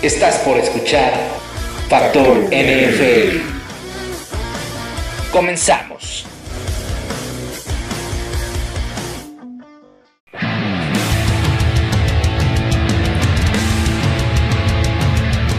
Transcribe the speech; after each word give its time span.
Estás 0.00 0.36
por 0.38 0.56
escuchar 0.56 1.12
Factor 1.88 2.44
NFL. 2.52 3.40
Comenzamos. 5.32 6.24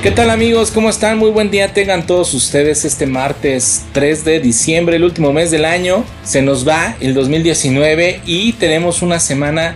¿Qué 0.02 0.12
tal 0.12 0.30
amigos? 0.30 0.72
¿Cómo 0.72 0.90
están? 0.90 1.18
Muy 1.18 1.32
buen 1.32 1.52
día 1.52 1.74
tengan 1.74 2.08
todos 2.08 2.34
ustedes 2.34 2.86
este 2.86 3.06
martes 3.06 3.84
3 3.92 4.24
de 4.24 4.40
diciembre, 4.40 4.96
el 4.96 5.04
último 5.04 5.34
mes 5.34 5.52
del 5.52 5.66
año. 5.66 6.06
Se 6.24 6.42
nos 6.42 6.66
va 6.66 6.96
el 7.02 7.14
2019 7.14 8.22
y 8.26 8.54
tenemos 8.54 9.02
una 9.02 9.20
semana 9.20 9.76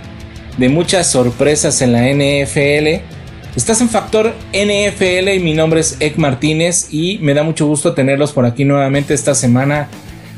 de 0.58 0.70
muchas 0.70 1.12
sorpresas 1.12 1.82
en 1.82 1.92
la 1.92 2.08
NFL. 2.08 3.13
Estás 3.56 3.82
en 3.82 3.90
Factor 3.90 4.34
NFL 4.52 5.30
y 5.30 5.40
mi 5.40 5.54
nombre 5.54 5.80
es 5.80 5.98
Ek 6.00 6.18
Martínez 6.18 6.88
y 6.92 7.20
me 7.20 7.36
da 7.36 7.44
mucho 7.44 7.68
gusto 7.68 7.94
tenerlos 7.94 8.32
por 8.32 8.48
aquí 8.48 8.66
nuevamente 8.66 9.14
esta 9.14 9.36
semana 9.36 9.90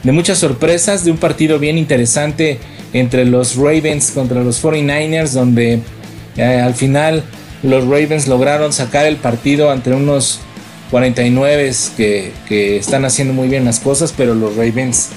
de 0.03 0.11
muchas 0.11 0.37
sorpresas, 0.37 1.05
de 1.05 1.11
un 1.11 1.17
partido 1.17 1.57
bien 1.57 1.77
interesante 1.77 2.59
entre 2.91 3.23
los 3.23 3.55
Ravens 3.55 4.11
contra 4.11 4.43
los 4.43 4.61
49ers 4.61 5.31
donde 5.31 5.79
eh, 6.35 6.43
al 6.43 6.73
final 6.73 7.23
los 7.63 7.85
Ravens 7.85 8.27
lograron 8.27 8.73
sacar 8.73 9.05
el 9.05 9.15
partido 9.15 9.71
ante 9.71 9.93
unos 9.93 10.41
49 10.91 11.71
que, 11.95 12.33
que 12.49 12.75
están 12.75 13.05
haciendo 13.05 13.33
muy 13.33 13.47
bien 13.47 13.63
las 13.63 13.79
cosas, 13.79 14.13
pero 14.15 14.35
los 14.35 14.57
Ravens 14.57 15.11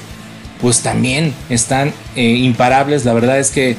pues 0.61 0.83
también 0.83 1.35
están 1.51 1.93
eh, 2.15 2.23
imparables, 2.23 3.05
la 3.05 3.13
verdad 3.13 3.41
es 3.41 3.51
que 3.51 3.77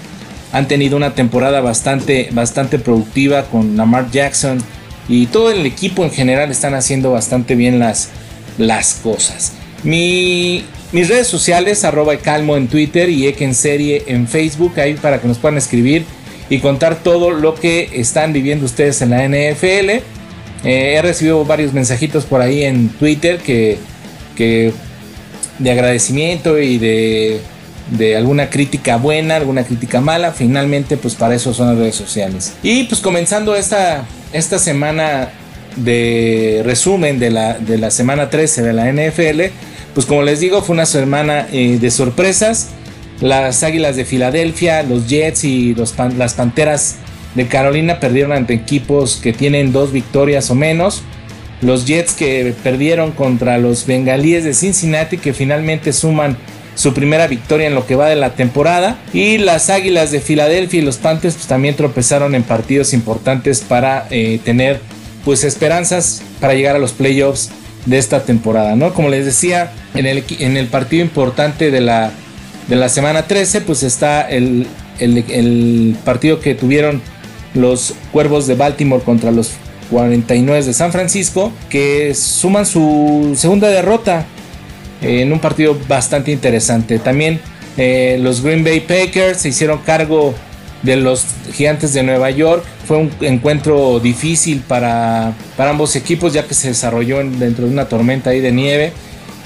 han 0.52 0.68
tenido 0.68 0.98
una 0.98 1.14
temporada 1.14 1.62
bastante, 1.62 2.30
bastante 2.32 2.80
productiva 2.80 3.44
con 3.44 3.78
Lamar 3.78 4.10
Jackson 4.12 4.60
y 5.08 5.28
todo 5.28 5.52
el 5.52 5.66
equipo 5.66 6.04
en 6.04 6.12
general 6.12 6.52
están 6.52 6.74
haciendo 6.74 7.12
bastante 7.12 7.56
bien 7.56 7.80
las, 7.80 8.10
las 8.58 8.96
cosas. 8.96 9.54
Mi, 9.84 10.64
mis 10.92 11.08
redes 11.08 11.28
sociales, 11.28 11.84
arroba 11.84 12.18
calmo 12.18 12.58
en 12.58 12.68
Twitter 12.68 13.10
y 13.10 13.28
en 13.28 13.56
serie 13.56 14.04
en 14.08 14.28
Facebook, 14.28 14.80
ahí 14.80 14.96
para 14.96 15.22
que 15.22 15.28
nos 15.28 15.38
puedan 15.38 15.58
escribir 15.58 16.06
y 16.50 16.60
contar 16.60 17.04
todo 17.04 17.32
lo 17.32 17.56
que 17.56 17.90
están 17.94 18.34
viviendo 18.34 18.66
ustedes 18.66 19.02
en 19.02 19.12
la 19.12 19.28
NFL. 19.28 19.90
Eh, 19.90 20.96
he 20.96 21.02
recibido 21.02 21.46
varios 21.46 21.74
mensajitos 21.74 22.26
por 22.26 22.42
ahí 22.42 22.64
en 22.64 22.90
Twitter 22.90 23.38
que, 23.38 23.78
que 24.36 24.74
de 25.60 25.72
agradecimiento 25.72 26.60
y 26.60 26.78
de 26.78 27.40
de 27.92 28.16
alguna 28.16 28.50
crítica 28.50 28.98
buena, 28.98 29.36
alguna 29.36 29.64
crítica 29.64 30.02
mala. 30.02 30.32
Finalmente, 30.32 30.98
pues 30.98 31.16
para 31.16 31.36
eso 31.36 31.54
son 31.54 31.68
las 31.68 31.78
redes 31.78 31.96
sociales. 31.96 32.54
Y 32.64 32.84
pues 32.84 33.02
comenzando 33.02 33.56
esta, 33.56 34.06
esta 34.34 34.60
semana 34.60 35.30
de 35.76 36.62
resumen 36.66 37.20
de 37.20 37.32
la, 37.32 37.54
de 37.58 37.78
la 37.78 37.92
semana 37.92 38.30
13 38.30 38.62
de 38.64 38.74
la 38.74 38.92
NFL, 38.92 39.54
pues 39.94 40.06
como 40.06 40.24
les 40.24 40.40
digo, 40.40 40.62
fue 40.62 40.74
una 40.74 40.86
semana 40.86 41.48
eh, 41.52 41.78
de 41.80 41.92
sorpresas. 41.92 42.70
Las 43.22 43.64
Águilas 43.64 43.96
de 43.96 44.06
Filadelfia, 44.06 44.84
los 44.84 45.08
Jets 45.08 45.44
y 45.44 45.76
los 45.76 45.94
las 46.18 46.36
Panteras 46.36 46.96
de 47.36 47.48
Carolina 47.48 48.00
perdieron 48.00 48.32
ante 48.32 48.54
equipos 48.54 49.20
que 49.22 49.34
tienen 49.34 49.74
dos 49.74 49.92
victorias 49.92 50.50
o 50.52 50.56
menos. 50.56 51.04
Los 51.62 51.86
Jets 51.86 52.14
que 52.14 52.54
perdieron 52.64 53.12
contra 53.12 53.58
los 53.58 53.86
Bengalíes 53.86 54.46
de 54.46 54.54
Cincinnati 54.54 55.18
que 55.18 55.34
finalmente 55.34 55.92
suman 55.92 56.38
su 56.80 56.94
primera 56.94 57.28
victoria 57.28 57.68
en 57.68 57.76
lo 57.76 57.86
que 57.86 57.96
va 57.96 58.08
de 58.08 58.16
la 58.16 58.36
temporada. 58.36 58.98
Y 59.12 59.38
las 59.38 59.70
Águilas 59.70 60.12
de 60.12 60.22
Filadelfia 60.22 60.80
y 60.80 60.82
los 60.82 60.96
Panthers 60.96 61.36
pues, 61.36 61.46
también 61.48 61.76
tropezaron 61.76 62.36
en 62.36 62.44
partidos 62.44 62.94
importantes 62.94 63.60
para 63.60 64.08
eh, 64.12 64.40
tener 64.46 64.80
pues 65.26 65.44
esperanzas 65.44 66.22
para 66.40 66.54
llegar 66.54 66.78
a 66.78 66.80
los 66.80 66.94
playoffs 66.94 67.50
de 67.86 67.98
esta 67.98 68.24
temporada, 68.24 68.78
¿no? 68.78 68.94
Como 68.94 69.10
les 69.10 69.26
decía, 69.26 69.74
en 69.94 70.06
el, 70.06 70.24
en 70.40 70.56
el 70.56 70.68
partido 70.68 71.04
importante 71.04 71.70
de 71.70 71.82
la, 71.82 72.12
de 72.70 72.78
la 72.78 72.88
semana 72.88 73.24
13, 73.28 73.60
pues 73.60 73.84
está 73.84 74.22
el, 74.22 74.66
el, 75.00 75.98
partido 76.06 76.40
que 76.40 76.56
tuvieron 76.56 77.02
los 77.56 77.94
Cuervos 78.14 78.48
de 78.48 78.56
Baltimore 78.56 79.04
contra 79.04 79.32
los 79.32 79.52
49 79.92 80.64
de 80.64 80.74
San 80.74 80.94
Francisco, 80.94 81.52
que 81.70 82.16
suman 82.16 82.66
su 82.66 83.34
segunda 83.36 83.68
derrota 83.68 84.26
en 85.02 85.32
un 85.32 85.40
partido 85.40 85.78
bastante 85.88 86.32
interesante. 86.32 87.00
También 87.00 87.40
eh, 87.78 88.18
los 88.22 88.42
Green 88.42 88.64
Bay 88.64 88.82
Packers 88.82 89.42
se 89.42 89.50
hicieron 89.50 89.80
cargo 89.80 90.34
de 90.84 90.96
los 90.96 91.26
Gigantes 91.54 91.94
de 91.94 92.04
Nueva 92.04 92.30
York. 92.32 92.64
Fue 92.86 92.98
un 92.98 93.12
encuentro 93.22 94.00
difícil 94.00 94.62
para, 94.62 95.34
para 95.56 95.72
ambos 95.72 95.96
equipos 95.96 96.34
ya 96.34 96.46
que 96.46 96.54
se 96.54 96.70
desarrolló 96.70 97.18
dentro 97.18 97.66
de 97.66 97.72
una 97.72 97.86
tormenta 97.88 98.32
ahí 98.32 98.42
de 98.42 98.52
nieve. 98.52 98.94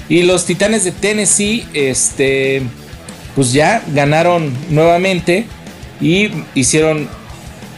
Y 0.08 0.22
los 0.22 0.44
Titanes 0.44 0.84
de 0.84 0.92
Tennessee, 0.92 1.66
este, 1.72 2.62
pues 3.34 3.52
ya 3.52 3.82
ganaron 3.94 4.52
nuevamente 4.70 5.46
y 6.00 6.30
hicieron 6.54 7.08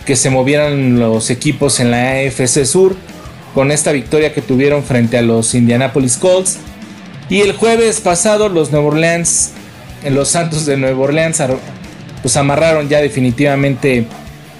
que 0.05 0.17
se 0.17 0.31
movieran 0.31 0.99
los 0.99 1.31
equipos 1.31 1.81
en 1.81 1.91
la 1.91 2.13
AFC 2.13 2.65
Sur 2.65 2.97
con 3.55 3.73
esta 3.73 3.93
victoria 3.93 4.33
que 4.33 4.43
tuvieron 4.43 4.85
frente 4.85 5.19
a 5.19 5.23
los 5.23 5.55
Indianapolis 5.55 6.17
Colts. 6.17 6.59
Y 7.29 7.41
el 7.41 7.53
jueves 7.53 8.01
pasado 8.01 8.49
los 8.49 8.71
Nueva 8.71 8.87
Orleans, 8.87 9.53
los 10.09 10.29
Santos 10.29 10.65
de 10.65 10.77
Nueva 10.77 11.01
Orleans, 11.01 11.43
pues 12.23 12.37
amarraron 12.37 12.89
ya 12.89 13.01
definitivamente 13.01 14.07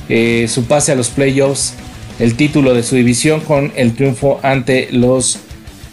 eh, 0.09 0.47
su 0.49 0.65
pase 0.65 0.93
a 0.93 0.95
los 0.97 1.09
playoffs, 1.09 1.75
el 2.19 2.37
título 2.37 2.75
de 2.75 2.83
su 2.83 2.97
división 2.97 3.41
con 3.41 3.73
el 3.77 3.95
triunfo 3.95 4.41
ante 4.43 4.89
los 4.91 5.39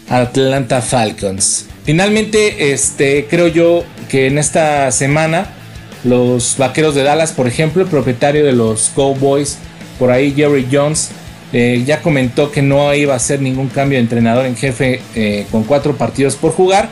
Atlanta 0.08 0.82
Falcons. 0.82 1.66
Finalmente, 1.84 2.72
este, 2.72 3.26
creo 3.28 3.48
yo 3.48 3.84
que 4.08 4.26
en 4.26 4.38
esta 4.38 4.90
semana 4.90 5.54
los 6.02 6.56
Vaqueros 6.58 6.94
de 6.94 7.02
Dallas, 7.02 7.32
por 7.32 7.46
ejemplo, 7.46 7.82
el 7.82 7.88
propietario 7.88 8.44
de 8.44 8.52
los 8.52 8.90
Cowboys, 8.94 9.58
por 9.98 10.10
ahí 10.10 10.32
Jerry 10.32 10.66
Jones, 10.70 11.10
eh, 11.56 11.84
ya 11.86 12.02
comentó 12.02 12.50
que 12.50 12.62
no 12.62 12.92
iba 12.94 13.14
a 13.14 13.16
hacer 13.16 13.40
ningún 13.40 13.68
cambio 13.68 13.96
de 13.96 14.02
entrenador 14.02 14.44
en 14.44 14.56
jefe 14.56 15.00
eh, 15.14 15.46
con 15.52 15.62
cuatro 15.62 15.96
partidos 15.96 16.34
por 16.34 16.50
jugar. 16.50 16.88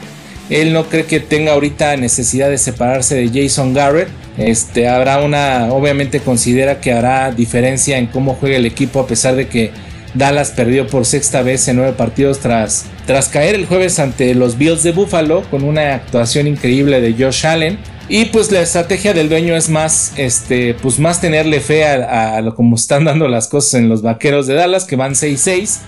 Él 0.50 0.72
no 0.72 0.88
cree 0.88 1.04
que 1.04 1.18
tenga 1.18 1.54
ahorita 1.54 1.96
necesidad 1.96 2.48
de 2.48 2.58
separarse 2.58 3.16
de 3.16 3.42
Jason 3.42 3.74
Garrett. 3.74 4.08
Este, 4.38 4.88
habrá 4.88 5.20
una, 5.20 5.72
obviamente 5.72 6.20
considera 6.20 6.80
que 6.80 6.92
habrá 6.92 7.32
diferencia 7.32 7.98
en 7.98 8.06
cómo 8.06 8.36
juega 8.36 8.56
el 8.56 8.64
equipo 8.64 9.00
a 9.00 9.06
pesar 9.08 9.34
de 9.34 9.48
que 9.48 9.72
Dallas 10.14 10.52
perdió 10.52 10.86
por 10.86 11.06
sexta 11.06 11.42
vez 11.42 11.66
en 11.66 11.76
nueve 11.76 11.94
partidos 11.94 12.38
tras, 12.38 12.84
tras 13.04 13.28
caer 13.28 13.56
el 13.56 13.66
jueves 13.66 13.98
ante 13.98 14.32
los 14.32 14.58
Bills 14.58 14.84
de 14.84 14.92
Buffalo 14.92 15.42
con 15.50 15.64
una 15.64 15.94
actuación 15.94 16.46
increíble 16.46 17.00
de 17.00 17.14
Josh 17.14 17.46
Allen. 17.46 17.78
Y 18.14 18.26
pues 18.26 18.52
la 18.52 18.60
estrategia 18.60 19.14
del 19.14 19.30
dueño 19.30 19.56
es 19.56 19.70
más, 19.70 20.12
este, 20.18 20.74
pues 20.74 20.98
más 20.98 21.22
tenerle 21.22 21.60
fe 21.60 21.86
a, 21.86 22.42
lo 22.42 22.54
como 22.54 22.76
están 22.76 23.06
dando 23.06 23.26
las 23.26 23.48
cosas 23.48 23.72
en 23.80 23.88
los 23.88 24.02
vaqueros 24.02 24.46
de 24.46 24.52
Dallas, 24.52 24.84
que 24.84 24.96
van 24.96 25.12
6-6. 25.12 25.78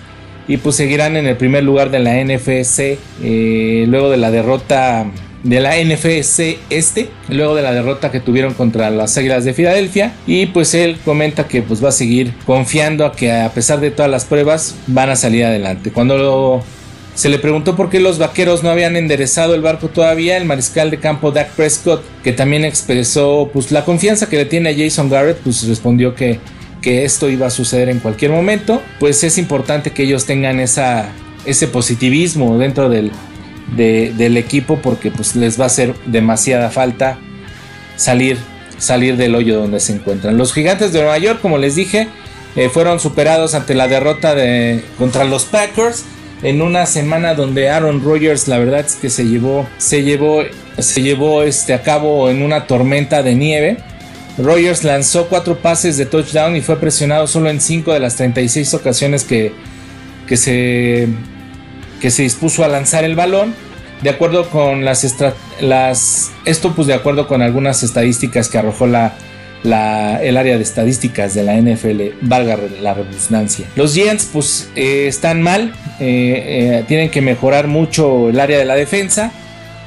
Y 0.49 0.57
pues 0.57 0.77
seguirán 0.77 1.19
en 1.19 1.27
el 1.27 1.37
primer 1.37 1.65
lugar 1.65 1.91
de 1.91 1.99
la 1.99 2.15
NFC 2.15 2.99
eh, 3.23 3.85
luego 3.89 4.09
de 4.09 4.17
la 4.17 4.31
derrota 4.31 5.05
de 5.43 5.61
la 5.61 5.77
NFC 5.77 6.57
este, 6.71 7.11
luego 7.29 7.55
de 7.55 7.61
la 7.61 7.73
derrota 7.73 8.11
que 8.11 8.21
tuvieron 8.21 8.55
contra 8.55 8.89
las 8.89 9.19
Águilas 9.19 9.45
de 9.45 9.53
Filadelfia. 9.53 10.15
Y 10.27 10.47
pues 10.47 10.73
él 10.73 10.97
comenta 11.05 11.47
que 11.47 11.61
pues 11.61 11.85
va 11.85 11.91
a 11.91 11.93
seguir 11.93 12.33
confiando 12.47 13.05
a 13.05 13.13
que 13.13 13.33
a 13.33 13.51
pesar 13.53 13.81
de 13.81 13.91
todas 13.91 14.11
las 14.11 14.25
pruebas 14.25 14.77
van 14.87 15.11
a 15.11 15.17
salir 15.17 15.45
adelante. 15.45 15.93
Cuando 15.93 16.17
lo 16.17 16.63
se 17.15 17.29
le 17.29 17.39
preguntó 17.39 17.77
por 17.77 17.91
qué 17.91 18.01
los 18.01 18.19
vaqueros 18.19 18.65
no 18.65 18.71
habían 18.71 18.97
enderezado 18.97 19.55
el 19.55 19.63
barco 19.63 19.89
todavía. 19.89 20.37
El 20.37 20.47
mariscal 20.47 20.91
de 20.91 20.99
campo 20.99 21.31
Dak 21.31 21.51
Prescott, 21.51 22.03
que 22.25 22.33
también 22.33 22.65
expresó 22.65 23.51
pues, 23.53 23.71
la 23.71 23.85
confianza 23.85 24.29
que 24.29 24.37
le 24.37 24.47
tiene 24.47 24.71
a 24.71 24.75
Jason 24.77 25.09
Garrett, 25.09 25.39
pues 25.39 25.67
respondió 25.69 26.17
que, 26.17 26.41
que 26.83 27.05
esto 27.05 27.31
iba 27.31 27.47
a 27.47 27.51
suceder 27.51 27.89
en 27.89 28.01
cualquier 28.01 28.33
momento. 28.33 28.83
Pues 28.99 29.23
es 29.23 29.39
importante 29.39 29.93
que 29.93 30.03
ellos 30.03 30.27
tengan 30.27 30.59
esa, 30.59 31.13
ese 31.47 31.69
positivismo 31.69 32.59
dentro 32.59 32.89
del, 32.89 33.13
del 33.77 34.37
equipo 34.37 34.81
porque 34.83 35.13
pues, 35.13 35.37
les 35.37 35.59
va 35.59 35.65
a 35.65 35.67
hacer 35.69 35.95
demasiada 36.07 36.71
falta 36.71 37.19
salir, 37.97 38.39
salir 38.79 39.17
del 39.17 39.37
hoyo 39.37 39.57
donde 39.61 39.79
se 39.79 39.93
encuentran. 39.93 40.37
Los 40.37 40.53
gigantes 40.53 40.93
de 40.93 40.99
Nueva 40.99 41.19
York, 41.19 41.39
como 41.41 41.59
les 41.59 41.77
dije, 41.77 42.09
eh, 42.57 42.69
fueron 42.69 42.99
superados 42.99 43.55
ante 43.55 43.77
la 43.77 43.87
derrota 43.87 44.35
de, 44.35 44.83
contra 44.99 45.23
los 45.23 45.45
Packers 45.45 46.05
en 46.45 46.61
una 46.61 46.87
semana 46.87 47.35
donde 47.35 47.71
Aaron 47.71 48.05
Rodgers 48.05 48.47
la 48.49 48.59
verdad 48.59 48.81
es 48.81 48.95
que 48.97 49.09
se 49.11 49.25
llevó 49.25 49.67
se 49.79 50.03
llevó 50.03 50.45
se 50.79 51.03
llevó 51.03 51.43
este 51.43 51.73
a 51.73 51.83
cabo 51.83 52.31
en 52.31 52.43
una 52.43 52.67
tormenta 52.67 53.23
de 53.23 53.35
nieve. 53.35 53.79
Rodgers 54.37 54.85
lanzó 54.85 55.29
cuatro 55.29 55.59
pases 55.59 55.97
de 55.97 56.07
touchdown 56.07 56.57
y 56.57 56.61
fue 56.61 56.79
presionado 56.79 57.27
solo 57.27 57.49
en 57.51 57.61
cinco 57.61 57.93
de 57.93 58.01
las 58.01 58.17
36 58.17 58.75
ocasiones 58.75 59.23
que, 59.23 59.53
que, 60.27 60.37
se, 60.37 61.07
que 62.01 62.11
se 62.11 62.25
dispuso 62.25 62.65
a 62.65 62.69
lanzar 62.69 63.05
el 63.05 63.15
balón. 63.15 63.55
De 64.03 64.11
acuerdo 64.11 64.51
con 64.51 64.85
las, 64.85 65.05
esto 66.45 66.75
pues 66.75 66.89
de 66.89 66.95
acuerdo 66.95 67.29
con 67.29 67.43
algunas 67.43 67.85
estadísticas 67.85 68.49
que 68.49 68.59
arrojó 68.59 68.89
la, 68.89 69.15
el 69.65 70.37
área 70.37 70.57
de 70.57 70.63
estadísticas 70.63 71.35
de 71.35 71.43
la 71.43 71.57
NFL, 71.57 72.19
valga 72.21 72.59
la 72.81 72.95
redundancia. 72.95 73.67
Los 73.77 73.95
Giants 73.95 74.29
pues 74.33 74.69
eh, 74.77 75.07
están 75.09 75.43
mal, 75.43 75.73
eh, 76.01 76.81
eh, 76.81 76.85
tienen 76.87 77.11
que 77.11 77.23
mejorar 77.23 77.67
mucho 77.67 78.29
el 78.29 78.39
área 78.41 78.59
de 78.59 78.67
la 78.67 78.75
defensa, 78.75 79.33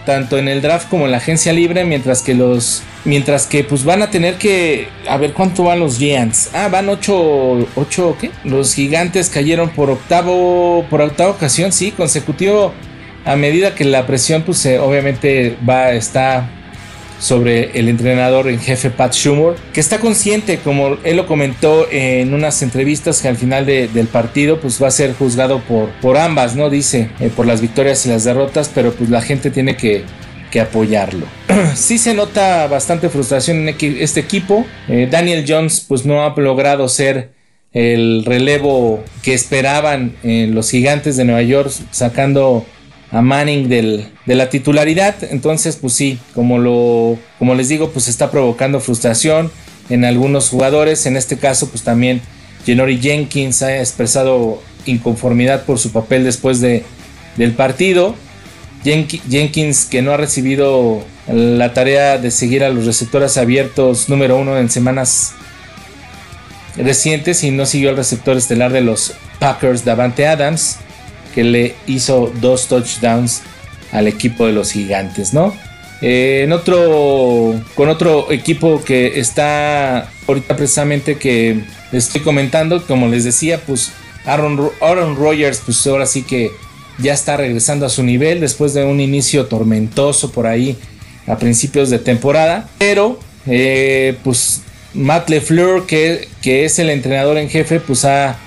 tanto 0.05 0.37
en 0.37 0.47
el 0.47 0.61
draft 0.61 0.89
como 0.89 1.05
en 1.05 1.11
la 1.11 1.17
agencia 1.17 1.53
libre, 1.53 1.83
mientras 1.85 2.21
que 2.21 2.33
los... 2.33 2.83
Mientras 3.05 3.45
que 3.45 3.63
pues 3.63 3.85
van 3.85 4.01
a 4.01 4.09
tener 4.09 4.35
que... 4.35 4.89
A 5.07 5.15
ver 5.15 5.31
cuánto 5.31 5.63
van 5.63 5.79
los 5.79 5.97
Giants. 5.97 6.49
Ah, 6.53 6.67
van 6.67 6.89
8... 6.89 7.67
8 7.75 8.17
¿qué? 8.19 8.31
Los 8.43 8.73
gigantes 8.73 9.29
cayeron 9.29 9.69
por 9.69 9.89
octavo... 9.89 10.85
Por 10.89 11.01
octava 11.01 11.29
ocasión, 11.29 11.71
sí, 11.71 11.91
consecutivo. 11.91 12.73
A 13.23 13.37
medida 13.37 13.75
que 13.75 13.85
la 13.85 14.05
presión 14.05 14.41
pues 14.43 14.65
obviamente 14.65 15.55
va... 15.67 15.91
Está 15.91 16.49
sobre 17.19 17.77
el 17.79 17.89
entrenador 17.89 18.47
en 18.47 18.59
jefe 18.59 18.89
Pat 18.89 19.13
Schumer, 19.13 19.55
que 19.73 19.79
está 19.79 19.99
consciente, 19.99 20.59
como 20.59 20.97
él 21.03 21.17
lo 21.17 21.25
comentó 21.25 21.87
en 21.91 22.33
unas 22.33 22.61
entrevistas, 22.61 23.21
que 23.21 23.27
al 23.27 23.37
final 23.37 23.65
del 23.65 24.07
partido 24.07 24.59
pues 24.59 24.81
va 24.81 24.87
a 24.87 24.91
ser 24.91 25.13
juzgado 25.13 25.59
por, 25.59 25.89
por 26.01 26.17
ambas, 26.17 26.55
¿no? 26.55 26.69
Dice, 26.69 27.09
eh, 27.19 27.31
por 27.35 27.45
las 27.45 27.61
victorias 27.61 28.05
y 28.05 28.09
las 28.09 28.23
derrotas, 28.23 28.69
pero 28.73 28.93
pues 28.93 29.09
la 29.09 29.21
gente 29.21 29.51
tiene 29.51 29.75
que, 29.75 30.03
que 30.51 30.59
apoyarlo. 30.59 31.25
sí 31.75 31.97
se 31.97 32.13
nota 32.13 32.67
bastante 32.67 33.09
frustración 33.09 33.67
en 33.67 33.75
este 33.99 34.19
equipo. 34.19 34.65
Eh, 34.87 35.07
Daniel 35.09 35.45
Jones 35.47 35.85
pues 35.87 36.05
no 36.05 36.23
ha 36.23 36.33
logrado 36.39 36.87
ser 36.87 37.31
el 37.73 38.23
relevo 38.25 39.03
que 39.21 39.33
esperaban 39.33 40.15
los 40.23 40.71
gigantes 40.71 41.15
de 41.15 41.25
Nueva 41.25 41.43
York, 41.43 41.69
sacando 41.91 42.65
a 43.11 43.21
Manning 43.21 43.69
de 43.69 44.35
la 44.35 44.49
titularidad. 44.49 45.15
Entonces, 45.29 45.77
pues 45.77 45.93
sí, 45.93 46.19
como, 46.33 46.59
lo, 46.59 47.17
les 47.55 47.69
digo, 47.69 47.91
pues 47.91 48.07
está 48.07 48.31
provocando 48.31 48.79
frustración 48.79 49.51
en 49.89 50.05
algunos 50.05 50.49
jugadores. 50.49 51.05
En 51.05 51.17
este 51.17 51.37
caso, 51.37 51.69
pues 51.69 51.83
también 51.83 52.21
Jenori 52.65 52.99
Jenkins 52.99 53.61
ha 53.61 53.79
expresado 53.79 54.61
inconformidad 54.85 55.63
por 55.63 55.79
su 55.79 55.91
papel 55.91 56.23
después 56.23 56.61
de, 56.61 56.83
del 57.37 57.53
partido. 57.53 58.15
Jenkins 58.83 59.85
que 59.85 60.01
no 60.01 60.11
ha 60.11 60.17
recibido 60.17 61.03
la 61.27 61.73
tarea 61.73 62.17
de 62.17 62.31
seguir 62.31 62.63
a 62.63 62.69
los 62.69 62.85
receptores 62.85 63.37
abiertos 63.37 64.07
número 64.07 64.37
uno 64.37 64.57
en 64.57 64.69
semanas 64.69 65.33
recientes 66.77 67.43
y 67.43 67.51
no 67.51 67.65
siguió 67.65 67.89
al 67.89 67.97
receptor 67.97 68.37
estelar 68.37 68.71
de 68.71 68.81
los 68.81 69.13
Packers 69.39 69.83
Davante 69.83 70.27
Adams 70.27 70.77
que 71.37 71.43
le 71.43 71.75
hizo 71.85 72.33
dos 72.41 72.65
touchdowns 72.65 73.43
al 73.91 74.07
equipo 74.07 74.47
de 74.47 74.53
los 74.53 74.71
gigantes, 74.71 75.35
¿no? 75.35 75.53
Eh, 76.01 76.41
en 76.43 76.51
otro, 76.51 77.53
con 77.75 77.89
otro 77.89 78.31
equipo 78.31 78.83
que 78.83 79.19
está 79.19 80.09
ahorita 80.27 80.55
precisamente 80.55 81.19
que 81.19 81.61
estoy 81.91 82.21
comentando, 82.21 82.83
como 82.87 83.07
les 83.07 83.23
decía, 83.23 83.61
pues 83.67 83.91
Aaron, 84.25 84.71
Aaron 84.81 85.15
Rodgers, 85.15 85.61
pues 85.63 85.85
ahora 85.85 86.07
sí 86.07 86.23
que 86.23 86.49
ya 86.97 87.13
está 87.13 87.37
regresando 87.37 87.85
a 87.85 87.89
su 87.89 88.01
nivel 88.01 88.39
después 88.39 88.73
de 88.73 88.83
un 88.83 88.99
inicio 88.99 89.45
tormentoso 89.45 90.31
por 90.31 90.47
ahí 90.47 90.75
a 91.27 91.37
principios 91.37 91.91
de 91.91 91.99
temporada, 91.99 92.67
pero 92.79 93.19
eh, 93.45 94.17
pues 94.23 94.63
Matt 94.95 95.29
LeFleur, 95.29 95.85
que, 95.85 96.29
que 96.41 96.65
es 96.65 96.79
el 96.79 96.89
entrenador 96.89 97.37
en 97.37 97.47
jefe, 97.47 97.79
pues 97.79 98.05
ha, 98.05 98.39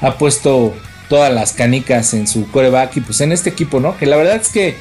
ha 0.00 0.18
puesto 0.18 0.74
todas 1.12 1.30
las 1.30 1.52
canicas 1.52 2.14
en 2.14 2.26
su 2.26 2.50
coreback 2.50 2.96
y 2.96 3.02
pues 3.02 3.20
en 3.20 3.32
este 3.32 3.50
equipo, 3.50 3.80
¿no? 3.80 3.98
Que 3.98 4.06
la 4.06 4.16
verdad 4.16 4.36
es 4.36 4.48
que 4.48 4.76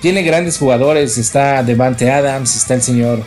tiene 0.00 0.24
grandes 0.24 0.58
jugadores, 0.58 1.18
está 1.18 1.62
Devante 1.62 2.10
Adams, 2.10 2.56
está 2.56 2.74
el 2.74 2.82
señor, 2.82 3.22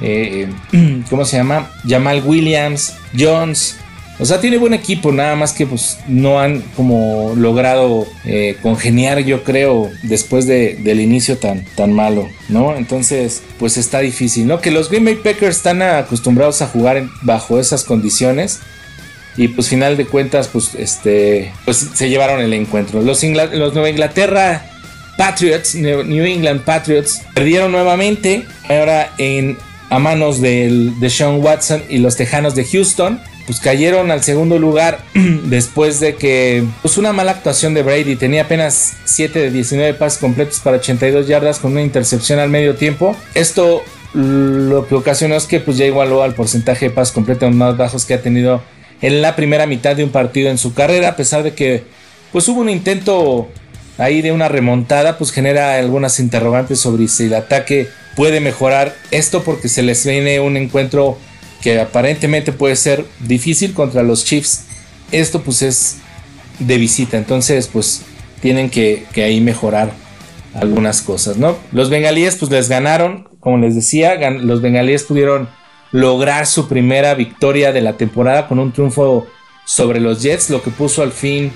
eh, 0.00 0.48
¿cómo 1.10 1.24
se 1.24 1.38
llama? 1.38 1.72
Jamal 1.84 2.22
Williams, 2.24 2.94
Jones. 3.18 3.78
O 4.20 4.24
sea, 4.24 4.40
tiene 4.40 4.58
buen 4.58 4.74
equipo, 4.74 5.10
nada 5.10 5.34
más 5.34 5.52
que 5.54 5.66
pues 5.66 5.98
no 6.06 6.38
han 6.38 6.60
como 6.76 7.32
logrado 7.36 8.06
eh, 8.24 8.56
congeniar, 8.62 9.18
yo 9.18 9.42
creo, 9.42 9.90
después 10.04 10.46
de, 10.46 10.76
del 10.84 11.00
inicio 11.00 11.38
tan, 11.38 11.64
tan 11.74 11.92
malo, 11.92 12.28
¿no? 12.48 12.76
Entonces, 12.76 13.42
pues 13.58 13.76
está 13.76 13.98
difícil, 13.98 14.46
¿no? 14.46 14.60
Que 14.60 14.70
los 14.70 14.88
Green 14.88 15.04
Bay 15.04 15.16
Packers 15.16 15.56
están 15.56 15.82
acostumbrados 15.82 16.62
a 16.62 16.68
jugar 16.68 17.08
bajo 17.22 17.58
esas 17.58 17.82
condiciones 17.82 18.60
y 19.36 19.48
pues 19.48 19.68
final 19.68 19.96
de 19.96 20.06
cuentas 20.06 20.48
pues 20.48 20.74
este 20.74 21.52
pues 21.64 21.88
se 21.94 22.08
llevaron 22.08 22.40
el 22.40 22.52
encuentro. 22.52 23.02
Los, 23.02 23.22
los 23.22 23.74
Nueva 23.74 23.90
Inglaterra 23.90 24.64
Patriots 25.16 25.74
New 25.74 26.24
England 26.24 26.62
Patriots 26.62 27.22
perdieron 27.34 27.72
nuevamente 27.72 28.44
ahora 28.68 29.12
en 29.18 29.56
a 29.92 29.98
manos 29.98 30.40
del, 30.40 30.98
de 31.00 31.10
Sean 31.10 31.42
Watson 31.44 31.82
y 31.90 31.98
los 31.98 32.16
Tejanos 32.16 32.54
de 32.54 32.64
Houston. 32.64 33.20
Pues 33.44 33.60
cayeron 33.60 34.10
al 34.10 34.22
segundo 34.22 34.58
lugar 34.58 35.00
después 35.44 36.00
de 36.00 36.14
que 36.14 36.64
pues 36.80 36.96
una 36.96 37.12
mala 37.12 37.32
actuación 37.32 37.74
de 37.74 37.82
Brady. 37.82 38.16
Tenía 38.16 38.42
apenas 38.42 38.94
7 39.04 39.38
de 39.38 39.50
19 39.50 39.94
pases 39.94 40.18
completos 40.18 40.60
para 40.60 40.78
82 40.78 41.26
yardas 41.26 41.58
con 41.58 41.72
una 41.72 41.82
intercepción 41.82 42.38
al 42.38 42.48
medio 42.48 42.74
tiempo. 42.76 43.14
Esto 43.34 43.82
lo 44.14 44.86
que 44.86 44.94
ocasionó 44.94 45.34
es 45.34 45.44
que 45.44 45.60
pues 45.60 45.76
ya 45.76 45.84
igualó 45.84 46.22
al 46.22 46.34
porcentaje 46.34 46.88
de 46.88 46.94
pases 46.94 47.12
completos 47.12 47.54
más 47.54 47.76
bajos 47.76 48.06
que 48.06 48.14
ha 48.14 48.22
tenido 48.22 48.62
en 49.02 49.20
la 49.20 49.36
primera 49.36 49.66
mitad 49.66 49.96
de 49.96 50.04
un 50.04 50.10
partido 50.10 50.48
en 50.48 50.58
su 50.58 50.74
carrera, 50.74 51.08
a 51.08 51.16
pesar 51.16 51.42
de 51.42 51.54
que 51.54 51.84
pues 52.30 52.48
hubo 52.48 52.60
un 52.60 52.70
intento 52.70 53.48
ahí 53.98 54.22
de 54.22 54.32
una 54.32 54.48
remontada, 54.48 55.18
pues 55.18 55.32
genera 55.32 55.76
algunas 55.76 56.18
interrogantes 56.18 56.80
sobre 56.80 57.08
si 57.08 57.24
el 57.24 57.34
ataque 57.34 57.88
puede 58.16 58.40
mejorar 58.40 58.94
esto 59.10 59.42
porque 59.42 59.68
se 59.68 59.82
les 59.82 60.06
viene 60.06 60.40
un 60.40 60.56
encuentro 60.56 61.18
que 61.60 61.80
aparentemente 61.80 62.52
puede 62.52 62.76
ser 62.76 63.04
difícil 63.20 63.74
contra 63.74 64.02
los 64.02 64.24
Chiefs. 64.24 64.64
Esto 65.10 65.42
pues 65.42 65.62
es 65.62 65.96
de 66.58 66.78
visita, 66.78 67.18
entonces 67.18 67.68
pues 67.70 68.02
tienen 68.40 68.70
que, 68.70 69.04
que 69.12 69.24
ahí 69.24 69.40
mejorar 69.40 69.92
algunas 70.54 71.02
cosas, 71.02 71.36
¿no? 71.36 71.56
Los 71.70 71.90
bengalíes 71.90 72.36
pues 72.36 72.50
les 72.50 72.68
ganaron, 72.68 73.28
como 73.40 73.58
les 73.58 73.74
decía, 73.74 74.30
los 74.30 74.60
bengalíes 74.62 75.04
pudieron 75.04 75.48
lograr 75.92 76.46
su 76.46 76.68
primera 76.68 77.14
victoria 77.14 77.72
de 77.72 77.82
la 77.82 77.96
temporada 77.96 78.48
con 78.48 78.58
un 78.58 78.72
triunfo 78.72 79.26
sobre 79.64 80.00
los 80.00 80.22
Jets, 80.22 80.50
lo 80.50 80.62
que 80.62 80.70
puso 80.70 81.02
al 81.02 81.12
fin 81.12 81.52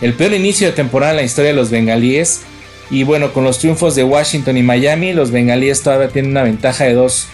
el 0.00 0.14
peor 0.14 0.32
inicio 0.32 0.66
de 0.66 0.72
temporada 0.72 1.12
en 1.12 1.18
la 1.18 1.22
historia 1.22 1.50
de 1.50 1.56
los 1.56 1.70
bengalíes. 1.70 2.42
Y 2.90 3.02
bueno, 3.02 3.32
con 3.32 3.44
los 3.44 3.58
triunfos 3.58 3.94
de 3.94 4.04
Washington 4.04 4.56
y 4.56 4.62
Miami, 4.62 5.12
los 5.12 5.30
bengalíes 5.30 5.82
todavía 5.82 6.08
tienen 6.08 6.32
una 6.32 6.42
ventaja 6.42 6.84
de 6.84 6.94
dos 6.94 7.26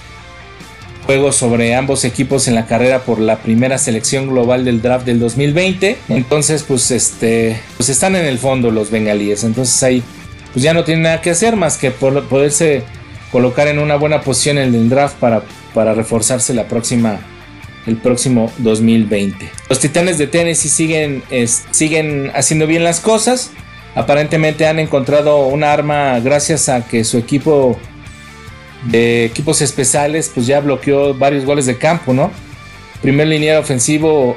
juegos 1.07 1.37
sobre 1.37 1.75
ambos 1.75 2.05
equipos 2.05 2.47
en 2.47 2.55
la 2.55 2.67
carrera 2.67 3.01
por 3.01 3.19
la 3.19 3.39
primera 3.39 3.77
selección 3.79 4.29
global 4.29 4.65
del 4.65 4.81
draft 4.81 5.05
del 5.05 5.19
2020. 5.19 5.99
Entonces, 6.09 6.63
pues 6.63 6.91
este, 6.91 7.61
pues 7.77 7.89
están 7.89 8.17
en 8.17 8.25
el 8.25 8.39
fondo 8.39 8.71
los 8.71 8.91
bengalíes. 8.91 9.45
Entonces 9.45 9.83
ahí, 9.83 10.03
pues 10.53 10.63
ya 10.63 10.73
no 10.73 10.85
tienen 10.85 11.03
nada 11.03 11.21
que 11.21 11.31
hacer 11.31 11.57
más 11.57 11.77
que 11.77 11.91
poderse 11.91 12.85
colocar 13.31 13.67
en 13.69 13.79
una 13.79 13.97
buena 13.97 14.23
posición 14.23 14.59
en 14.59 14.75
el 14.75 14.89
draft 14.89 15.17
para 15.17 15.43
para 15.75 15.95
reforzarse 15.95 16.55
la 16.55 16.69
próxima 16.69 17.21
el 17.87 17.97
próximo 17.97 18.53
2020. 18.59 19.51
Los 19.69 19.81
Titanes 19.81 20.19
de 20.19 20.27
Tennessee 20.27 20.69
siguen, 20.69 21.23
siguen 21.71 22.31
haciendo 22.35 22.67
bien 22.67 22.85
las 22.85 23.01
cosas. 23.01 23.51
Aparentemente 23.95 24.67
han 24.67 24.79
encontrado 24.79 25.47
una 25.47 25.73
arma 25.73 26.19
gracias 26.21 26.69
a 26.69 26.87
que 26.87 27.05
su 27.05 27.19
equipo 27.19 27.79
de 28.85 29.25
equipos 29.25 29.61
especiales 29.63 30.31
pues 30.33 30.47
ya 30.47 30.61
bloqueó 30.61 31.15
varios 31.15 31.45
goles 31.45 31.67
de 31.67 31.77
campo, 31.77 32.13
¿no? 32.13 32.31
Primer 33.01 33.27
liniero 33.27 33.61
ofensivo 33.61 34.37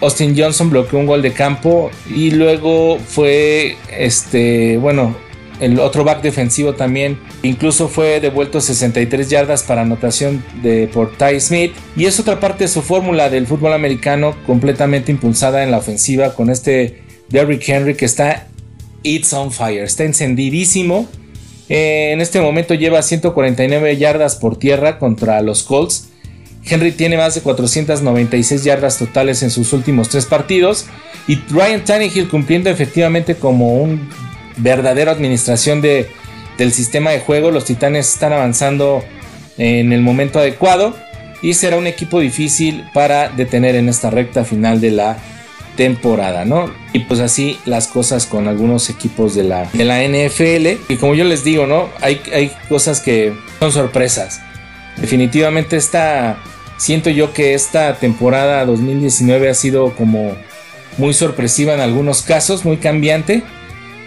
Austin 0.00 0.34
Johnson 0.36 0.70
bloqueó 0.70 0.98
un 0.98 1.06
gol 1.06 1.22
de 1.22 1.32
campo 1.32 1.90
y 2.14 2.30
luego 2.30 2.98
fue 2.98 3.76
este, 3.90 4.76
bueno, 4.76 5.16
el 5.60 5.80
otro 5.80 6.04
back 6.04 6.22
defensivo 6.22 6.74
también 6.74 7.18
incluso 7.42 7.88
fue 7.88 8.20
devuelto 8.20 8.60
63 8.60 9.30
yardas 9.30 9.62
para 9.62 9.82
anotación 9.82 10.44
de 10.62 10.88
por 10.92 11.16
Ty 11.16 11.40
Smith 11.40 11.72
y 11.96 12.06
es 12.06 12.20
otra 12.20 12.40
parte 12.40 12.64
de 12.64 12.68
su 12.68 12.82
fórmula 12.82 13.30
del 13.30 13.46
fútbol 13.46 13.72
americano 13.72 14.34
completamente 14.46 15.10
impulsada 15.12 15.62
en 15.62 15.70
la 15.70 15.78
ofensiva 15.78 16.34
con 16.34 16.50
este 16.50 17.02
Derrick 17.28 17.68
Henry 17.68 17.94
que 17.94 18.04
está 18.04 18.48
it's 19.02 19.32
on 19.32 19.52
fire, 19.52 19.84
está 19.84 20.04
encendidísimo. 20.04 21.08
Eh, 21.68 22.10
en 22.12 22.20
este 22.20 22.40
momento 22.40 22.74
lleva 22.74 23.02
149 23.02 23.96
yardas 23.96 24.36
por 24.36 24.58
tierra 24.58 24.98
contra 24.98 25.40
los 25.42 25.62
Colts. 25.62 26.08
Henry 26.64 26.92
tiene 26.92 27.16
más 27.16 27.34
de 27.36 27.42
496 27.42 28.64
yardas 28.64 28.98
totales 28.98 29.42
en 29.42 29.50
sus 29.50 29.72
últimos 29.72 30.08
tres 30.08 30.26
partidos. 30.26 30.86
Y 31.28 31.36
Ryan 31.50 31.84
Tannehill 31.84 32.28
cumpliendo 32.28 32.70
efectivamente 32.70 33.36
como 33.36 33.80
un 33.82 34.08
verdadera 34.56 35.12
administración 35.12 35.80
de, 35.80 36.08
del 36.58 36.72
sistema 36.72 37.10
de 37.10 37.20
juego. 37.20 37.50
Los 37.50 37.64
Titanes 37.64 38.12
están 38.12 38.32
avanzando 38.32 39.04
en 39.58 39.92
el 39.92 40.00
momento 40.00 40.38
adecuado 40.38 40.96
y 41.42 41.54
será 41.54 41.76
un 41.76 41.86
equipo 41.86 42.20
difícil 42.20 42.84
para 42.92 43.28
detener 43.28 43.74
en 43.74 43.88
esta 43.88 44.10
recta 44.10 44.44
final 44.44 44.80
de 44.80 44.90
la 44.90 45.18
temporada, 45.76 46.44
¿no? 46.44 46.70
Y 46.92 47.00
pues 47.00 47.20
así 47.20 47.58
las 47.66 47.86
cosas 47.88 48.24
con 48.24 48.48
algunos 48.48 48.88
equipos 48.88 49.34
de 49.34 49.44
la, 49.44 49.68
de 49.72 49.84
la 49.84 50.02
NFL. 50.02 50.92
Y 50.92 50.96
como 50.96 51.14
yo 51.14 51.24
les 51.24 51.44
digo, 51.44 51.66
¿no? 51.66 51.90
Hay, 52.00 52.20
hay 52.32 52.50
cosas 52.68 53.00
que 53.00 53.34
son 53.60 53.72
sorpresas. 53.72 54.40
Definitivamente 54.96 55.76
esta 55.76 56.38
Siento 56.76 57.08
yo 57.08 57.32
que 57.32 57.54
esta 57.54 57.94
temporada 57.94 58.64
2019 58.66 59.48
ha 59.48 59.54
sido 59.54 59.94
como 59.94 60.36
muy 60.98 61.14
sorpresiva 61.14 61.72
en 61.72 61.80
algunos 61.80 62.22
casos, 62.22 62.64
muy 62.64 62.76
cambiante. 62.76 63.42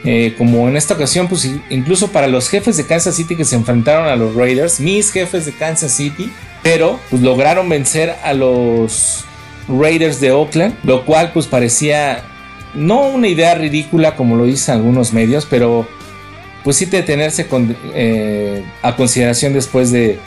Eh, 0.06 0.34
como 0.38 0.70
en 0.70 0.78
esta 0.78 0.94
ocasión, 0.94 1.28
pues 1.28 1.50
incluso 1.70 2.10
para 2.12 2.28
los 2.28 2.48
jefes 2.48 2.78
de 2.78 2.86
Kansas 2.86 3.16
City 3.16 3.36
que 3.36 3.44
se 3.44 3.56
enfrentaron 3.56 4.08
a 4.08 4.16
los 4.16 4.34
Raiders, 4.34 4.80
mis 4.80 5.12
jefes 5.12 5.46
de 5.46 5.52
Kansas 5.52 5.92
City, 5.92 6.32
pero 6.64 7.00
pues 7.10 7.22
lograron 7.22 7.68
vencer 7.68 8.16
a 8.24 8.34
los 8.34 9.26
Raiders 9.68 10.22
de 10.22 10.32
Oakland, 10.32 10.76
lo 10.84 11.06
cual 11.06 11.32
pues 11.34 11.48
parecía 11.48 12.24
no 12.74 13.08
una 13.08 13.28
idea 13.28 13.56
ridícula 13.56 14.16
como 14.16 14.38
lo 14.38 14.46
dicen 14.46 14.76
algunos 14.76 15.12
medios, 15.12 15.46
pero 15.50 15.86
pues 16.64 16.78
sí 16.78 16.86
detenerse 16.86 17.48
con, 17.48 17.76
eh, 17.94 18.64
a 18.82 18.96
consideración 18.96 19.54
después 19.54 19.92
de, 19.92 20.20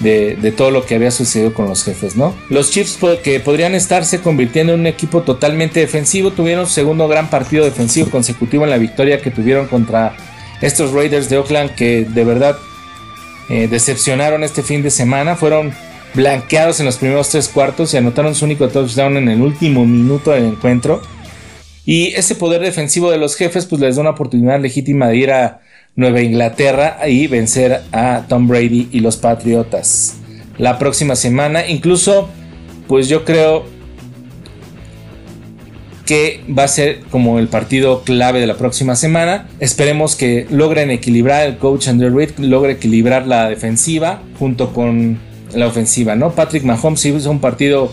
de, 0.00 0.52
todo 0.56 0.70
lo 0.70 0.84
que 0.84 0.94
había 0.94 1.10
sucedido 1.10 1.52
con 1.52 1.66
los 1.66 1.84
jefes, 1.84 2.16
¿no? 2.16 2.34
Los 2.48 2.70
Chiefs 2.70 2.98
que 3.22 3.40
podrían 3.40 3.74
estarse 3.74 4.20
convirtiendo 4.20 4.74
en 4.74 4.80
un 4.80 4.86
equipo 4.86 5.22
totalmente 5.22 5.80
defensivo 5.80 6.30
tuvieron 6.30 6.66
su 6.66 6.74
segundo 6.74 7.08
gran 7.08 7.30
partido 7.30 7.64
defensivo 7.64 8.10
consecutivo 8.10 8.64
en 8.64 8.70
la 8.70 8.78
victoria 8.78 9.20
que 9.20 9.30
tuvieron 9.30 9.66
contra 9.66 10.16
estos 10.60 10.92
Raiders 10.92 11.28
de 11.28 11.38
Oakland 11.38 11.74
que 11.74 12.04
de 12.04 12.24
verdad 12.24 12.56
eh, 13.48 13.68
decepcionaron 13.68 14.44
este 14.44 14.62
fin 14.62 14.82
de 14.82 14.90
semana, 14.90 15.36
fueron 15.36 15.72
blanqueados 16.14 16.80
en 16.80 16.86
los 16.86 16.96
primeros 16.96 17.28
tres 17.30 17.48
cuartos 17.48 17.92
y 17.94 17.96
anotaron 17.96 18.34
su 18.34 18.44
único 18.44 18.68
touchdown 18.68 19.16
en 19.16 19.28
el 19.28 19.40
último 19.40 19.84
minuto 19.84 20.30
del 20.30 20.44
encuentro. 20.44 21.02
Y 21.84 22.08
ese 22.08 22.34
poder 22.34 22.60
defensivo 22.60 23.10
de 23.10 23.16
los 23.16 23.34
jefes 23.36 23.64
pues 23.64 23.80
les 23.80 23.96
da 23.96 24.02
una 24.02 24.10
oportunidad 24.10 24.60
legítima 24.60 25.08
de 25.08 25.16
ir 25.16 25.30
a 25.30 25.62
Nueva 25.98 26.20
Inglaterra 26.20 26.96
y 27.08 27.26
vencer 27.26 27.82
a 27.90 28.24
Tom 28.28 28.46
Brady 28.46 28.88
y 28.92 29.00
los 29.00 29.16
Patriotas. 29.16 30.14
La 30.56 30.78
próxima 30.78 31.16
semana, 31.16 31.66
incluso, 31.66 32.28
pues 32.86 33.08
yo 33.08 33.24
creo 33.24 33.64
que 36.06 36.40
va 36.56 36.62
a 36.62 36.68
ser 36.68 37.00
como 37.10 37.40
el 37.40 37.48
partido 37.48 38.04
clave 38.04 38.38
de 38.38 38.46
la 38.46 38.54
próxima 38.54 38.94
semana. 38.94 39.48
Esperemos 39.58 40.14
que 40.14 40.46
logren 40.50 40.92
equilibrar 40.92 41.44
el 41.48 41.56
coach 41.56 41.88
Andrew 41.88 42.16
Reid, 42.16 42.38
logre 42.38 42.74
equilibrar 42.74 43.26
la 43.26 43.48
defensiva 43.48 44.22
junto 44.38 44.72
con 44.72 45.18
la 45.52 45.66
ofensiva, 45.66 46.14
¿no? 46.14 46.30
Patrick 46.30 46.62
Mahomes 46.62 47.04
hizo 47.06 47.28
un 47.28 47.40
partido 47.40 47.92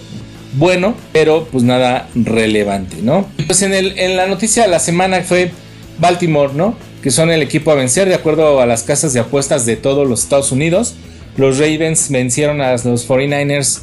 bueno, 0.54 0.94
pero 1.12 1.48
pues 1.52 1.64
nada 1.64 2.08
relevante, 2.14 2.98
¿no? 3.02 3.26
Pues 3.48 3.64
en, 3.64 3.74
el, 3.74 3.98
en 3.98 4.16
la 4.16 4.28
noticia 4.28 4.62
de 4.62 4.70
la 4.70 4.80
semana 4.80 5.22
fue 5.24 5.50
Baltimore, 5.98 6.54
¿no? 6.54 6.76
Que 7.06 7.12
son 7.12 7.30
el 7.30 7.44
equipo 7.44 7.70
a 7.70 7.76
vencer 7.76 8.10
de 8.10 8.16
acuerdo 8.16 8.60
a 8.60 8.66
las 8.66 8.82
casas 8.82 9.14
de 9.14 9.20
apuestas 9.20 9.68
de 9.68 9.76
todos 9.76 10.10
los 10.10 10.24
Estados 10.24 10.52
Unidos. 10.52 10.96
Los 11.38 11.60
Ravens 11.60 12.10
vencieron 12.10 12.62
a 12.62 12.72
los 12.72 13.08
49ers 13.08 13.82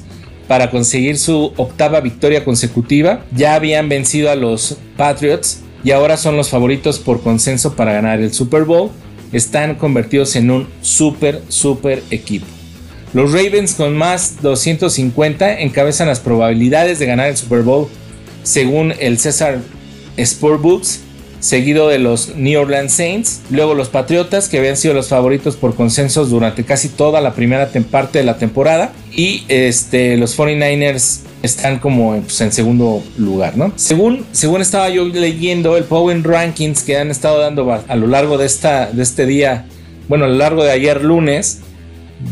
para 0.49 0.73
conseguir 0.73 1.17
su 1.17 1.53
octava 1.57 2.01
victoria 2.01 2.45
consecutiva. 2.45 3.25
Ya 3.31 3.55
habían 3.55 3.89
vencido 3.89 4.29
a 4.29 4.35
los 4.35 4.77
Patriots 4.97 5.61
y 5.85 5.93
ahora 5.93 6.17
son 6.17 6.37
los 6.37 6.49
favoritos 6.49 6.99
por 6.99 7.23
consenso 7.23 7.77
para 7.77 7.93
ganar 7.93 8.21
el 8.21 8.33
Super 8.33 8.65
Bowl. 8.65 8.91
Están 9.31 9.77
convertidos 9.77 10.35
en 10.35 10.51
un 10.51 10.67
super, 10.81 11.43
super 11.47 12.03
equipo. 12.11 12.47
Los 13.15 13.31
Ravens 13.31 13.75
con 13.75 13.97
más 13.97 14.43
250 14.43 15.61
encabezan 15.61 16.09
las 16.09 16.19
probabilidades 16.19 16.99
de 16.99 17.07
ganar 17.07 17.29
el 17.29 17.37
Super 17.37 17.63
Bowl 17.63 17.87
según 18.43 18.93
el 18.99 19.21
César 19.21 19.61
Sportbooks 20.19 21.03
seguido 21.43 21.89
de 21.89 21.99
los 21.99 22.37
New 22.37 22.61
Orleans 22.61 22.93
Saints, 22.93 23.41
luego 23.51 23.75
los 23.75 23.89
Patriotas, 23.89 24.49
que 24.49 24.59
habían 24.59 24.77
sido 24.77 24.95
los 24.95 25.09
favoritos 25.09 25.57
por 25.57 25.75
consensos 25.75 26.31
durante 26.31 26.65
casi 26.65 26.89
toda 26.89 27.21
la 27.21 27.35
primera 27.35 27.69
parte 27.91 28.19
de 28.19 28.25
la 28.25 28.39
temporada, 28.39 28.93
y 29.11 29.45
este, 29.49 30.17
los 30.17 30.39
49ers 30.39 31.19
están 31.43 31.81
como 31.81 32.21
pues, 32.21 32.41
en 32.41 32.53
segundo 32.53 33.03
lugar, 33.19 33.57
¿no? 33.57 33.73
Según, 33.75 34.25
según 34.31 34.63
estaba 34.63 34.89
yo 34.89 35.05
leyendo 35.05 35.77
el 35.77 35.83
Power 35.83 36.23
Rankings 36.23 36.85
que 36.85 36.97
han 36.97 37.11
estado 37.11 37.41
dando 37.41 37.73
a, 37.73 37.97
lo 37.97 38.07
largo 38.07 38.39
de, 38.39 38.47
esta, 38.47 38.87
de 38.93 39.03
este 39.03 39.27
día, 39.27 39.67
bueno, 40.09 40.27
a 40.27 40.29
lo 40.29 40.37
largo 40.37 40.63
de 40.63 40.71
ayer 40.71 41.03
lunes, 41.03 41.59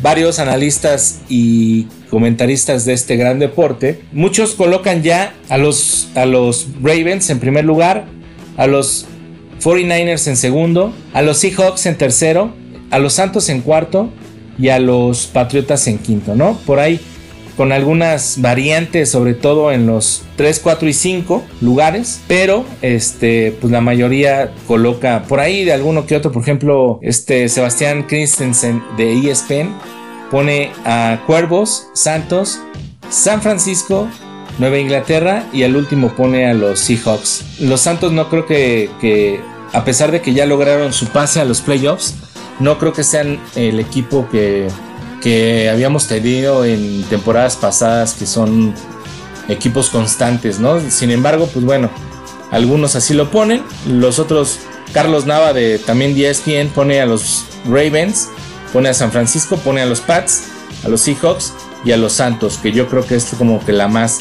varios 0.03 0.39
analistas 0.39 1.19
y 1.29 1.89
comentaristas 2.11 2.85
de 2.85 2.93
este 2.93 3.17
gran 3.17 3.41
deporte, 3.41 4.03
muchos 4.13 4.55
colocan 4.55 5.03
ya 5.03 5.35
a 5.49 5.59
los, 5.59 6.11
a 6.15 6.27
los 6.27 6.69
Ravens 6.81 7.29
en 7.31 7.41
primer 7.41 7.65
lugar, 7.65 8.05
a 8.61 8.67
los 8.67 9.07
49ers 9.63 10.29
en 10.29 10.37
segundo, 10.37 10.93
a 11.15 11.23
los 11.23 11.39
Seahawks 11.39 11.87
en 11.87 11.97
tercero, 11.97 12.53
a 12.91 12.99
los 12.99 13.15
Santos 13.15 13.49
en 13.49 13.63
cuarto 13.63 14.11
y 14.59 14.69
a 14.69 14.79
los 14.79 15.27
Patriotas 15.29 15.87
en 15.87 15.97
quinto, 15.97 16.37
¿no? 16.37 16.59
Por 16.67 16.79
ahí 16.79 17.01
con 17.57 17.73
algunas 17.73 18.41
variantes, 18.43 19.09
sobre 19.11 19.33
todo 19.33 19.73
en 19.73 19.87
los 19.87 20.25
3, 20.37 20.61
4 20.61 20.89
y 20.91 20.93
5 20.93 21.43
lugares, 21.63 22.21
pero 22.29 22.67
este, 22.83 23.57
pues 23.59 23.73
la 23.73 23.81
mayoría 23.81 24.53
coloca 24.67 25.25
por 25.27 25.41
ahí 25.41 25.65
de 25.65 25.73
alguno 25.73 26.05
que 26.05 26.17
otro, 26.17 26.31
por 26.31 26.43
ejemplo, 26.43 26.99
este 27.01 27.49
Sebastián 27.49 28.03
Christensen 28.07 28.83
de 28.99 29.31
ESPN 29.31 29.75
pone 30.31 30.71
a 30.85 31.23
Cuervos, 31.27 31.89
Santos, 31.95 32.61
San 33.09 33.41
Francisco, 33.41 34.07
Nueva 34.61 34.79
Inglaterra 34.79 35.47
y 35.55 35.63
al 35.63 35.75
último 35.75 36.15
pone 36.15 36.47
a 36.47 36.53
los 36.53 36.81
Seahawks. 36.81 37.61
Los 37.61 37.81
Santos 37.81 38.13
no 38.13 38.29
creo 38.29 38.45
que, 38.45 39.41
a 39.73 39.85
pesar 39.87 40.13
de 40.13 40.21
que 40.21 40.35
ya 40.35 40.45
lograron 40.45 40.93
su 40.93 41.07
pase 41.07 41.41
a 41.41 41.47
los 41.47 41.63
playoffs, 41.63 42.15
no 42.59 42.79
creo 42.79 42.93
que 42.93 43.03
sean 43.03 43.41
el 43.57 43.81
equipo 43.81 44.29
que, 44.31 44.69
que 45.23 45.71
habíamos 45.71 46.09
tenido 46.09 46.67
en 46.67 47.03
temporadas 47.05 47.57
pasadas 47.57 48.13
que 48.13 48.27
son 48.27 48.75
equipos 49.49 49.89
constantes, 49.89 50.61
¿no? 50.61 50.79
Sin 50.91 51.11
embargo, 51.11 51.49
pues 51.51 51.65
bueno, 51.65 51.89
algunos 52.51 52.97
así 52.97 53.15
lo 53.15 53.31
ponen, 53.31 53.63
los 53.89 54.19
otros, 54.19 54.59
Carlos 54.93 55.25
Nava 55.25 55.55
de 55.55 55.79
también 55.79 56.15
ESPN 56.15 56.69
pone 56.69 57.01
a 57.01 57.07
los 57.07 57.47
Ravens, 57.65 58.29
pone 58.75 58.91
a 58.91 58.95
San 58.95 59.11
Francisco, 59.11 59.57
pone 59.57 59.81
a 59.81 59.87
los 59.87 60.03
Pats, 60.03 60.49
a 60.85 60.89
los 60.91 61.01
Seahawks 61.01 61.55
y 61.83 61.93
a 61.93 61.97
los 61.97 62.13
Santos, 62.13 62.59
que 62.59 62.73
yo 62.73 62.89
creo 62.89 63.07
que 63.07 63.15
es 63.15 63.25
como 63.39 63.65
que 63.65 63.73
la 63.73 63.89
más 63.89 64.19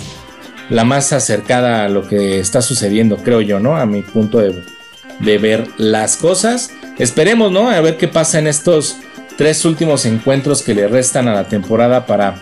la 0.69 0.83
más 0.83 1.13
acercada 1.13 1.85
a 1.85 1.89
lo 1.89 2.07
que 2.07 2.39
está 2.39 2.61
sucediendo, 2.61 3.17
creo 3.17 3.41
yo, 3.41 3.59
¿no? 3.59 3.77
A 3.77 3.85
mi 3.85 4.01
punto 4.01 4.39
de, 4.39 5.37
ver 5.37 5.67
las 5.77 6.17
cosas. 6.17 6.71
Esperemos, 6.97 7.51
¿no? 7.51 7.69
A 7.69 7.81
ver 7.81 7.97
qué 7.97 8.07
pasa 8.07 8.39
en 8.39 8.47
estos 8.47 8.97
tres 9.37 9.65
últimos 9.65 10.05
encuentros 10.05 10.61
que 10.61 10.73
le 10.73 10.87
restan 10.87 11.27
a 11.27 11.33
la 11.33 11.47
temporada 11.47 12.05
para, 12.05 12.35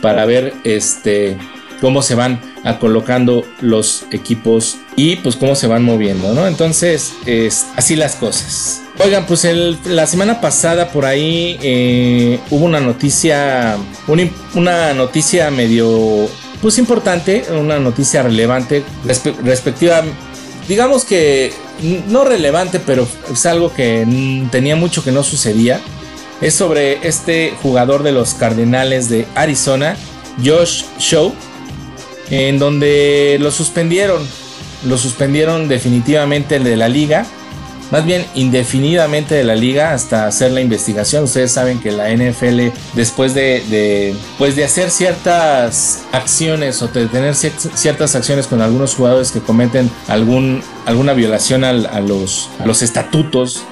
para 0.00 0.24
ver 0.24 0.54
este, 0.64 1.36
cómo 1.80 2.02
se 2.02 2.14
van 2.14 2.40
a 2.64 2.78
colocando 2.78 3.44
los 3.60 4.06
equipos 4.10 4.78
y 4.96 5.16
pues 5.16 5.36
cómo 5.36 5.54
se 5.54 5.66
van 5.66 5.82
moviendo, 5.82 6.34
¿no? 6.34 6.46
Entonces, 6.46 7.14
es 7.26 7.66
así 7.76 7.94
las 7.96 8.16
cosas. 8.16 8.82
Oigan, 9.04 9.26
pues 9.26 9.46
la 9.86 10.06
semana 10.06 10.40
pasada 10.40 10.90
por 10.90 11.04
ahí 11.04 11.58
eh, 11.62 12.38
hubo 12.50 12.64
una 12.64 12.80
noticia, 12.80 13.76
una 14.54 14.94
noticia 14.94 15.50
medio 15.50 16.28
pues 16.64 16.78
importante, 16.78 17.44
una 17.50 17.78
noticia 17.78 18.22
relevante 18.22 18.82
respectiva, 19.44 20.02
digamos 20.66 21.04
que 21.04 21.52
no 22.08 22.24
relevante, 22.24 22.80
pero 22.80 23.06
es 23.30 23.44
algo 23.44 23.70
que 23.74 24.06
tenía 24.50 24.74
mucho 24.74 25.04
que 25.04 25.12
no 25.12 25.22
sucedía. 25.22 25.82
Es 26.40 26.54
sobre 26.54 27.06
este 27.06 27.52
jugador 27.62 28.02
de 28.02 28.12
los 28.12 28.32
Cardenales 28.32 29.10
de 29.10 29.26
Arizona, 29.34 29.94
Josh 30.42 30.84
Show, 30.98 31.34
en 32.30 32.58
donde 32.58 33.36
lo 33.40 33.50
suspendieron, 33.50 34.26
lo 34.86 34.96
suspendieron 34.96 35.68
definitivamente 35.68 36.60
de 36.60 36.76
la 36.78 36.88
liga 36.88 37.26
más 37.90 38.04
bien 38.04 38.24
indefinidamente 38.34 39.34
de 39.34 39.44
la 39.44 39.54
liga 39.54 39.92
hasta 39.92 40.26
hacer 40.26 40.52
la 40.52 40.60
investigación. 40.60 41.24
Ustedes 41.24 41.52
saben 41.52 41.80
que 41.80 41.92
la 41.92 42.10
NFL, 42.10 42.68
después 42.94 43.34
de, 43.34 44.14
pues 44.38 44.56
de 44.56 44.64
hacer 44.64 44.90
ciertas 44.90 46.04
acciones 46.12 46.82
o 46.82 46.88
de 46.88 47.06
tener 47.06 47.34
ciertas 47.34 48.14
acciones 48.14 48.46
con 48.46 48.60
algunos 48.60 48.94
jugadores 48.94 49.30
que 49.30 49.40
cometen 49.40 49.90
algún, 50.08 50.62
alguna 50.86 51.12
violación 51.12 51.64
a, 51.64 51.72
los, 51.72 52.50
los 52.64 52.82
estatutos, 52.82 53.62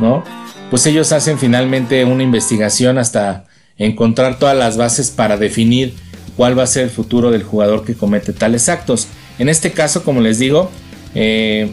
¿no? 0.00 0.24
Pues 0.70 0.86
ellos 0.86 1.12
hacen 1.12 1.38
finalmente 1.38 2.04
una 2.04 2.22
investigación 2.22 2.98
hasta 2.98 3.46
encontrar 3.78 4.38
todas 4.38 4.56
las 4.56 4.76
bases 4.76 5.10
para 5.10 5.36
definir 5.36 5.94
cuál 6.36 6.58
va 6.58 6.64
a 6.64 6.66
ser 6.66 6.84
el 6.84 6.90
futuro 6.90 7.30
del 7.30 7.42
jugador 7.42 7.84
que 7.84 7.94
comete 7.94 8.32
tales 8.32 8.68
actos. 8.68 9.08
En 9.38 9.48
este 9.48 9.72
caso, 9.72 10.04
como 10.04 10.20
les 10.20 10.38
digo, 10.38 10.70
eh, 11.14 11.72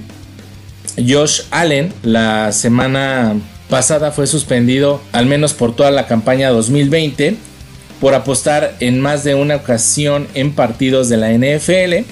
Josh 0.98 1.42
Allen 1.52 1.94
la 2.04 2.52
semana 2.52 3.36
pasada 3.70 4.12
fue 4.12 4.28
suspendido 4.28 5.02
al 5.12 5.26
menos 5.26 5.54
por 5.54 5.76
toda 5.76 5.92
la 5.92 6.08
campaña 6.08 6.50
2020 6.50 7.36
por 8.00 8.14
apostar 8.14 8.76
en 8.80 9.00
más 9.00 9.24
de 9.24 9.36
una 9.36 9.56
ocasión 9.56 10.28
en 10.34 10.54
partidos 10.54 11.10
de 11.10 11.18
la 11.18 11.32
NFL. 11.32 12.08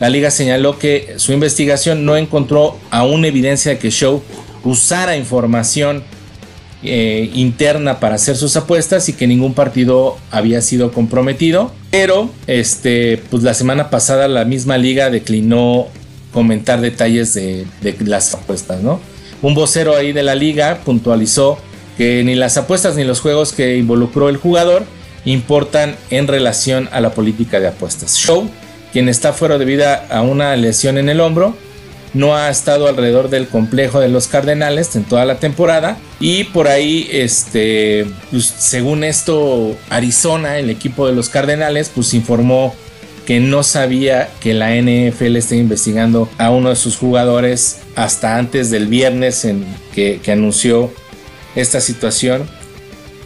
La 0.00 0.10
liga 0.10 0.30
señaló 0.30 0.78
que 0.78 1.14
su 1.16 1.32
investigación 1.32 2.04
no 2.04 2.16
encontró 2.16 2.76
aún 2.90 3.24
evidencia 3.24 3.72
de 3.72 3.78
que 3.78 3.90
Show 3.90 4.22
usara 4.64 5.16
información 5.16 6.02
eh, 6.84 7.30
interna 7.34 7.98
para 7.98 8.14
hacer 8.14 8.36
sus 8.36 8.56
apuestas 8.56 9.08
y 9.08 9.12
que 9.12 9.26
ningún 9.26 9.54
partido 9.54 10.16
había 10.30 10.60
sido 10.60 10.92
comprometido. 10.92 11.72
Pero 11.90 12.30
este, 12.46 13.20
pues 13.30 13.42
la 13.42 13.54
semana 13.54 13.90
pasada 13.90 14.28
la 14.28 14.44
misma 14.44 14.78
liga 14.78 15.10
declinó 15.10 15.88
comentar 16.32 16.80
detalles 16.80 17.34
de, 17.34 17.66
las 18.00 18.34
apuestas, 18.34 18.82
¿no? 18.82 19.00
Un 19.42 19.54
vocero 19.54 19.96
ahí 19.96 20.12
de 20.12 20.22
la 20.22 20.34
liga 20.34 20.80
puntualizó 20.84 21.58
que 21.96 22.22
ni 22.24 22.34
las 22.34 22.56
apuestas 22.56 22.96
ni 22.96 23.04
los 23.04 23.20
juegos 23.20 23.52
que 23.52 23.76
involucró 23.76 24.28
el 24.28 24.36
jugador 24.36 24.84
importan 25.24 25.96
en 26.10 26.26
relación 26.26 26.88
a 26.92 27.00
la 27.00 27.10
política 27.10 27.60
de 27.60 27.68
apuestas. 27.68 28.16
Show, 28.16 28.48
quien 28.92 29.08
está 29.08 29.32
fuera 29.32 29.58
debido 29.58 29.86
a 30.10 30.22
una 30.22 30.56
lesión 30.56 30.98
en 30.98 31.08
el 31.08 31.20
hombro, 31.20 31.54
no 32.14 32.34
ha 32.34 32.48
estado 32.50 32.88
alrededor 32.88 33.30
del 33.30 33.48
complejo 33.48 34.00
de 34.00 34.08
los 34.08 34.28
Cardenales 34.28 34.94
en 34.96 35.04
toda 35.04 35.24
la 35.24 35.38
temporada 35.38 35.98
y 36.20 36.44
por 36.44 36.68
ahí 36.68 37.08
este 37.12 38.06
pues, 38.30 38.46
según 38.46 39.04
esto 39.04 39.76
Arizona 39.90 40.58
el 40.58 40.70
equipo 40.70 41.06
de 41.06 41.14
los 41.14 41.28
Cardenales 41.28 41.90
pues 41.94 42.14
informó 42.14 42.74
que 43.28 43.40
no 43.40 43.62
sabía 43.62 44.30
que 44.40 44.54
la 44.54 44.74
NFL 44.74 45.36
está 45.36 45.54
investigando 45.54 46.30
a 46.38 46.48
uno 46.48 46.70
de 46.70 46.76
sus 46.76 46.96
jugadores 46.96 47.80
hasta 47.94 48.38
antes 48.38 48.70
del 48.70 48.86
viernes 48.86 49.44
en 49.44 49.66
que, 49.94 50.18
anunció 50.32 50.90
esta 51.54 51.82
situación 51.82 52.48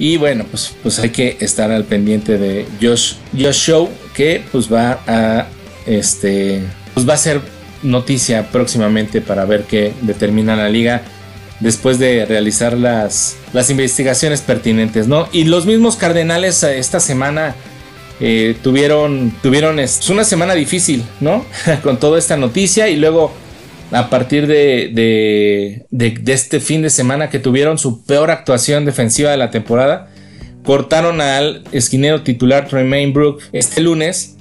y 0.00 0.16
bueno 0.16 0.44
pues, 0.50 0.75
pues 0.82 0.99
hay 0.99 1.11
que 1.11 1.37
estar 1.38 1.71
al 1.71 1.85
pendiente 1.85 2.37
de 2.37 2.66
Josh, 2.82 3.12
Josh 3.32 3.54
Show 3.54 3.88
que 4.12 4.42
pues 4.50 4.73
va 4.73 4.99
a 5.06 5.47
este 5.87 6.64
pues 6.94 7.09
va 7.09 7.14
a 7.14 7.18
ser 7.18 7.40
noticia 7.85 8.50
próximamente 8.50 9.21
para 9.21 9.44
ver 9.44 9.66
qué 9.71 9.92
determina 10.00 10.56
la 10.56 10.68
liga 10.68 11.02
después 11.61 12.00
de 12.00 12.26
realizar 12.26 12.76
las, 12.76 13.37
las 13.52 13.71
investigaciones 13.71 14.40
pertinentes, 14.40 15.06
¿no? 15.06 15.28
Y 15.30 15.44
los 15.44 15.64
mismos 15.64 15.94
Cardenales 15.94 16.61
eh, 16.64 16.80
esta 16.80 16.99
semana 16.99 17.54
eh, 18.25 18.55
tuvieron, 18.62 19.33
tuvieron 19.43 19.81
es 19.81 20.09
una 20.09 20.23
semana 20.23 20.55
difícil, 20.55 21.02
¿no? 21.21 21.45
Con 21.83 21.99
toda 21.99 22.19
esta 22.19 22.37
noticia 22.37 22.88
y 22.88 22.97
luego 22.97 23.33
a 23.91 24.09
partir 24.09 24.47
de, 24.47 24.91
de, 24.93 25.87
de, 25.91 26.33
este 26.33 26.61
fin 26.61 26.83
de 26.83 26.88
semana 26.88 27.29
que 27.29 27.41
tuvieron 27.41 27.79
su 27.79 28.05
peor 28.05 28.31
actuación 28.31 28.85
defensiva 28.85 29.33
de 29.33 29.37
la 29.37 29.50
temporada, 29.50 30.09
cortaron 30.64 31.21
al 31.21 31.64
esquinero 31.73 32.23
titular 32.23 32.69
Tremaine 32.69 33.12
Brook 33.12 33.43
este 33.52 33.81
lunes 33.81 34.37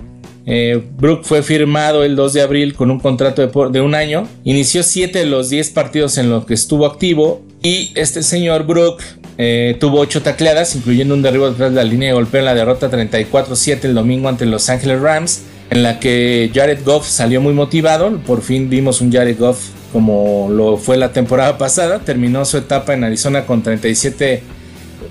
eh, 0.46 0.82
Brook 0.98 1.24
fue 1.24 1.44
firmado 1.44 2.04
el 2.04 2.16
2 2.16 2.34
de 2.34 2.42
abril 2.42 2.74
con 2.74 2.90
un 2.92 3.00
contrato 3.00 3.70
de, 3.70 3.82
un 3.82 3.96
año. 3.96 4.28
Inició 4.44 4.84
7 4.84 5.20
de 5.20 5.26
los 5.26 5.50
10 5.50 5.70
partidos 5.72 6.18
en 6.18 6.30
los 6.30 6.46
que 6.46 6.54
estuvo 6.54 6.86
activo. 6.86 7.42
Y 7.62 7.92
este 7.96 8.24
señor 8.24 8.66
Brook 8.66 9.02
eh, 9.38 9.78
tuvo 9.80 10.00
8 10.00 10.22
tacleadas, 10.22 10.76
incluyendo 10.76 11.14
un 11.14 11.22
derribo 11.22 11.50
detrás 11.50 11.72
de 11.72 11.78
la 11.78 11.84
línea 11.84 12.10
de 12.10 12.14
golpeo 12.14 12.40
en 12.40 12.46
la 12.46 12.54
derrota 12.54 12.90
34-7 12.90 13.86
el 13.86 13.96
domingo 13.96 14.30
ante 14.30 14.46
Los 14.46 14.70
Angeles 14.70 15.02
Rams. 15.02 15.44
En 15.70 15.84
la 15.84 16.00
que 16.00 16.52
Jared 16.54 16.84
Goff 16.84 17.08
salió 17.08 17.40
muy 17.40 17.54
motivado. 17.54 18.18
Por 18.20 18.42
fin 18.42 18.70
vimos 18.70 19.00
un 19.00 19.12
Jared 19.12 19.38
Goff 19.40 19.70
como 19.94 20.50
lo 20.52 20.78
fue 20.78 20.98
la 20.98 21.14
temporada 21.14 21.58
pasada. 21.60 22.00
Terminó 22.00 22.44
su 22.46 22.58
etapa 22.58 22.94
en 22.94 23.04
Arizona 23.04 23.46
con 23.46 23.64
37. 23.64 24.44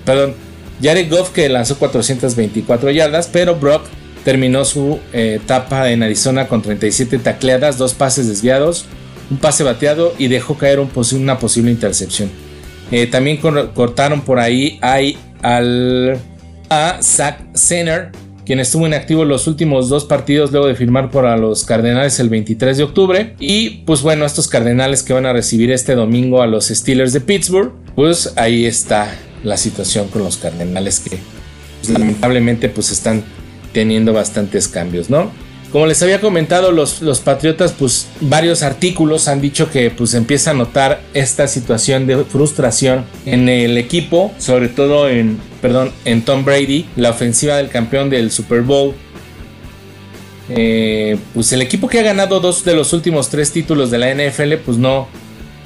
Perdón. 0.05 0.35
Jared 0.81 1.11
Goff 1.11 1.29
que 1.29 1.47
lanzó 1.47 1.77
424 1.77 2.89
yardas, 2.89 3.29
pero 3.31 3.55
Brock 3.55 3.83
terminó 4.23 4.65
su 4.65 4.99
eh, 5.13 5.39
etapa 5.41 5.91
en 5.91 6.03
Arizona 6.03 6.47
con 6.47 6.61
37 6.61 7.19
tacleadas, 7.19 7.77
dos 7.77 7.93
pases 7.93 8.27
desviados, 8.27 8.85
un 9.29 9.37
pase 9.37 9.63
bateado 9.63 10.13
y 10.17 10.27
dejó 10.27 10.57
caer 10.57 10.79
una 10.79 11.37
posible 11.39 11.71
intercepción. 11.71 12.31
Eh, 12.91 13.07
también 13.07 13.37
cortaron 13.37 14.21
por 14.21 14.39
ahí 14.39 14.79
al, 14.81 16.19
a 16.69 16.97
Zach 17.01 17.39
Senner, 17.53 18.11
quien 18.45 18.59
estuvo 18.59 18.85
inactivo 18.85 19.23
los 19.23 19.47
últimos 19.47 19.87
dos 19.87 20.05
partidos 20.05 20.51
luego 20.51 20.67
de 20.67 20.75
firmar 20.75 21.09
para 21.09 21.37
los 21.37 21.63
Cardenales 21.63 22.19
el 22.19 22.29
23 22.29 22.77
de 22.77 22.83
octubre. 22.83 23.35
Y 23.39 23.81
pues 23.85 24.01
bueno, 24.01 24.25
estos 24.25 24.47
Cardenales 24.47 25.03
que 25.03 25.13
van 25.13 25.25
a 25.25 25.33
recibir 25.33 25.71
este 25.71 25.95
domingo 25.95 26.41
a 26.41 26.47
los 26.47 26.67
Steelers 26.67 27.13
de 27.13 27.21
Pittsburgh, 27.21 27.71
pues 27.95 28.33
ahí 28.35 28.65
está 28.65 29.15
la 29.43 29.57
situación 29.57 30.07
con 30.09 30.23
los 30.23 30.37
Cardenales 30.37 30.99
que 30.99 31.17
pues, 31.79 31.97
lamentablemente 31.97 32.69
pues 32.69 32.91
están 32.91 33.23
teniendo 33.73 34.11
bastantes 34.11 34.67
cambios, 34.67 35.09
¿no? 35.09 35.31
Como 35.71 35.85
les 35.85 36.01
había 36.03 36.19
comentado, 36.19 36.71
los, 36.71 37.01
los, 37.01 37.21
Patriotas, 37.21 37.71
pues 37.71 38.07
varios 38.19 38.61
artículos 38.61 39.29
han 39.29 39.39
dicho 39.39 39.69
que 39.71 39.89
pues 39.89 40.13
empieza 40.13 40.51
a 40.51 40.53
notar 40.53 41.01
esta 41.13 41.47
situación 41.47 42.07
de 42.07 42.25
frustración 42.25 43.05
en 43.25 43.47
el 43.47 43.77
equipo, 43.77 44.33
sobre 44.37 44.67
todo 44.67 45.07
en, 45.07 45.39
perdón, 45.61 45.91
en 46.03 46.23
Tom 46.23 46.43
Brady, 46.43 46.87
la 46.97 47.11
ofensiva 47.11 47.55
del 47.55 47.69
campeón 47.69 48.09
del 48.09 48.31
Super 48.31 48.61
Bowl. 48.61 48.93
Eh, 50.49 51.17
pues 51.33 51.53
el 51.53 51.61
equipo 51.61 51.87
que 51.87 51.99
ha 51.99 52.03
ganado 52.03 52.41
dos 52.41 52.65
de 52.65 52.75
los 52.75 52.91
últimos 52.91 53.29
tres 53.29 53.51
títulos 53.51 53.89
de 53.91 53.97
la 53.97 54.13
NFL, 54.13 54.55
pues 54.65 54.77
no, 54.77 55.07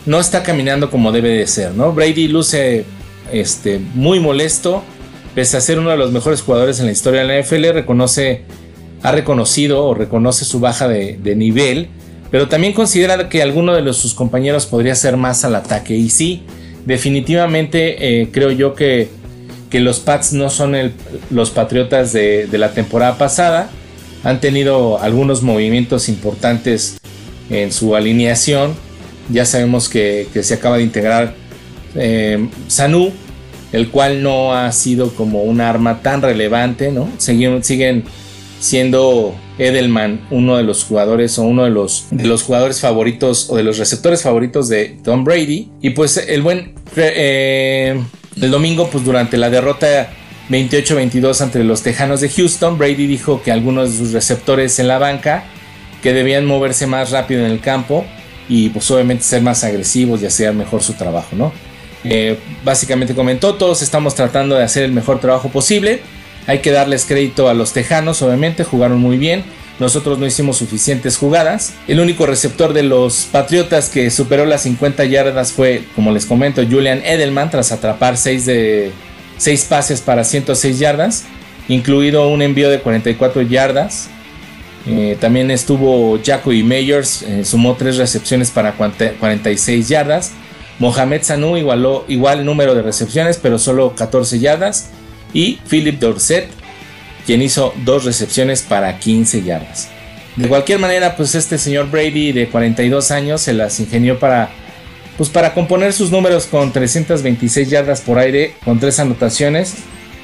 no 0.06 0.20
está 0.20 0.44
caminando 0.44 0.92
como 0.92 1.12
debe 1.12 1.30
de 1.30 1.48
ser, 1.48 1.74
¿no? 1.74 1.94
Brady 1.94 2.28
luce 2.28 2.86
este, 3.32 3.80
muy 3.96 4.20
molesto 4.20 4.84
pese 5.36 5.58
a 5.58 5.62
ser 5.62 5.78
uno 5.80 5.90
de 5.92 5.98
los 5.98 6.12
mejores 6.12 6.42
jugadores 6.42 6.80
en 6.80 6.86
la 6.86 6.94
historia 6.94 7.22
de 7.22 7.28
la 7.28 7.40
NFL, 7.40 7.74
reconoce, 7.74 8.46
ha 9.06 9.12
reconocido 9.12 9.86
o 9.86 9.94
reconoce 9.94 10.46
su 10.46 10.60
baja 10.60 10.88
de, 10.88 11.36
nivel, 11.36 11.90
pero 12.32 12.48
también 12.48 12.74
considera 12.74 13.30
que 13.30 13.44
alguno 13.44 13.76
de 13.76 13.94
sus 13.94 14.16
compañeros 14.16 14.66
podría 14.66 14.96
ser 14.96 15.16
más 15.16 15.46
al 15.46 15.54
ataque. 15.54 15.96
Y 15.96 16.10
sí, 16.10 16.42
definitivamente 16.88 18.22
eh, 18.22 18.30
creo 18.32 18.50
yo 18.50 18.74
que, 18.74 19.10
que, 19.70 19.80
los 19.80 20.00
Pats 20.00 20.34
no 20.34 20.50
son 20.50 20.74
los 21.30 21.52
Patriotas 21.52 22.14
de, 22.14 22.50
la 22.54 22.72
temporada 22.72 23.16
pasada. 23.20 23.70
Han 24.24 24.42
tenido 24.42 25.00
algunos 25.00 25.44
movimientos 25.44 26.10
importantes 26.10 26.98
en 27.52 27.72
su 27.72 27.96
alineación. 27.96 28.74
Ya 29.30 29.46
sabemos 29.46 29.88
que, 29.88 30.28
se 30.42 30.54
acaba 30.56 30.78
de 30.78 30.84
integrar 30.84 31.36
eh, 31.94 32.50
Sanu, 32.68 33.12
el 33.72 33.92
cual 33.92 34.24
no 34.24 34.56
ha 34.56 34.72
sido 34.72 35.14
como 35.14 35.44
un 35.44 35.62
arma 35.62 36.02
tan 36.02 36.24
relevante, 36.24 36.92
¿no? 36.92 37.08
Siguen, 37.20 37.64
siguen 37.64 38.04
siendo 38.66 39.36
Edelman 39.60 40.26
uno 40.32 40.58
de 40.58 40.64
los 40.64 40.84
jugadores 40.84 41.38
o 41.38 41.44
uno 41.44 41.66
de 41.66 41.70
los, 41.70 42.08
de 42.10 42.26
los 42.26 42.42
jugadores 42.42 42.80
favoritos 42.80 43.50
o 43.50 43.58
de 43.58 43.64
los 43.64 43.78
receptores 43.78 44.24
favoritos 44.24 44.68
de 44.70 44.98
Tom 45.04 45.24
Brady. 45.24 45.70
Y 45.82 45.92
pues 45.92 46.18
el 46.18 46.42
buen... 46.42 46.74
Eh, 46.96 48.02
el 48.42 48.52
domingo, 48.52 48.90
pues 48.90 49.06
durante 49.06 49.38
la 49.38 49.50
derrota 49.50 50.10
28-22 50.50 51.42
ante 51.42 51.64
los 51.64 51.84
Tejanos 51.84 52.22
de 52.22 52.30
Houston, 52.30 52.78
Brady 52.78 53.08
dijo 53.08 53.42
que 53.42 53.52
algunos 53.52 53.92
de 53.92 53.98
sus 53.98 54.12
receptores 54.12 54.80
en 54.80 54.88
la 54.88 54.98
banca 54.98 55.46
que 56.02 56.12
debían 56.12 56.46
moverse 56.46 56.86
más 56.86 57.12
rápido 57.12 57.46
en 57.46 57.52
el 57.52 57.62
campo 57.62 58.04
y 58.50 58.70
pues 58.70 58.90
obviamente 58.92 59.24
ser 59.24 59.42
más 59.42 59.64
agresivos 59.64 60.22
y 60.22 60.26
hacer 60.26 60.54
mejor 60.54 60.84
su 60.84 60.94
trabajo, 60.94 61.36
¿no? 61.36 61.54
Eh, 62.04 62.38
básicamente 62.64 63.16
comentó, 63.16 63.56
todos 63.56 63.82
estamos 63.82 64.14
tratando 64.16 64.56
de 64.56 64.64
hacer 64.64 64.84
el 64.84 64.92
mejor 64.92 65.20
trabajo 65.20 65.50
posible. 65.50 66.02
Hay 66.48 66.60
que 66.60 66.72
darles 66.72 67.06
crédito 67.06 67.50
a 67.50 67.54
los 67.54 67.74
Tejanos, 67.74 68.22
obviamente, 68.22 68.64
jugaron 68.64 69.00
muy 69.00 69.18
bien. 69.18 69.44
Nosotros 69.80 70.20
no 70.20 70.26
hicimos 70.26 70.58
suficientes 70.58 71.18
jugadas. 71.18 71.74
El 71.88 72.00
único 72.00 72.26
receptor 72.26 72.72
de 72.72 72.84
los 72.84 73.28
Patriotas 73.32 73.90
que 73.90 74.10
superó 74.10 74.46
las 74.46 74.62
50 74.62 75.04
yardas 75.06 75.52
fue, 75.52 75.84
como 75.96 76.12
les 76.12 76.26
comento, 76.26 76.62
Julian 76.64 77.02
Edelman, 77.04 77.50
tras 77.50 77.72
atrapar 77.72 78.16
6 78.16 78.46
de 78.46 78.92
6 79.38 79.66
pases 79.66 80.02
para 80.02 80.24
106 80.24 80.80
yardas, 80.80 81.26
incluido 81.68 82.28
un 82.30 82.42
envío 82.42 82.70
de 82.70 82.80
44 82.80 83.42
yardas. 83.42 84.10
Eh, 84.88 85.18
también 85.20 85.50
estuvo 85.52 86.20
Jacoby 86.24 86.64
Meyers, 86.64 87.24
eh, 87.24 87.44
sumó 87.44 87.76
3 87.76 87.98
recepciones 87.98 88.52
para 88.52 88.74
46 88.74 89.90
yardas. 89.90 90.32
Mohamed 90.80 91.24
Sanu 91.24 91.58
igualó 91.58 92.06
igual 92.08 92.46
número 92.46 92.76
de 92.76 92.82
recepciones, 92.82 93.38
pero 93.42 93.58
solo 93.58 93.96
14 93.96 94.40
yardas. 94.40 94.90
Y 95.36 95.60
Philip 95.70 96.00
Dorset, 96.00 96.48
quien 97.26 97.42
hizo 97.42 97.74
dos 97.84 98.06
recepciones 98.06 98.62
para 98.62 98.98
15 98.98 99.44
yardas. 99.44 99.90
De 100.38 100.48
cualquier 100.48 100.80
manera, 100.80 101.18
pues 101.18 101.36
este 101.36 101.58
señor 101.58 101.92
Brady 101.92 102.32
de 102.32 102.48
42 102.48 103.12
años 103.12 103.42
se 103.42 103.54
las 103.54 103.80
ingenió 103.82 104.18
para, 104.18 104.50
pues 105.18 105.30
para 105.30 105.54
componer 105.54 105.92
sus 105.92 106.10
números 106.10 106.46
con 106.46 106.72
326 106.72 107.70
yardas 107.70 108.00
por 108.00 108.18
aire, 108.18 108.56
con 108.64 108.80
tres 108.80 108.98
anotaciones. 109.00 109.74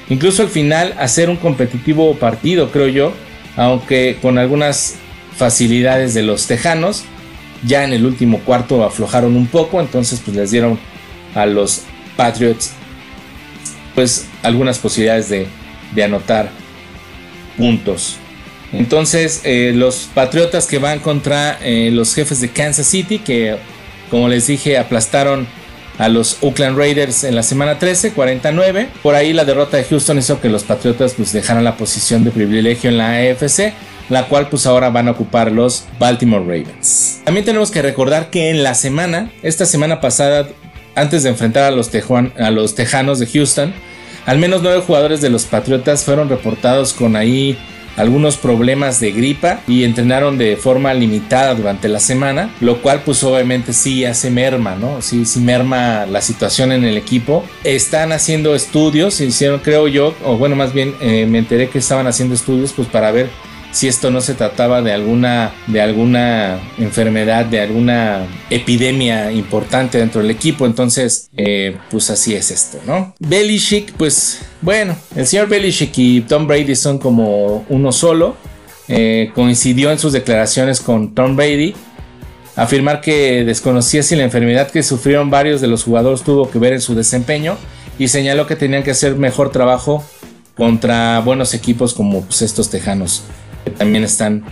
Incluso 0.10 0.44
al 0.44 0.50
final 0.50 0.96
hacer 0.98 1.30
un 1.30 1.38
competitivo 1.38 2.16
partido, 2.16 2.72
creo 2.72 2.88
yo, 2.88 3.14
aunque 3.58 4.18
con 4.22 4.38
algunas 4.38 4.96
facilidades 5.36 6.14
de 6.14 6.24
los 6.24 6.48
Tejanos. 6.48 7.04
Ya 7.66 7.84
en 7.84 7.94
el 7.94 8.06
último 8.06 8.40
cuarto 8.40 8.84
aflojaron 8.84 9.36
un 9.36 9.48
poco, 9.48 9.82
entonces 9.82 10.22
pues 10.24 10.38
les 10.38 10.52
dieron 10.52 10.80
a 11.36 11.46
los 11.46 11.82
Patriots 12.16 12.72
pues 13.96 14.28
algunas 14.44 14.80
posibilidades 14.80 15.30
de, 15.30 15.48
anotar 16.04 16.50
puntos. 17.58 18.18
Entonces 18.72 19.42
eh, 19.44 19.74
los 19.76 20.10
Patriotas 20.14 20.68
que 20.68 20.78
van 20.78 21.00
contra 21.00 21.60
eh, 21.62 21.90
los 21.92 22.16
jefes 22.16 22.40
de 22.42 22.50
Kansas 22.50 22.88
City, 22.88 23.20
que 23.20 23.58
como 24.10 24.30
les 24.30 24.48
dije 24.48 24.78
aplastaron 24.78 25.48
a 25.98 26.10
los 26.10 26.38
Oakland 26.42 26.78
Raiders 26.78 27.24
en 27.24 27.36
la 27.36 27.44
semana 27.44 27.78
13, 27.78 28.14
49. 28.14 28.90
Por 29.04 29.16
ahí 29.16 29.34
la 29.34 29.46
derrota 29.46 29.78
de 29.78 29.84
Houston 29.84 30.18
hizo 30.18 30.42
que 30.42 30.50
los 30.50 30.64
Patriotas 30.64 31.14
pues 31.14 31.32
dejaran 31.32 31.64
la 31.64 31.78
posición 31.78 32.24
de 32.24 32.32
privilegio 32.32 32.90
en 32.90 32.98
la 32.98 33.18
AFC, 33.18 33.74
la 34.10 34.28
cual 34.28 34.50
pues 34.50 34.66
ahora 34.66 34.90
van 34.90 35.08
a 35.08 35.12
ocupar 35.12 35.52
los 35.52 35.86
Baltimore 36.00 36.44
Ravens. 36.44 37.22
También 37.24 37.46
tenemos 37.46 37.70
que 37.70 37.82
recordar 37.84 38.30
que 38.30 38.50
en 38.50 38.64
la 38.64 38.74
semana, 38.74 39.32
esta 39.44 39.66
semana 39.66 40.02
pasada, 40.02 40.48
antes 40.96 41.24
de 41.24 41.30
enfrentar 41.30 41.64
a 41.66 41.72
los, 41.72 41.90
Tejanos 42.76 43.20
de 43.20 43.28
Houston, 43.28 43.74
al 44.26 44.38
menos 44.38 44.62
nueve 44.62 44.84
jugadores 44.86 45.22
de 45.22 45.30
los 45.30 45.46
Patriotas 45.46 46.04
fueron 46.04 46.30
reportados 46.30 46.94
con 46.94 47.16
ahí 47.16 47.58
algunos 47.98 48.38
problemas 48.38 49.00
de 49.00 49.12
gripa 49.12 49.62
y 49.68 49.84
entrenaron 49.84 50.38
de 50.38 50.56
forma 50.56 50.94
limitada 50.94 51.54
durante 51.56 51.90
la 51.90 52.00
semana, 52.00 52.50
lo 52.62 52.82
cual 52.82 53.02
pues 53.04 53.24
obviamente 53.24 53.74
sí 53.74 54.06
hace 54.06 54.30
merma, 54.30 54.76
¿no? 54.76 55.02
Sí, 55.02 55.26
sí 55.26 55.40
merma 55.40 56.06
la 56.06 56.22
situación 56.22 56.72
en 56.72 56.86
el 56.86 56.98
equipo. 56.98 57.44
Están 57.64 58.12
haciendo 58.12 58.56
estudios, 58.56 59.20
hicieron 59.20 59.60
creo 59.60 59.88
yo, 59.88 60.16
o 60.24 60.38
bueno 60.38 60.56
más 60.56 60.74
bien 60.74 60.96
eh, 61.02 61.26
me 61.26 61.40
enteré 61.40 61.70
que 61.70 61.80
estaban 61.80 62.08
haciendo 62.08 62.34
estudios 62.34 62.72
pues 62.74 62.88
para 62.88 63.12
ver 63.12 63.30
si 63.72 63.88
esto 63.88 64.12
no 64.12 64.22
se 64.22 64.34
trataba 64.34 64.82
de 64.82 64.92
alguna, 64.92 65.54
de 65.68 65.82
alguna 65.82 66.60
enfermedad, 66.78 67.46
de 67.46 67.62
alguna 67.62 68.28
epidemia 68.50 69.32
importante 69.32 69.98
dentro 69.98 70.22
del 70.22 70.30
equipo. 70.30 70.66
Entonces, 70.66 71.30
eh, 71.38 71.78
pues 71.90 72.10
así 72.10 72.36
es 72.36 72.52
esto, 72.52 72.80
¿no? 72.86 73.16
Belichick, 73.20 73.94
pues 73.94 74.42
bueno, 74.62 74.96
el 75.16 75.26
señor 75.26 75.48
Belichick 75.48 75.98
y 75.98 76.22
Tom 76.22 76.48
Brady 76.48 76.76
son 76.76 76.98
como 76.98 77.66
uno 77.70 77.92
solo. 77.92 78.36
Eh, 78.88 79.32
coincidió 79.34 79.90
en 79.92 80.00
sus 80.00 80.12
declaraciones 80.12 80.82
con 80.82 81.16
Tom 81.16 81.38
Brady. 81.38 81.74
Afirmar 82.58 83.00
que 83.00 83.46
desconocía 83.46 84.04
si 84.04 84.18
la 84.18 84.24
enfermedad 84.24 84.70
que 84.70 84.84
sufrieron 84.84 85.30
varios 85.30 85.62
de 85.62 85.68
los 85.68 85.86
jugadores 85.86 86.24
tuvo 86.24 86.52
que 86.52 86.60
ver 86.60 86.74
en 86.74 86.82
su 86.82 86.94
desempeño 86.94 87.58
y 87.98 88.10
señaló 88.10 88.46
que 88.46 88.58
tenían 88.58 88.84
que 88.84 88.92
hacer 88.92 89.16
mejor 89.16 89.52
trabajo 89.52 90.04
contra 90.58 91.22
buenos 91.22 91.54
equipos 91.54 91.94
como 91.94 92.22
pues, 92.24 92.42
estos 92.42 92.70
tejanos 92.70 93.24
que 93.64 93.72
también 93.72 94.04
están 94.04 94.44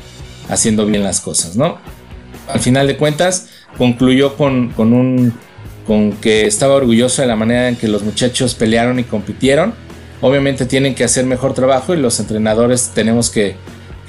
haciendo 0.50 0.86
bien 0.86 1.04
las 1.04 1.22
cosas, 1.22 1.56
¿no? 1.56 1.78
Al 2.48 2.60
final 2.60 2.88
de 2.88 2.98
cuentas, 2.98 3.50
concluyó 3.78 4.36
con, 4.36 4.74
un 4.78 5.34
con 5.86 6.14
que 6.14 6.46
estaba 6.46 6.76
orgulloso 6.76 7.22
de 7.22 7.28
la 7.28 7.36
manera 7.36 7.70
en 7.70 7.76
que 7.76 7.88
los 7.88 8.04
muchachos 8.04 8.56
pelearon 8.56 9.00
y 9.00 9.04
compitieron. 9.04 9.74
Obviamente 10.22 10.66
tienen 10.66 10.96
que 10.96 11.04
hacer 11.04 11.26
mejor 11.26 11.54
trabajo 11.54 11.94
y 11.94 11.98
los 11.98 12.20
entrenadores 12.20 12.92
tenemos 12.94 13.30
que, 13.30 13.56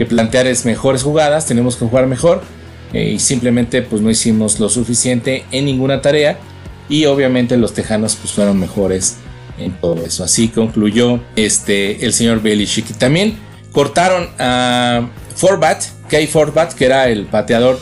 plantear 0.08 0.46
mejores 0.64 1.02
jugadas, 1.02 1.44
tenemos 1.44 1.76
que 1.76 1.84
jugar 1.84 2.06
mejor 2.06 2.40
eh, 2.94 3.10
y 3.10 3.18
simplemente 3.18 3.82
pues 3.82 4.00
no 4.00 4.08
hicimos 4.08 4.58
lo 4.58 4.70
suficiente 4.70 5.44
en 5.50 5.66
ninguna 5.66 6.00
tarea 6.00 6.38
y 6.88 7.04
obviamente 7.04 7.58
los 7.58 7.74
tejanos 7.74 8.16
pues 8.16 8.32
fueron 8.32 8.58
mejores 8.58 9.16
en 9.58 9.72
todo 9.72 10.02
eso. 10.04 10.24
Así 10.24 10.48
concluyó 10.48 11.20
este 11.36 12.04
el 12.06 12.14
señor 12.14 12.40
Belichick 12.40 12.96
también 12.96 13.36
cortaron 13.72 14.28
a 14.38 15.08
Forbat, 15.36 15.84
Kay 16.08 16.26
Forbat, 16.26 16.74
que 16.74 16.86
era 16.86 17.08
el 17.08 17.26
pateador 17.26 17.78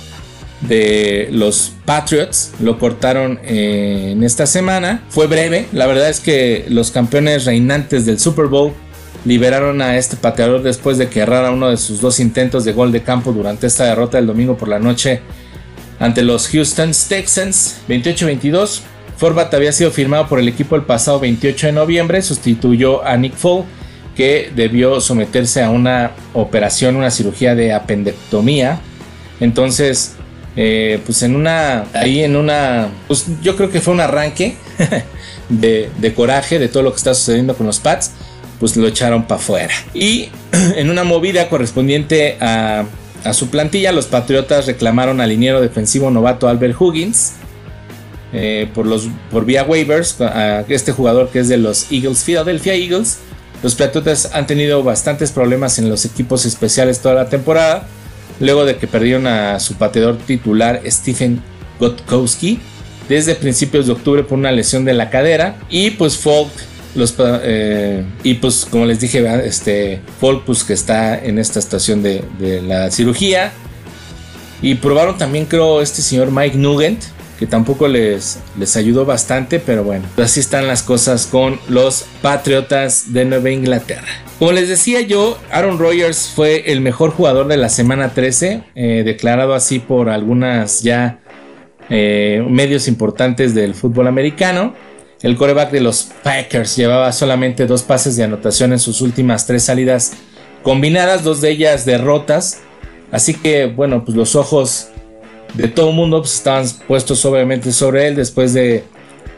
de 0.61 1.29
los 1.33 1.72
Patriots. 1.85 2.53
Lo 2.61 2.79
cortaron 2.79 3.38
eh, 3.42 4.11
en 4.12 4.22
esta 4.22 4.46
semana. 4.46 5.05
Fue 5.09 5.27
breve. 5.27 5.66
La 5.72 5.87
verdad 5.87 6.09
es 6.09 6.20
que 6.20 6.66
los 6.68 6.90
campeones 6.90 7.44
reinantes 7.44 8.07
del 8.07 8.18
Super 8.18 8.46
Bowl 8.46 8.72
liberaron 9.24 9.83
a 9.83 9.96
este 9.96 10.16
pateador 10.16 10.62
después 10.62 10.98
de 10.98 11.09
que 11.09 11.20
errara 11.20 11.51
uno 11.51 11.70
de 11.70 11.77
sus 11.77 12.01
dos 12.01 12.20
intentos 12.20 12.64
de 12.64 12.72
gol 12.72 12.92
de 12.92 13.03
campo 13.03 13.33
durante 13.33 13.66
esta 13.66 13.85
derrota 13.85 14.16
del 14.16 14.27
domingo 14.27 14.57
por 14.57 14.68
la 14.68 14.79
noche 14.79 15.20
ante 15.98 16.22
los 16.22 16.48
Houston 16.48 16.92
Texans 17.09 17.81
28-22. 17.88 18.81
Forbat 19.16 19.53
había 19.53 19.72
sido 19.72 19.90
firmado 19.90 20.29
por 20.29 20.38
el 20.38 20.46
equipo 20.46 20.77
el 20.77 20.83
pasado 20.83 21.18
28 21.18 21.66
de 21.66 21.72
noviembre, 21.72 22.22
sustituyó 22.22 23.05
a 23.05 23.16
Nick 23.16 23.35
Foles 23.35 23.66
que 24.18 24.50
debió 24.52 25.00
someterse 25.00 25.62
a 25.62 25.70
una 25.70 26.11
operación, 26.35 26.96
una 26.96 27.12
cirugía 27.12 27.54
de 27.54 27.72
apendectomía. 27.72 28.81
Entonces, 29.38 30.16
eh, 30.57 30.98
pues 31.07 31.22
en 31.22 31.37
una, 31.37 31.85
ahí 31.94 32.24
en 32.24 32.35
una, 32.35 32.88
pues 33.07 33.26
yo 33.42 33.54
creo 33.54 33.70
que 33.70 33.81
fue 33.81 33.94
un 33.94 34.00
arranque 34.00 34.57
de, 35.48 36.12
coraje 36.16 36.59
de 36.59 36.66
todo 36.66 36.83
lo 36.83 36.90
que 36.90 36.96
está 36.96 37.14
sucediendo 37.14 37.54
con 37.54 37.68
los 37.68 37.78
Pats, 37.78 38.11
pues 38.59 38.76
lo 38.76 38.88
echaron 38.88 39.22
para 39.22 39.40
afuera. 39.40 39.74
Y 39.94 40.31
en 40.74 40.90
una 40.90 41.04
movida 41.04 41.48
correspondiente 41.48 42.38
a, 42.40 42.87
su 43.33 43.50
plantilla, 43.50 43.92
los 43.92 44.07
Patriotas 44.07 44.66
reclamaron 44.66 45.20
al 45.20 45.28
liniero 45.28 45.61
defensivo 45.61 46.11
novato 46.11 46.48
Albert 46.48 46.74
Huggins. 46.81 47.35
Eh, 48.33 48.68
por, 48.74 48.85
los, 48.85 49.09
por 49.31 49.44
vía 49.46 49.62
waivers, 49.62 50.20
a 50.20 50.62
este 50.68 50.90
jugador 50.92 51.31
que 51.31 51.38
es 51.38 51.48
de 51.48 51.57
los 51.57 51.90
Eagles, 51.90 52.24
Philadelphia 52.24 52.74
Eagles, 52.74 53.20
los 53.62 53.75
Patriotas 53.75 54.31
han 54.33 54.47
tenido 54.47 54.83
bastantes 54.83 55.33
problemas 55.33 55.79
en 55.79 55.88
los 55.88 56.05
equipos 56.05 56.47
especiales 56.47 57.01
toda 57.01 57.14
la 57.14 57.29
temporada, 57.29 57.87
luego 58.40 58.64
de 58.64 58.77
que 58.77 58.87
perdieron 58.87 59.27
a 59.27 59.59
su 59.59 59.75
pateador 59.75 60.18
titular 60.18 60.81
Stephen 60.87 61.42
Gotkowski 61.81 62.61
desde 63.09 63.35
principios 63.35 63.87
de 63.87 63.92
octubre 63.92 64.23
por 64.23 64.38
una 64.38 64.53
lesión 64.53 64.85
de 64.85 64.94
la 64.94 65.11
cadera. 65.11 65.57
Y 65.68 65.90
pues 65.90 66.21
eh, 66.97 68.05
y 68.23 68.35
pues 68.35 68.66
como 68.71 68.87
les 68.87 69.01
dije 69.01 69.25
este 69.47 70.01
Folk 70.21 70.44
pues 70.44 70.64
que 70.64 70.73
está 70.73 71.18
en 71.18 71.38
esta 71.38 71.59
estación 71.59 72.03
de, 72.03 72.25
de 72.38 72.62
la 72.62 72.90
cirugía. 72.90 73.53
Y 74.62 74.75
probaron 74.77 75.18
también 75.18 75.47
creo 75.47 75.81
este 75.81 76.03
señor 76.03 76.31
Mike 76.31 76.57
Nugent 76.57 77.03
que 77.38 77.46
tampoco 77.46 77.87
les, 77.87 78.40
les 78.59 78.77
ayudó 78.77 79.05
bastante, 79.05 79.61
pero 79.61 79.85
bueno, 79.85 80.07
así 80.16 80.40
están 80.40 80.66
las 80.66 80.83
cosas 80.83 81.27
con 81.27 81.61
los 81.68 82.05
Patriotas 82.20 83.12
de 83.12 83.24
Nueva 83.24 83.51
Inglaterra. 83.51 84.09
Como 84.38 84.53
les 84.53 84.68
decía 84.68 85.01
yo, 85.01 85.38
Aaron 85.51 85.79
Rodgers 85.79 86.33
fue 86.35 86.72
el 86.72 86.81
mejor 86.81 87.11
jugador 87.11 87.46
de 87.46 87.57
la 87.57 87.68
semana 87.68 88.11
13, 88.11 88.62
eh, 88.74 89.03
declarado 89.05 89.55
así 89.55 89.79
por 89.79 90.09
algunas 90.09 90.83
ya 90.83 91.20
eh, 91.90 92.44
medios 92.48 92.88
importantes 92.88 93.55
del 93.55 93.74
fútbol 93.74 94.09
americano. 94.09 94.74
El 95.22 95.37
coreback 95.37 95.70
de 95.70 95.81
los 95.81 96.11
Packers 96.22 96.77
llevaba 96.77 97.12
solamente 97.12 97.66
dos 97.66 97.83
pases 97.83 98.16
de 98.16 98.24
anotación 98.24 98.72
en 98.72 98.79
sus 98.79 99.01
últimas 99.01 99.46
tres 99.46 99.64
salidas 99.64 100.12
combinadas, 100.62 101.24
dos 101.24 101.40
de 101.40 101.51
ellas 101.51 101.85
derrotas. 101.85 102.61
Así 103.11 103.35
que 103.35 103.66
bueno, 103.66 104.05
pues 104.05 104.16
los 104.16 104.37
ojos 104.37 104.90
de 105.54 105.68
todo 105.68 105.90
el 105.90 105.96
mundo 105.96 106.20
pues, 106.20 106.34
estaban 106.34 106.66
puestos 106.87 107.24
obviamente 107.24 107.72
sobre 107.72 108.08
él 108.08 108.16
después 108.16 108.52
de 108.52 108.84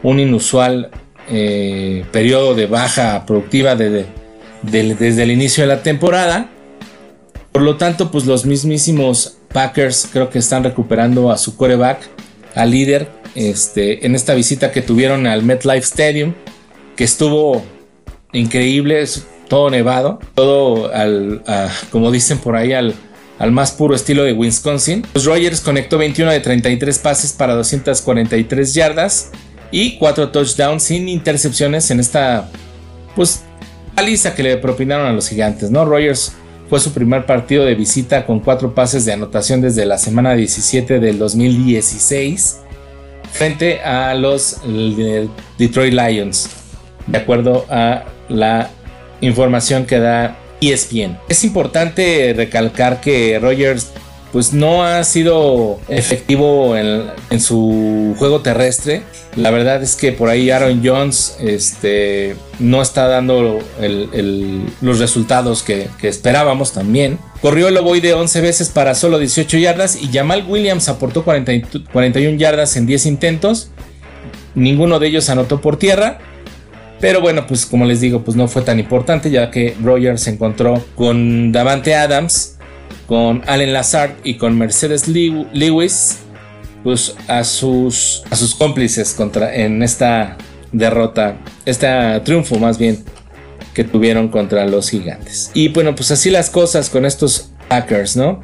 un 0.03 0.20
inusual 0.20 0.90
eh, 1.31 2.05
periodo 2.11 2.55
de 2.55 2.66
baja 2.66 3.25
productiva 3.27 3.77
desde 3.77 5.23
el 5.23 5.31
inicio 5.31 5.62
de 5.62 5.68
la 5.68 5.83
temporada. 5.83 6.51
Por 7.53 7.62
lo 7.62 7.77
tanto, 7.77 8.11
pues 8.11 8.27
los 8.27 8.46
mismísimos 8.46 9.37
Packers 9.53 10.09
creo 10.12 10.31
que 10.31 10.38
están 10.38 10.62
recuperando 10.64 11.31
a 11.31 11.37
su 11.37 11.57
coreback, 11.57 12.09
al 12.55 12.70
líder, 12.70 13.09
este, 13.35 14.07
en 14.07 14.14
esta 14.14 14.35
visita 14.35 14.70
que 14.70 14.83
tuvieron 14.83 15.27
al 15.27 15.42
MetLife 15.42 15.79
Stadium, 15.85 16.35
que 16.96 17.05
estuvo 17.05 17.62
increíble, 18.33 19.05
todo 19.49 19.70
nevado, 19.70 20.20
todo 20.35 20.92
al, 20.94 21.42
como 21.90 22.11
dicen 22.11 22.38
por 22.38 22.57
ahí, 22.57 22.73
al, 22.73 22.94
al 23.40 23.53
más 23.53 23.72
puro 23.72 23.96
estilo 23.96 24.22
de 24.22 24.35
Wisconsin. 24.35 25.05
Los 25.14 25.24
Rogers 25.24 25.62
conectó 25.62 25.98
21 25.98 26.31
de 26.31 26.40
33 26.40 26.98
pases 26.98 27.33
para 27.33 27.55
243 27.55 28.74
yardas 28.74 29.31
y 29.72 29.96
4 29.96 30.29
touchdowns 30.31 30.83
sin 30.83 31.09
intercepciones 31.09 31.90
en 31.90 32.00
esta 32.00 32.48
pues 33.16 33.42
paliza 33.96 34.35
que 34.35 34.42
le 34.42 34.57
propinaron 34.59 35.07
a 35.07 35.12
los 35.12 35.29
gigantes, 35.29 35.70
¿no? 35.70 35.87
Rogers 35.87 36.33
fue 36.68 36.81
su 36.81 36.92
primer 36.92 37.24
partido 37.24 37.64
de 37.64 37.74
visita 37.74 38.26
con 38.26 38.40
4 38.40 38.74
pases 38.74 39.07
de 39.07 39.14
anotación 39.14 39.62
desde 39.62 39.87
la 39.87 39.96
semana 39.96 40.35
17 40.35 41.00
del 41.00 41.18
2016 41.18 42.59
frente 43.33 43.81
a 43.81 44.12
los 44.14 44.61
Detroit 45.57 45.94
Lions, 45.94 46.50
de 47.07 47.18
acuerdo 47.18 47.64
a 47.70 48.05
la 48.29 48.68
información 49.22 49.87
que 49.87 49.98
da 49.98 50.37
ESPN. 50.61 51.18
Es 51.29 51.44
importante 51.44 52.33
recalcar 52.37 53.01
que 53.01 53.38
Rogers 53.38 53.92
pues 54.33 54.53
no 54.53 54.85
ha 54.85 55.03
sido 55.05 55.81
efectivo 55.88 56.77
en, 56.77 57.40
su 57.40 58.14
juego 58.18 58.40
terrestre. 58.40 59.03
La 59.37 59.51
verdad 59.51 59.83
es 59.83 59.96
que 59.96 60.12
por 60.12 60.29
ahí 60.29 60.51
Aaron 60.51 60.83
Jones 60.85 61.37
este, 61.40 62.37
no 62.59 62.81
está 62.81 63.09
dando 63.09 63.59
los 64.81 64.99
resultados 64.99 65.62
que, 65.62 65.88
esperábamos 66.03 66.73
también. 66.73 67.18
Corrió 67.42 67.68
el 67.68 67.75
de 68.01 68.14
11 68.14 68.40
veces 68.40 68.68
para 68.68 68.94
solo 68.94 69.18
18 69.18 69.59
yardas 69.59 69.96
y 70.01 70.09
Jamal 70.12 70.44
Williams 70.46 70.88
aportó 70.88 71.25
41 71.25 72.38
yardas 72.38 72.77
en 72.77 72.87
10 72.87 73.07
intentos. 73.07 73.70
Ninguno 74.55 74.99
de 74.99 75.09
ellos 75.09 75.29
anotó 75.29 75.61
por 75.61 75.77
tierra. 75.77 76.18
Pero 77.01 77.21
bueno, 77.21 77.47
pues 77.47 77.67
como 77.67 77.85
les 77.85 78.01
digo, 78.01 78.23
pues 78.23 78.37
no 78.37 78.47
fue 78.47 78.63
tan 78.63 78.79
importante 78.79 79.31
ya 79.31 79.51
que 79.51 79.75
Rogers 79.83 80.23
se 80.23 80.31
encontró 80.31 80.85
con 80.95 81.51
Davante 81.51 81.95
Adams, 81.95 82.59
con 83.07 83.43
Allen 83.47 83.73
Lazard 83.73 84.13
y 84.23 84.35
con 84.35 84.57
Mercedes 84.59 85.09
Lewis 85.09 86.19
pues 86.83 87.15
a 87.29 87.45
sus 87.45 88.23
a 88.31 88.37
sus 88.37 88.55
cómplices 88.55 89.13
contra 89.13 89.55
en 89.55 89.83
esta 89.83 90.37
derrota, 90.73 91.37
este 91.67 91.89
triunfo 92.25 92.59
más 92.59 92.79
bien 92.79 93.05
que 93.75 93.85
tuvieron 93.85 94.29
contra 94.29 94.67
los 94.67 94.91
gigantes. 94.91 95.51
Y 95.55 95.69
bueno, 95.69 95.95
pues 95.95 96.11
así 96.11 96.31
las 96.31 96.51
cosas 96.51 96.91
con 96.91 97.05
estos 97.05 97.51
Packers, 97.69 98.17
¿no? 98.17 98.41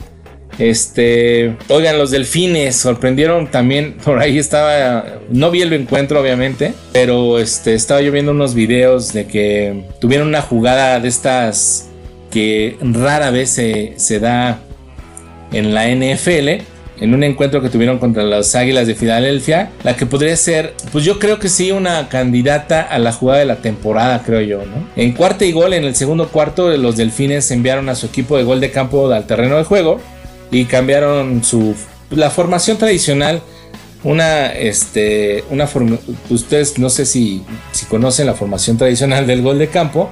Este, 0.58 1.56
oigan, 1.68 1.98
los 1.98 2.10
delfines 2.10 2.76
sorprendieron 2.76 3.48
también. 3.50 3.94
Por 4.04 4.18
ahí 4.18 4.38
estaba, 4.38 5.04
no 5.30 5.50
vi 5.50 5.62
el 5.62 5.72
encuentro, 5.72 6.20
obviamente, 6.20 6.72
pero 6.92 7.38
este, 7.38 7.74
estaba 7.74 8.00
yo 8.00 8.12
viendo 8.12 8.32
unos 8.32 8.54
videos 8.54 9.12
de 9.12 9.26
que 9.26 9.84
tuvieron 10.00 10.28
una 10.28 10.42
jugada 10.42 11.00
de 11.00 11.08
estas 11.08 11.88
que 12.30 12.76
rara 12.80 13.30
vez 13.30 13.50
se, 13.50 14.20
da 14.20 14.58
en 15.52 15.74
la 15.74 15.88
NFL 15.88 16.62
en 16.98 17.12
un 17.12 17.22
encuentro 17.22 17.60
que 17.60 17.68
tuvieron 17.68 17.98
contra 17.98 18.22
las 18.22 18.54
Águilas 18.54 18.86
de 18.86 18.94
Filadelfia, 18.94 19.70
la 19.84 19.96
que 19.96 20.06
podría 20.06 20.34
ser, 20.34 20.72
pues 20.92 21.04
yo 21.04 21.18
creo 21.18 21.38
que 21.38 21.50
sí, 21.50 21.70
una 21.70 22.08
candidata 22.08 22.80
a 22.80 22.98
la 22.98 23.12
jugada 23.12 23.40
de 23.40 23.44
la 23.44 23.56
temporada, 23.56 24.22
creo 24.24 24.40
yo. 24.40 24.62
En 24.96 25.12
cuarto 25.12 25.44
y 25.44 25.52
gol, 25.52 25.74
en 25.74 25.84
el 25.84 25.94
segundo 25.94 26.28
cuarto, 26.28 26.74
los 26.76 26.96
Delfines 26.96 27.50
enviaron 27.50 27.90
a 27.90 27.94
su 27.94 28.06
equipo 28.06 28.38
de 28.38 28.44
gol 28.44 28.60
de 28.60 28.70
campo 28.70 29.10
al 29.12 29.26
terreno 29.26 29.58
de 29.58 29.64
juego 29.64 30.00
y 30.50 30.64
cambiaron 30.66 31.44
su, 31.44 31.74
la 32.10 32.30
formación 32.30 32.78
tradicional. 32.78 33.42
Una, 34.04 34.52
este, 34.52 35.42
una 35.50 35.68
ustedes 36.30 36.78
no 36.78 36.90
sé 36.90 37.06
si, 37.06 37.42
si 37.72 37.86
conocen 37.86 38.26
la 38.26 38.34
formación 38.34 38.78
tradicional 38.78 39.26
del 39.26 39.42
gol 39.42 39.58
de 39.58 39.68
campo, 39.68 40.10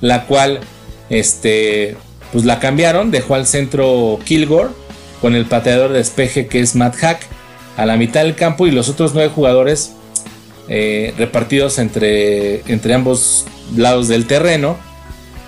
la 0.00 0.26
cual, 0.26 0.60
este, 1.10 1.96
pues 2.32 2.44
la 2.44 2.58
cambiaron, 2.58 3.10
dejó 3.10 3.34
al 3.34 3.46
centro 3.46 4.18
Kilgore 4.24 4.70
con 5.20 5.34
el 5.34 5.44
pateador 5.46 5.92
de 5.92 5.98
despeje 5.98 6.46
que 6.46 6.60
es 6.60 6.74
Matt 6.74 6.96
Hack 6.96 7.20
a 7.76 7.86
la 7.86 7.96
mitad 7.96 8.22
del 8.22 8.34
campo 8.34 8.66
y 8.66 8.70
los 8.70 8.88
otros 8.88 9.14
nueve 9.14 9.30
jugadores 9.34 9.92
eh, 10.68 11.12
repartidos 11.18 11.78
entre, 11.78 12.60
entre 12.72 12.94
ambos 12.94 13.44
lados 13.76 14.08
del 14.08 14.26
terreno, 14.26 14.78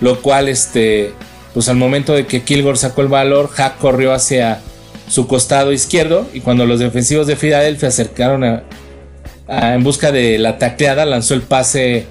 lo 0.00 0.20
cual 0.20 0.48
este, 0.48 1.12
pues 1.56 1.70
al 1.70 1.76
momento 1.76 2.12
de 2.12 2.26
que 2.26 2.42
Kilgore 2.42 2.76
sacó 2.76 3.00
el 3.00 3.08
valor, 3.08 3.48
Hack 3.48 3.78
corrió 3.78 4.12
hacia 4.12 4.60
su 5.08 5.26
costado 5.26 5.72
izquierdo 5.72 6.28
y 6.34 6.40
cuando 6.40 6.66
los 6.66 6.80
defensivos 6.80 7.26
de 7.26 7.34
Filadelfia 7.34 7.88
acercaron 7.88 8.62
en 9.48 9.82
busca 9.82 10.12
de 10.12 10.36
la 10.36 10.58
tacleada, 10.58 11.06
lanzó 11.06 11.32
el 11.32 11.40
pase, 11.40 12.04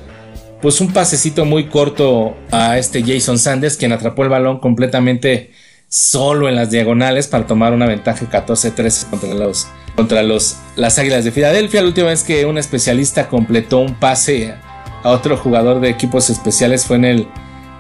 pues 0.64 0.82
un 0.82 0.92
pasecito 0.92 1.46
muy 1.46 1.68
corto 1.68 2.36
a 2.50 2.80
este 2.80 3.04
Jason 3.04 3.38
Sanders, 3.38 3.78
quien 3.78 3.92
atrapó 3.92 4.24
el 4.24 4.30
balón 4.30 4.58
completamente 4.58 5.52
solo 5.90 6.50
en 6.50 6.56
las 6.56 6.72
diagonales 6.72 7.28
para 7.28 7.46
tomar 7.46 7.72
una 7.72 7.86
ventaja 7.86 8.28
14-13 8.28 9.12
contra 9.12 9.36
los 9.36 9.68
contra 9.96 10.24
los 10.24 10.58
las 10.76 10.98
Águilas 10.98 11.24
de 11.24 11.32
Filadelfia. 11.32 11.84
La 11.84 11.88
última 11.90 12.08
vez 12.08 12.24
que 12.24 12.48
un 12.48 12.58
especialista 12.58 13.30
completó 13.30 13.78
un 13.78 13.94
pase 13.94 14.56
a 15.04 15.12
otro 15.12 15.38
jugador 15.38 15.82
de 15.82 15.90
equipos 15.90 16.32
especiales 16.32 16.86
fue 16.86 16.96
en 16.96 17.06
el, 17.06 17.28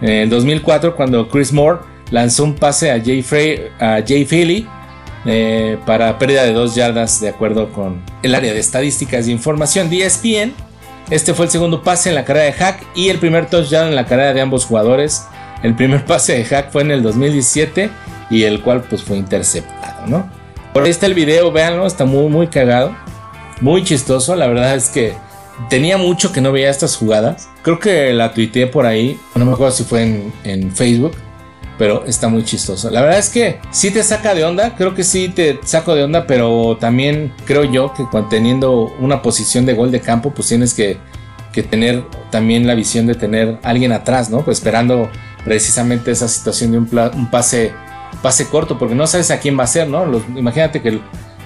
2004 0.01 0.95
cuando 0.95 1.27
Chris 1.29 1.53
Moore 1.53 1.79
lanzó 2.11 2.43
un 2.43 2.55
pase 2.55 2.91
a 2.91 3.03
Jay, 3.03 3.21
Frey, 3.21 3.71
Philly 4.29 4.67
eh, 5.25 5.77
para 5.85 6.19
pérdida 6.19 6.43
de 6.43 6.53
dos 6.53 6.75
yardas 6.75 7.19
de 7.19 7.29
acuerdo 7.29 7.71
con 7.71 8.03
el 8.21 8.35
área 8.35 8.53
de 8.53 8.59
estadísticas 8.59 9.27
y 9.27 9.31
información 9.31 9.89
de 9.89 10.05
ESPN. 10.05 10.53
Este 11.09 11.33
fue 11.33 11.45
el 11.45 11.51
segundo 11.51 11.81
pase 11.81 12.09
en 12.09 12.15
la 12.15 12.25
carrera 12.25 12.45
de 12.45 12.53
Hack 12.53 12.85
y 12.95 13.09
el 13.09 13.19
primer 13.19 13.47
touchdown 13.47 13.87
en 13.87 13.95
la 13.95 14.05
carrera 14.05 14.33
de 14.33 14.41
ambos 14.41 14.65
jugadores. 14.65 15.25
El 15.63 15.75
primer 15.75 16.05
pase 16.07 16.33
de 16.33 16.45
Hack 16.45 16.71
fue 16.71 16.83
en 16.83 16.91
el 16.91 17.01
2017 17.01 17.89
y 18.29 18.43
el 18.43 18.61
cual 18.61 18.83
pues 18.89 19.03
fue 19.03 19.17
interceptado. 19.17 20.29
Por 20.73 20.83
ahí 20.83 20.89
está 20.89 21.05
el 21.05 21.13
video, 21.13 21.51
véanlo, 21.51 21.87
está 21.87 22.05
muy 22.05 22.27
muy 22.29 22.47
cagado, 22.47 22.95
muy 23.61 23.83
chistoso, 23.83 24.35
la 24.35 24.47
verdad 24.47 24.75
es 24.75 24.89
que 24.89 25.13
tenía 25.69 25.97
mucho 25.97 26.31
que 26.31 26.41
no 26.41 26.51
veía 26.51 26.69
estas 26.69 26.95
jugadas. 26.95 27.49
Creo 27.61 27.79
que 27.79 28.13
la 28.13 28.33
tuiteé 28.33 28.67
por 28.67 28.85
ahí, 28.85 29.19
no 29.35 29.45
me 29.45 29.53
acuerdo 29.53 29.75
si 29.75 29.83
fue 29.83 30.03
en, 30.03 30.33
en 30.43 30.71
Facebook, 30.71 31.13
pero 31.77 32.05
está 32.05 32.27
muy 32.27 32.43
chistoso. 32.43 32.89
La 32.89 33.01
verdad 33.01 33.19
es 33.19 33.29
que 33.29 33.59
sí 33.71 33.91
te 33.91 34.03
saca 34.03 34.33
de 34.33 34.43
onda, 34.43 34.75
creo 34.75 34.95
que 34.95 35.03
sí 35.03 35.29
te 35.29 35.59
saco 35.63 35.95
de 35.95 36.03
onda, 36.03 36.25
pero 36.27 36.77
también 36.79 37.33
creo 37.45 37.63
yo 37.63 37.93
que 37.93 38.05
teniendo 38.29 38.93
una 38.99 39.21
posición 39.21 39.65
de 39.65 39.73
gol 39.73 39.91
de 39.91 40.01
campo, 40.01 40.31
pues 40.31 40.47
tienes 40.47 40.73
que, 40.73 40.97
que 41.51 41.63
tener 41.63 42.03
también 42.31 42.67
la 42.67 42.75
visión 42.75 43.07
de 43.07 43.15
tener 43.15 43.57
alguien 43.63 43.91
atrás, 43.91 44.29
¿no? 44.29 44.43
Pues 44.43 44.57
esperando 44.57 45.09
precisamente 45.45 46.11
esa 46.11 46.27
situación 46.27 46.71
de 46.71 46.79
un, 46.79 47.29
pase, 47.31 47.71
pase 48.21 48.49
corto, 48.49 48.77
porque 48.77 48.95
no 48.95 49.07
sabes 49.07 49.31
a 49.31 49.39
quién 49.39 49.57
va 49.57 49.63
a 49.63 49.67
ser, 49.67 49.87
¿no? 49.87 50.05
imagínate 50.35 50.81
que, 50.81 50.99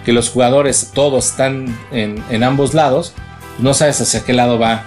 que, 0.03 0.13
los 0.13 0.29
jugadores 0.29 0.91
todos 0.95 1.27
están 1.27 1.77
en, 1.91 2.43
ambos 2.43 2.73
lados, 2.73 3.13
no 3.61 3.73
sabes 3.73 4.01
hacia 4.01 4.23
qué 4.23 4.33
lado 4.33 4.59
va, 4.59 4.83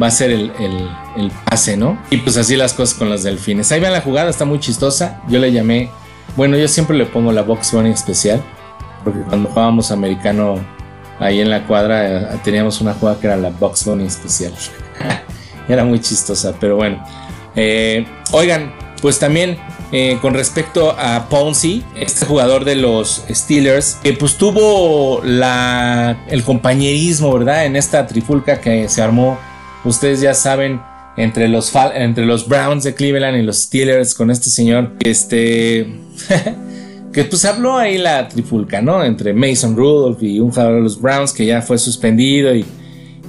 va 0.00 0.06
a 0.06 0.10
ser 0.10 0.30
el, 0.30 0.50
pase, 1.44 1.76
¿no? 1.76 1.98
Y 2.10 2.18
pues 2.18 2.36
así 2.36 2.56
las 2.56 2.72
cosas 2.72 2.96
con 2.96 3.10
los 3.10 3.22
delfines. 3.22 3.70
Ahí 3.72 3.80
ven 3.80 3.92
la 3.92 4.00
jugada, 4.00 4.30
está 4.30 4.44
muy 4.44 4.60
chistosa. 4.60 5.20
Yo 5.28 5.38
le 5.38 5.52
llamé, 5.52 5.90
bueno, 6.36 6.56
yo 6.56 6.68
siempre 6.68 6.96
le 6.96 7.06
pongo 7.06 7.32
la 7.32 7.42
box 7.42 7.72
bunny 7.72 7.90
especial, 7.90 8.42
porque 9.04 9.20
cuando 9.20 9.48
jugábamos 9.50 9.90
americano 9.90 10.56
ahí 11.18 11.40
en 11.40 11.50
la 11.50 11.66
cuadra 11.66 12.34
eh, 12.34 12.40
teníamos 12.42 12.80
una 12.80 12.94
jugada 12.94 13.20
que 13.20 13.26
era 13.26 13.36
la 13.36 13.50
box 13.50 13.84
bunny 13.84 14.06
especial. 14.06 14.52
era 15.68 15.84
muy 15.84 16.00
chistosa, 16.00 16.54
pero 16.58 16.76
bueno. 16.76 17.02
Eh, 17.54 18.06
oigan, 18.32 18.72
pues 19.00 19.18
también 19.18 19.58
eh, 19.92 20.18
con 20.22 20.32
respecto 20.32 20.96
a 20.98 21.28
Ponzi, 21.28 21.84
este 21.94 22.24
jugador 22.24 22.64
de 22.64 22.76
los 22.76 23.24
Steelers, 23.30 23.98
que 24.02 24.14
pues 24.14 24.36
tuvo 24.36 25.20
la, 25.22 26.24
el 26.28 26.42
compañerismo, 26.44 27.30
¿verdad? 27.32 27.66
En 27.66 27.76
esta 27.76 28.06
trifulca 28.06 28.58
que 28.58 28.88
se 28.88 29.02
armó, 29.02 29.38
ustedes 29.84 30.22
ya 30.22 30.32
saben, 30.32 30.80
entre 31.18 31.46
los, 31.46 31.70
entre 31.94 32.24
los 32.24 32.48
Browns 32.48 32.84
de 32.84 32.94
Cleveland 32.94 33.36
y 33.36 33.42
los 33.42 33.58
Steelers 33.58 34.14
con 34.14 34.30
este 34.30 34.48
señor, 34.48 34.92
este... 35.00 35.86
que 37.12 37.24
pues 37.24 37.44
habló 37.44 37.76
ahí 37.76 37.98
la 37.98 38.26
trifulca, 38.28 38.80
¿no? 38.80 39.04
Entre 39.04 39.34
Mason 39.34 39.76
Rudolph 39.76 40.22
y 40.22 40.40
un 40.40 40.48
jugador 40.48 40.76
de 40.76 40.80
los 40.80 40.98
Browns 40.98 41.32
que 41.32 41.44
ya 41.44 41.60
fue 41.60 41.76
suspendido 41.76 42.54
y, 42.54 42.64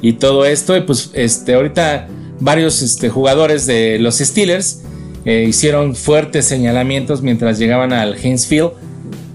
y 0.01 0.13
todo 0.13 0.45
esto. 0.45 0.77
Y 0.77 0.81
pues 0.81 1.11
este, 1.13 1.55
ahorita 1.55 2.07
varios 2.39 2.81
este, 2.81 3.09
jugadores 3.09 3.65
de 3.65 3.99
los 3.99 4.19
Steelers 4.19 4.83
eh, 5.25 5.45
hicieron 5.47 5.95
fuertes 5.95 6.45
señalamientos 6.45 7.21
mientras 7.21 7.57
llegaban 7.57 7.93
al 7.93 8.15
Hainesfield 8.15 8.71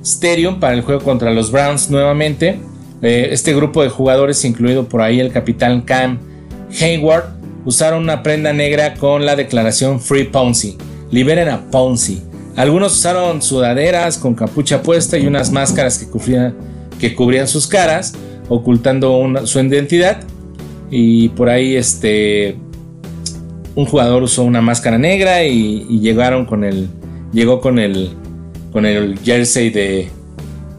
Stadium 0.03 0.61
para 0.61 0.75
el 0.75 0.83
juego 0.83 1.03
contra 1.03 1.33
los 1.33 1.51
Browns 1.51 1.91
nuevamente. 1.91 2.59
Eh, 3.03 3.29
este 3.31 3.55
grupo 3.55 3.83
de 3.83 3.89
jugadores, 3.89 4.45
incluido 4.45 4.89
por 4.89 5.03
ahí 5.03 5.21
el 5.21 5.33
capitán 5.33 5.83
Cam 5.83 6.19
Hayward, 6.81 7.25
usaron 7.65 8.03
una 8.03 8.23
prenda 8.23 8.53
negra 8.53 8.95
con 8.95 9.25
la 9.25 9.37
declaración 9.37 10.01
Free 10.01 10.25
Ponzi. 10.25 10.77
Liberen 11.11 11.49
a 11.49 11.71
Ponzi. 11.71 12.23
Algunos 12.57 12.93
usaron 12.93 13.41
sudaderas 13.41 14.19
con 14.19 14.35
capucha 14.35 14.83
puesta 14.83 15.17
y 15.17 15.27
unas 15.27 15.53
máscaras 15.53 15.99
que 15.99 16.07
cubrían, 16.07 16.55
que 16.99 17.15
cubrían 17.15 17.47
sus 17.47 17.67
caras, 17.67 18.15
ocultando 18.49 19.47
su 19.47 19.61
identidad. 19.61 20.21
Y 20.91 21.29
por 21.31 21.51
ahí 21.51 21.77
este, 21.77 22.57
un 23.79 23.87
jugador 23.87 24.25
usó 24.25 24.43
una 24.43 24.61
máscara 24.61 24.99
negra 24.99 25.45
y, 25.45 26.01
llegaron 26.01 26.47
con 26.47 26.65
el. 26.65 26.89
Llegó 27.33 27.61
con 27.61 27.79
el. 27.79 28.11
con 28.73 28.85
el 28.85 29.21
jersey 29.21 29.71
de. 29.71 30.09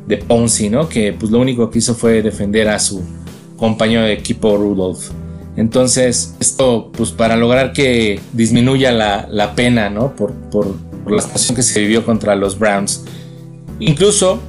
de 0.05 0.17
Ponzi, 0.17 0.69
¿no? 0.69 0.89
Que 0.89 1.13
pues 1.13 1.31
lo 1.31 1.39
único 1.39 1.69
que 1.69 1.79
hizo 1.79 1.95
fue 1.95 2.21
defender 2.21 2.67
a 2.67 2.77
su 2.77 3.01
compañero 3.55 4.01
de 4.01 4.11
equipo 4.11 4.57
Rudolph. 4.57 5.11
Entonces, 5.55 6.35
esto, 6.41 6.91
pues 6.91 7.11
para 7.11 7.37
lograr 7.37 7.71
que 7.71 8.19
disminuya 8.33 8.91
la, 8.91 9.53
pena, 9.55 9.89
¿no? 9.89 10.13
Por, 10.13 10.33
por, 10.51 10.75
la 11.07 11.21
situación 11.21 11.55
que 11.55 11.63
se 11.63 11.79
vivió 11.79 12.05
contra 12.05 12.35
los 12.35 12.59
Browns. 12.59 13.05
Incluso, 13.79 14.41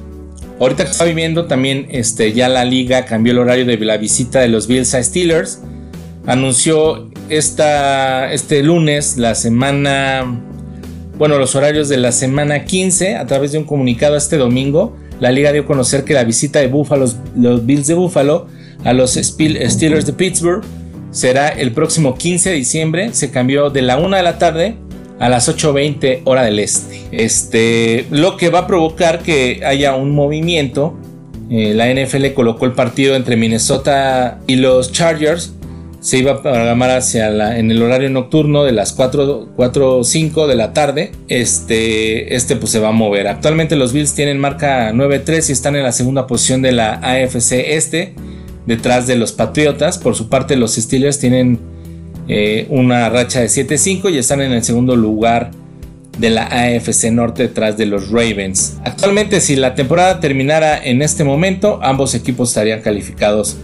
ahorita 0.59 0.83
que 0.83 0.91
está 0.91 1.05
viviendo, 1.05 1.45
también 1.45 1.87
este, 1.89 2.33
ya 2.33 2.49
la 2.49 2.65
liga 2.65 3.05
cambió 3.05 3.31
el 3.31 3.39
horario 3.39 3.65
de 3.65 3.77
la 3.77 3.95
visita 3.95 4.41
de 4.41 4.49
los 4.49 4.67
Bills 4.67 4.93
a 4.93 5.01
Steelers. 5.01 5.61
Anunció 6.27 7.10
esta, 7.31 8.31
este 8.33 8.61
lunes, 8.61 9.17
la 9.17 9.35
semana, 9.35 10.39
bueno, 11.17 11.37
los 11.39 11.55
horarios 11.55 11.87
de 11.87 11.97
la 11.97 12.11
semana 12.11 12.65
15, 12.65 13.15
a 13.15 13.25
través 13.25 13.53
de 13.53 13.57
un 13.57 13.63
comunicado 13.63 14.17
este 14.17 14.37
domingo, 14.37 14.97
la 15.21 15.31
liga 15.31 15.53
dio 15.53 15.61
a 15.61 15.65
conocer 15.65 16.03
que 16.03 16.13
la 16.13 16.25
visita 16.25 16.59
de 16.59 16.67
Buffalo, 16.67 17.05
los 17.35 17.65
Bills 17.65 17.87
de 17.87 17.93
Buffalo, 17.93 18.47
a 18.83 18.93
los 18.93 19.13
Steelers 19.13 20.05
de 20.05 20.13
Pittsburgh 20.13 20.63
será 21.11 21.49
el 21.49 21.71
próximo 21.71 22.15
15 22.15 22.49
de 22.49 22.55
diciembre. 22.55 23.13
Se 23.13 23.31
cambió 23.31 23.69
de 23.69 23.81
la 23.81 23.97
1 23.97 24.17
de 24.17 24.23
la 24.23 24.37
tarde 24.37 24.75
a 25.19 25.29
las 25.29 25.47
8.20 25.47 26.21
hora 26.25 26.43
del 26.43 26.59
este. 26.59 27.01
Este, 27.11 28.07
lo 28.09 28.37
que 28.37 28.49
va 28.49 28.59
a 28.59 28.67
provocar 28.67 29.19
que 29.19 29.61
haya 29.65 29.95
un 29.95 30.11
movimiento. 30.11 30.97
Eh, 31.49 31.73
la 31.75 31.93
NFL 31.93 32.33
colocó 32.33 32.65
el 32.65 32.71
partido 32.71 33.15
entre 33.15 33.35
Minnesota 33.35 34.39
y 34.47 34.55
los 34.55 34.91
Chargers 34.91 35.53
se 36.01 36.17
iba 36.17 36.31
a 36.31 36.41
programar 36.41 36.89
hacia 36.89 37.29
la, 37.29 37.59
en 37.59 37.69
el 37.69 37.81
horario 37.81 38.09
nocturno 38.09 38.63
de 38.63 38.71
las 38.71 38.91
4, 38.91 39.49
4 39.55 40.03
5 40.03 40.47
de 40.47 40.55
la 40.55 40.73
tarde. 40.73 41.11
Este, 41.27 42.35
este 42.35 42.55
pues 42.55 42.71
se 42.71 42.79
va 42.79 42.89
a 42.89 42.91
mover. 42.91 43.27
Actualmente 43.27 43.75
los 43.75 43.93
Bills 43.93 44.15
tienen 44.15 44.39
marca 44.39 44.91
9-3 44.91 45.49
y 45.49 45.51
están 45.51 45.75
en 45.75 45.83
la 45.83 45.91
segunda 45.91 46.25
posición 46.25 46.63
de 46.63 46.71
la 46.71 46.95
AFC 46.95 47.51
Este, 47.51 48.15
detrás 48.65 49.05
de 49.05 49.15
los 49.15 49.31
Patriotas. 49.31 49.99
Por 49.99 50.15
su 50.15 50.27
parte, 50.27 50.55
los 50.55 50.73
Steelers 50.73 51.19
tienen 51.19 51.59
eh, 52.27 52.65
una 52.69 53.07
racha 53.09 53.39
de 53.41 53.45
7-5 53.45 54.11
y 54.11 54.17
están 54.17 54.41
en 54.41 54.53
el 54.53 54.63
segundo 54.63 54.95
lugar 54.95 55.51
de 56.17 56.31
la 56.31 56.45
AFC 56.45 57.11
Norte 57.11 57.43
detrás 57.43 57.77
de 57.77 57.85
los 57.85 58.09
Ravens. 58.09 58.77
Actualmente, 58.83 59.39
si 59.39 59.55
la 59.55 59.75
temporada 59.75 60.19
terminara 60.19 60.83
en 60.83 61.03
este 61.03 61.23
momento, 61.23 61.79
ambos 61.83 62.15
equipos 62.15 62.49
estarían 62.49 62.81
calificados 62.81 63.57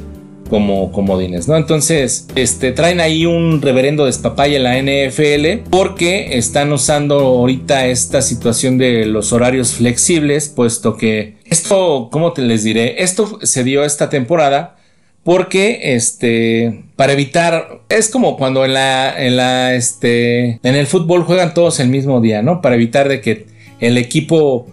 como 0.50 0.92
comodines, 0.92 1.48
¿no? 1.48 1.58
Entonces, 1.58 2.28
este, 2.36 2.72
traen 2.72 3.00
ahí 3.00 3.26
un 3.26 3.62
reverendo 3.62 4.06
despapay 4.06 4.56
en 4.56 4.64
la 4.64 4.78
NFL 4.82 5.70
porque 5.70 6.38
están 6.38 6.72
usando 6.72 7.20
ahorita 7.20 7.88
esta 7.88 8.22
situación 8.22 8.78
de 8.78 9.06
los 9.06 9.34
horarios 9.34 9.74
flexibles, 9.74 10.50
puesto 10.50 10.98
que 10.98 11.38
esto, 11.46 12.10
¿cómo 12.12 12.34
te 12.34 12.42
les 12.42 12.64
diré? 12.64 13.02
Esto 13.04 13.40
se 13.42 13.64
dio 13.64 13.84
esta 13.84 14.10
temporada 14.10 14.78
porque 15.24 15.94
este 15.96 16.86
para 16.96 17.12
evitar 17.12 17.82
es 17.90 18.08
como 18.10 18.38
cuando 18.38 18.64
en 18.64 18.74
la 18.74 19.14
en 19.26 19.36
la 19.36 19.76
este 19.76 20.62
en 20.64 20.76
el 20.76 20.88
fútbol 20.88 21.24
juegan 21.24 21.54
todos 21.54 21.82
el 21.82 21.90
mismo 21.90 22.22
día, 22.22 22.42
¿no? 22.42 22.62
Para 22.62 22.76
evitar 22.76 23.10
de 23.10 23.20
que 23.20 23.46
el 23.82 23.98
equipo 23.98 24.68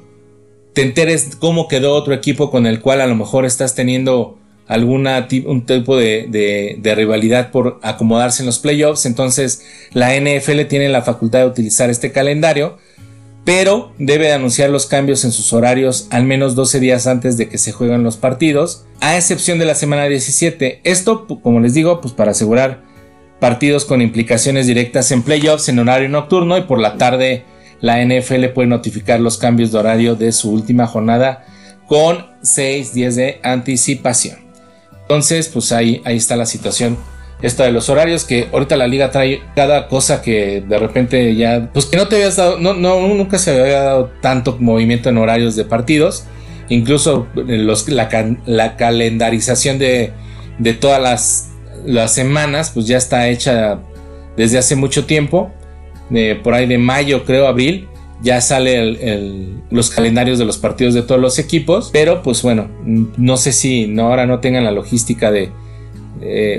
te 0.72 0.82
enteres 0.82 1.37
cómo 1.40 1.66
quedó 1.66 1.94
otro 1.94 2.14
equipo 2.14 2.52
con 2.52 2.66
el 2.66 2.80
cual 2.80 3.00
a 3.00 3.06
lo 3.08 3.16
mejor 3.16 3.44
estás 3.44 3.74
teniendo 3.74 4.38
alguna 4.66 5.29
un 5.46 5.66
tipo 5.66 5.96
de, 5.96 6.77
de, 6.81 6.94
rivalidad 6.94 7.50
por 7.50 7.79
acomodarse 7.83 8.42
en 8.42 8.46
los 8.46 8.59
playoffs. 8.59 9.07
Entonces 9.07 9.64
la 9.92 10.18
NFL 10.18 10.62
tiene 10.68 10.88
la 10.88 11.03
facultad 11.03 11.40
de 11.40 11.46
utilizar 11.46 11.90
este 11.90 12.12
calendario, 12.12 12.79
pero 13.44 13.92
debe 13.98 14.33
anunciar 14.33 14.70
los 14.70 14.87
cambios 14.87 15.24
en 15.24 15.33
sus 15.33 15.53
horarios 15.53 16.09
al 16.11 16.24
menos 16.24 16.55
12 16.55 16.81
días 16.81 17.07
antes 17.07 17.37
de 17.37 17.48
que 17.48 17.59
se 17.59 17.72
jueguen 17.72 18.03
los 18.03 18.16
partidos, 18.16 18.87
a 19.00 19.16
excepción 19.16 19.59
de 19.59 19.66
la 19.66 19.74
semana 19.74 20.05
17. 20.05 20.81
Esto, 20.85 21.27
como 21.27 21.61
les 21.61 21.74
digo, 21.74 22.00
pues 22.00 22.14
para 22.14 22.31
asegurar 22.31 22.83
partidos 23.40 23.85
con 23.85 24.00
implicaciones 24.00 24.66
directas 24.66 25.11
en 25.11 25.22
playoffs 25.22 25.68
en 25.68 25.79
horario 25.79 26.09
nocturno 26.09 26.57
y 26.57 26.62
por 26.62 26.79
la 26.79 26.96
tarde 26.96 27.44
la 27.81 28.03
NFL 28.03 28.46
puede 28.55 28.68
notificar 28.68 29.20
los 29.20 29.37
cambios 29.37 29.72
de 29.72 29.79
horario 29.79 30.14
de 30.14 30.33
su 30.33 30.50
última 30.50 30.87
jornada 30.87 31.44
con 31.87 32.27
6 32.40 32.94
días 32.94 33.16
de 33.16 33.40
anticipación. 33.42 34.43
Entonces, 35.04 35.48
pues 35.48 35.72
ahí, 35.72 36.00
ahí 36.04 36.16
está 36.16 36.36
la 36.36 36.46
situación. 36.46 36.96
Esta 37.42 37.64
de 37.64 37.72
los 37.72 37.90
horarios, 37.90 38.24
que 38.24 38.48
ahorita 38.52 38.76
la 38.76 38.86
liga 38.86 39.10
trae 39.10 39.42
cada 39.54 39.88
cosa 39.88 40.22
que 40.22 40.62
de 40.66 40.78
repente 40.78 41.34
ya, 41.34 41.70
pues 41.72 41.84
que 41.86 41.96
no 41.96 42.08
te 42.08 42.16
habías 42.16 42.36
dado, 42.36 42.58
no, 42.58 42.72
no, 42.72 43.06
nunca 43.08 43.38
se 43.38 43.50
había 43.50 43.82
dado 43.82 44.10
tanto 44.22 44.56
movimiento 44.58 45.10
en 45.10 45.18
horarios 45.18 45.54
de 45.56 45.64
partidos. 45.64 46.24
Incluso 46.70 47.26
los, 47.34 47.88
la, 47.88 48.76
calendarización 48.76 49.78
de, 49.78 50.12
de 50.58 50.72
todas 50.72 51.02
las, 51.02 51.50
las, 51.84 52.14
semanas, 52.14 52.70
pues 52.72 52.86
ya 52.86 52.96
está 52.96 53.28
hecha 53.28 53.80
desde 54.38 54.56
hace 54.56 54.74
mucho 54.74 55.04
tiempo. 55.04 55.52
por 56.42 56.54
ahí 56.54 56.66
de 56.66 56.78
mayo, 56.78 57.26
creo, 57.26 57.46
abril 57.46 57.88
ya 58.22 58.40
sale 58.40 59.59
los 59.70 59.90
calendarios 59.90 60.38
de 60.38 60.44
los 60.44 60.59
partidos 60.59 60.94
de 60.94 61.03
todos 61.03 61.20
los 61.20 61.38
equipos, 61.38 61.90
pero 61.92 62.22
pues 62.22 62.42
bueno, 62.42 62.68
no 62.85 63.37
sé 63.37 63.53
si 63.53 63.87
no, 63.87 64.07
ahora 64.07 64.27
no 64.27 64.40
tengan 64.40 64.64
la 64.64 64.70
logística 64.70 65.31
de, 65.31 65.50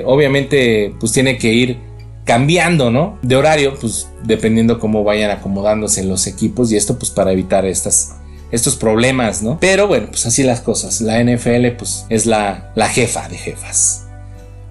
obviamente 0.04 0.94
pues 1.00 1.12
tiene 1.12 1.38
que 1.38 1.52
ir 1.52 1.78
cambiando, 2.24 2.90
¿no? 2.90 3.18
De 3.22 3.36
horario, 3.36 3.74
pues 3.80 4.08
dependiendo 4.24 4.78
cómo 4.78 5.04
vayan 5.04 5.30
acomodándose 5.30 6.04
los 6.04 6.26
equipos 6.26 6.70
y 6.72 6.76
esto 6.76 6.98
pues 6.98 7.10
para 7.10 7.32
evitar 7.32 7.64
estos 7.64 8.76
problemas, 8.78 9.42
¿no? 9.42 9.58
Pero 9.60 9.86
bueno, 9.86 10.08
pues 10.08 10.26
así 10.26 10.42
las 10.42 10.60
cosas, 10.60 11.00
la 11.00 11.22
NFL 11.22 11.68
pues 11.78 12.06
es 12.10 12.26
la, 12.26 12.72
la 12.74 12.88
jefa 12.88 13.28
de 13.28 13.38
jefas. 13.38 14.06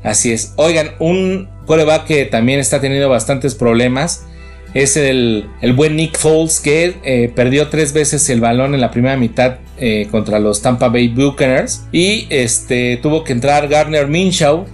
Así 0.04 0.32
es. 0.32 0.54
Oigan, 0.58 0.91
un 1.00 1.50
coreback 1.65 2.06
que 2.06 2.26
también 2.26 2.60
está 2.60 2.80
teniendo 2.80 3.10
bastantes 3.10 3.56
problemas 3.56 4.26
es 4.75 4.97
el, 4.97 5.47
buen 5.73 5.95
Nick 5.95 6.17
Foles 6.17 6.59
que 6.59 6.97
eh, 7.03 7.31
perdió 7.33 7.69
tres 7.69 7.93
veces 7.93 8.29
el 8.29 8.41
balón 8.41 8.75
en 8.75 8.81
la 8.81 8.91
primera 8.91 9.15
mitad 9.15 9.59
eh, 9.79 10.07
contra 10.11 10.38
los 10.38 10.61
Tampa 10.61 10.89
Bay 10.89 11.07
Buccaneers 11.07 11.85
y 11.93 12.27
este, 12.29 12.97
tuvo 12.97 13.23
que 13.23 13.31
entrar 13.31 13.69
Gardner 13.69 14.07
Minshew 14.07 14.65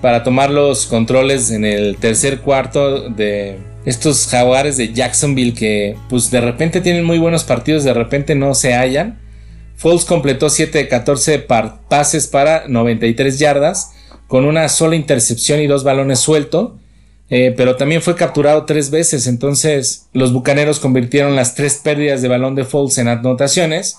para 0.00 0.24
tomar 0.24 0.50
los 0.50 0.86
controles 0.86 1.50
en 1.50 1.66
el 1.66 1.98
tercer 1.98 2.40
cuarto 2.40 3.10
de 3.10 3.58
estos 3.84 4.26
jaguares 4.26 4.78
de 4.78 4.94
Jacksonville 4.94 5.52
que 5.52 5.96
pues 6.08 6.30
de 6.30 6.40
repente 6.40 6.80
tienen 6.80 7.04
muy 7.04 7.18
buenos 7.18 7.44
partidos, 7.44 7.84
de 7.84 7.92
repente 7.92 8.34
no 8.34 8.54
se 8.54 8.72
hallan. 8.72 9.20
Foles 9.76 10.06
completó 10.06 10.48
7 10.48 10.78
de 10.78 10.88
14 10.88 11.46
pases 11.88 12.26
para 12.26 12.66
93 12.68 13.38
yardas 13.38 13.92
con 14.28 14.46
una 14.46 14.70
sola 14.70 14.96
intercepción 14.96 15.60
y 15.60 15.66
dos 15.66 15.84
balones 15.84 16.20
sueltos 16.20 16.72
eh, 17.30 17.54
pero 17.56 17.76
también 17.76 18.02
fue 18.02 18.16
capturado 18.16 18.64
tres 18.64 18.90
veces. 18.90 19.26
Entonces, 19.26 20.08
los 20.12 20.32
bucaneros 20.32 20.80
convirtieron 20.80 21.36
las 21.36 21.54
tres 21.54 21.80
pérdidas 21.82 22.22
de 22.22 22.28
balón 22.28 22.54
de 22.54 22.64
Foles 22.64 22.98
en 22.98 23.08
anotaciones. 23.08 23.96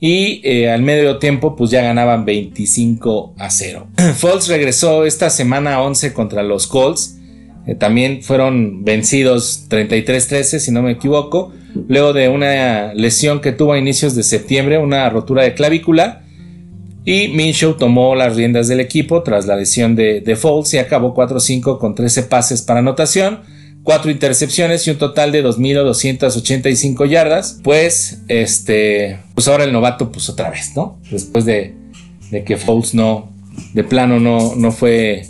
Y 0.00 0.40
eh, 0.44 0.70
al 0.70 0.82
medio 0.82 1.18
tiempo, 1.18 1.56
pues 1.56 1.70
ya 1.70 1.82
ganaban 1.82 2.24
25 2.24 3.34
a 3.38 3.50
0. 3.50 3.86
Foles 4.16 4.48
regresó 4.48 5.04
esta 5.04 5.30
semana 5.30 5.80
11 5.82 6.12
contra 6.12 6.42
los 6.42 6.66
Colts. 6.66 7.18
Eh, 7.66 7.74
también 7.74 8.22
fueron 8.22 8.84
vencidos 8.84 9.66
33-13, 9.70 10.58
si 10.58 10.70
no 10.70 10.82
me 10.82 10.92
equivoco. 10.92 11.52
Luego 11.88 12.12
de 12.12 12.28
una 12.28 12.92
lesión 12.94 13.40
que 13.40 13.52
tuvo 13.52 13.72
a 13.72 13.78
inicios 13.78 14.14
de 14.14 14.22
septiembre, 14.22 14.78
una 14.78 15.08
rotura 15.10 15.42
de 15.42 15.54
clavícula 15.54 16.23
y 17.04 17.28
Minshew 17.28 17.74
tomó 17.74 18.14
las 18.14 18.36
riendas 18.36 18.68
del 18.68 18.80
equipo 18.80 19.22
tras 19.22 19.46
la 19.46 19.56
lesión 19.56 19.94
de, 19.94 20.20
de 20.20 20.36
Foles 20.36 20.72
y 20.74 20.78
acabó 20.78 21.14
4-5 21.14 21.78
con 21.78 21.94
13 21.94 22.24
pases 22.24 22.62
para 22.62 22.80
anotación, 22.80 23.40
4 23.82 24.10
intercepciones 24.10 24.86
y 24.86 24.90
un 24.90 24.98
total 24.98 25.30
de 25.30 25.44
2.285 25.44 27.06
yardas. 27.06 27.60
Pues, 27.62 28.22
este, 28.28 29.18
pues 29.34 29.48
ahora 29.48 29.64
el 29.64 29.72
novato, 29.72 30.10
pues 30.10 30.28
otra 30.30 30.50
vez, 30.50 30.72
¿no? 30.74 30.98
Después 31.10 31.44
de, 31.44 31.74
que 32.46 32.56
Foles 32.56 32.94
no, 32.94 33.30
de 33.74 33.84
plano 33.84 34.18
no, 34.18 34.54
no 34.56 34.72
fue 34.72 35.26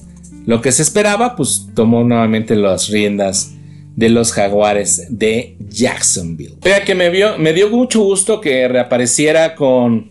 lo 0.46 0.60
que 0.60 0.72
se 0.72 0.82
esperaba, 0.82 1.36
pues 1.36 1.68
tomó 1.74 2.04
nuevamente 2.04 2.54
las 2.54 2.88
riendas 2.88 3.52
de 3.96 4.08
los 4.08 4.32
jaguares 4.32 5.06
de 5.08 5.56
Jacksonville. 5.68 6.56
Vea 6.62 6.84
que 6.84 6.94
me, 6.94 7.10
dio 7.10 7.70
mucho 7.70 8.02
gusto 8.02 8.40
que 8.40 8.66
reapareciera 8.68 9.54
con 9.54 10.10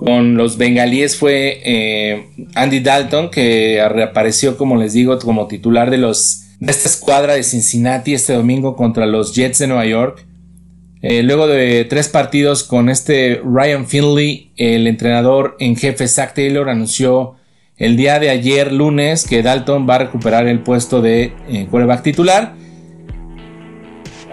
con 0.00 0.34
los 0.34 0.56
bengalíes 0.56 1.18
fue 1.18 1.60
eh, 1.62 2.24
Andy 2.54 2.80
Dalton, 2.80 3.30
que 3.30 3.86
reapareció, 3.90 4.56
como 4.56 4.78
les 4.78 4.94
digo, 4.94 5.18
como 5.18 5.46
titular 5.46 5.90
de, 5.90 5.98
los, 5.98 6.44
de 6.58 6.72
esta 6.72 6.88
escuadra 6.88 7.34
de 7.34 7.42
Cincinnati 7.42 8.14
este 8.14 8.32
domingo 8.32 8.76
contra 8.76 9.04
los 9.04 9.34
Jets 9.34 9.58
de 9.58 9.66
Nueva 9.66 9.84
York. 9.84 10.24
Eh, 11.02 11.22
luego 11.22 11.46
de 11.46 11.84
tres 11.84 12.08
partidos 12.08 12.64
con 12.64 12.88
este 12.88 13.42
Ryan 13.44 13.86
Finley, 13.86 14.52
el 14.56 14.86
entrenador 14.86 15.58
en 15.60 15.76
jefe 15.76 16.08
Zach 16.08 16.32
Taylor 16.32 16.70
anunció 16.70 17.34
el 17.76 17.98
día 17.98 18.18
de 18.18 18.30
ayer 18.30 18.72
lunes 18.72 19.26
que 19.26 19.42
Dalton 19.42 19.86
va 19.86 19.96
a 19.96 19.98
recuperar 19.98 20.48
el 20.48 20.60
puesto 20.60 21.02
de 21.02 21.34
eh, 21.50 21.68
titular. 22.02 22.54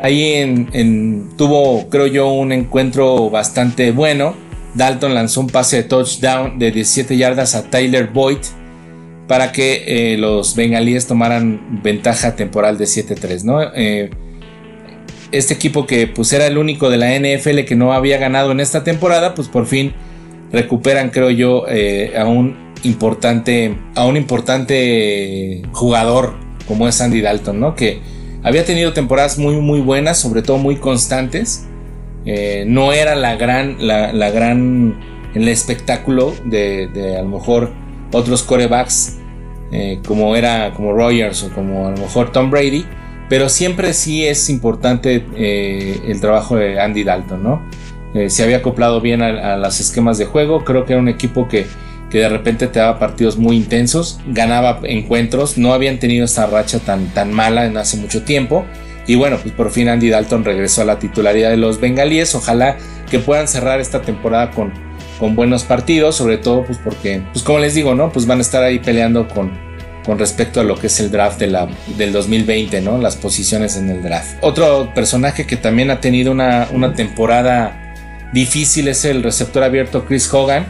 Ahí 0.02 1.28
tuvo, 1.36 1.90
creo 1.90 2.08
yo, 2.08 2.30
un 2.30 2.54
encuentro 2.54 3.30
bastante 3.30 3.92
bueno 3.92 4.47
Dalton 4.78 5.14
lanzó 5.14 5.42
un 5.42 5.48
pase 5.48 5.78
de 5.78 5.84
touchdown 5.84 6.60
de 6.60 6.72
17 6.72 7.18
yardas 7.18 7.56
a 7.56 7.70
Tyler 7.70 8.08
Boyd 8.08 8.38
para 9.28 9.52
que 9.52 10.14
eh, 10.14 10.18
los 10.18 10.56
bengalíes 10.56 11.08
tomaran 11.08 11.82
ventaja 11.84 12.36
temporal 12.36 12.78
de 12.78 12.86
7-3, 12.86 13.44
¿no? 13.44 13.62
Eh, 13.76 14.10
este 15.32 15.54
equipo 15.54 15.86
que 15.86 16.08
pues 16.08 16.32
era 16.32 16.48
el 16.48 16.58
único 16.58 16.90
de 16.90 16.98
la 16.98 17.14
NFL 17.20 17.66
que 17.66 17.76
no 17.76 17.92
había 17.92 18.18
ganado 18.18 18.52
en 18.52 18.62
esta 18.62 18.84
temporada, 18.84 19.36
pues 19.36 19.50
por 19.50 19.66
fin 19.66 19.94
recuperan, 20.52 21.10
creo 21.10 21.30
yo, 21.30 21.66
eh, 21.68 22.14
a 22.18 22.26
un 22.26 22.56
importante, 22.84 23.76
a 23.96 24.06
un 24.06 24.16
importante 24.16 25.62
jugador 25.74 26.36
como 26.68 26.88
es 26.88 27.02
Andy 27.02 27.20
Dalton, 27.20 27.60
¿no? 27.60 27.76
Que 27.76 28.00
había 28.44 28.64
tenido 28.64 28.94
temporadas 28.94 29.38
muy, 29.38 29.56
muy 29.56 29.82
buenas, 29.82 30.20
sobre 30.20 30.42
todo 30.42 30.58
muy 30.58 30.78
constantes 30.78 31.66
eh, 32.26 32.66
no 32.68 32.94
era 32.94 33.16
la 33.16 33.36
gran, 33.36 33.78
la, 33.80 34.30
gran, 34.32 34.96
el 35.34 35.48
espectáculo 35.48 36.34
de, 36.46 37.16
a 37.18 37.22
lo 37.22 37.30
mejor 37.30 37.72
otros 38.12 38.44
corebacks 38.44 39.18
eh, 39.72 40.00
como 40.06 40.36
era 40.36 40.74
como 40.74 40.94
Rogers 40.94 41.44
o 41.44 41.50
como 41.50 41.88
a 41.88 41.92
lo 41.92 41.98
mejor 41.98 42.32
Tom 42.32 42.50
Brady, 42.50 42.86
pero 43.30 43.50
siempre 43.50 43.94
sí 43.94 44.26
es 44.26 44.50
importante 44.50 45.26
eh, 45.36 46.00
el 46.08 46.22
trabajo 46.22 46.56
de 46.56 46.80
Andy 46.80 47.04
Dalton, 47.04 47.44
¿no? 47.44 47.62
se 48.30 48.42
había 48.42 48.58
acoplado 48.58 49.00
bien 49.00 49.22
a, 49.22 49.58
los 49.58 49.80
esquemas 49.80 50.18
de 50.18 50.26
juego, 50.26 50.64
creo 50.64 50.86
que 50.86 50.94
era 50.94 51.02
un 51.02 51.10
equipo 51.10 51.48
que 51.48 51.68
que 52.10 52.20
de 52.20 52.30
repente 52.30 52.68
te 52.68 52.80
daba 52.80 53.00
partidos 53.00 53.38
muy 53.38 53.58
intensos, 53.58 54.20
ganaba 54.28 54.80
encuentros, 54.84 55.58
no 55.58 55.74
habían 55.74 56.00
tenido 56.00 56.26
esta 56.26 56.46
racha 56.46 56.80
tan, 56.80 57.08
tan 57.08 57.34
mala 57.34 57.66
en 57.66 57.78
hace 57.78 57.98
mucho 57.98 58.24
tiempo. 58.24 58.66
Y 59.08 59.16
bueno, 59.16 59.38
pues 59.42 59.54
por 59.54 59.72
fin 59.72 59.90
Andy 59.90 60.10
Dalton 60.10 60.44
regresó 60.44 60.82
a 60.82 60.86
la 60.86 61.00
titularidad 61.00 61.50
de 61.50 61.58
los 61.58 61.80
bengalíes. 61.80 62.36
Ojalá 62.36 62.78
que 63.10 63.20
puedan 63.20 63.48
cerrar 63.48 63.80
esta 63.80 64.02
temporada 64.02 64.52
con, 64.52 64.74
con 65.20 65.36
buenos 65.36 65.64
partidos, 65.64 66.16
sobre 66.16 66.38
todo 66.38 66.66
pues 66.66 66.78
porque, 66.78 67.24
pues 67.32 67.44
como 67.44 67.60
les 67.60 67.74
digo, 67.74 67.96
¿no? 67.96 68.12
Pues 68.12 68.28
van 68.28 68.40
a 68.40 68.42
estar 68.42 68.64
ahí 68.64 68.80
peleando 68.80 69.28
con, 69.28 69.58
con 70.06 70.20
respecto 70.20 70.60
a 70.60 70.64
lo 70.64 70.78
que 70.78 70.88
es 70.88 71.00
el 71.00 71.10
draft 71.10 71.40
del 71.40 72.12
2020, 72.12 72.82
¿no? 72.82 72.98
Las 72.98 73.16
posiciones 73.16 73.78
en 73.78 73.90
el 73.90 74.04
draft. 74.04 74.38
Otro 74.42 74.92
personaje 74.94 75.48
que 75.48 75.56
también 75.56 75.90
ha 75.90 76.02
tenido 76.02 76.32
una, 76.32 76.68
una 76.74 76.94
temporada 76.94 77.96
difícil 78.34 78.90
es 78.90 79.06
el 79.06 79.24
receptor 79.24 79.64
abierto 79.64 80.04
Chris 80.06 80.32
Hogan 80.34 80.66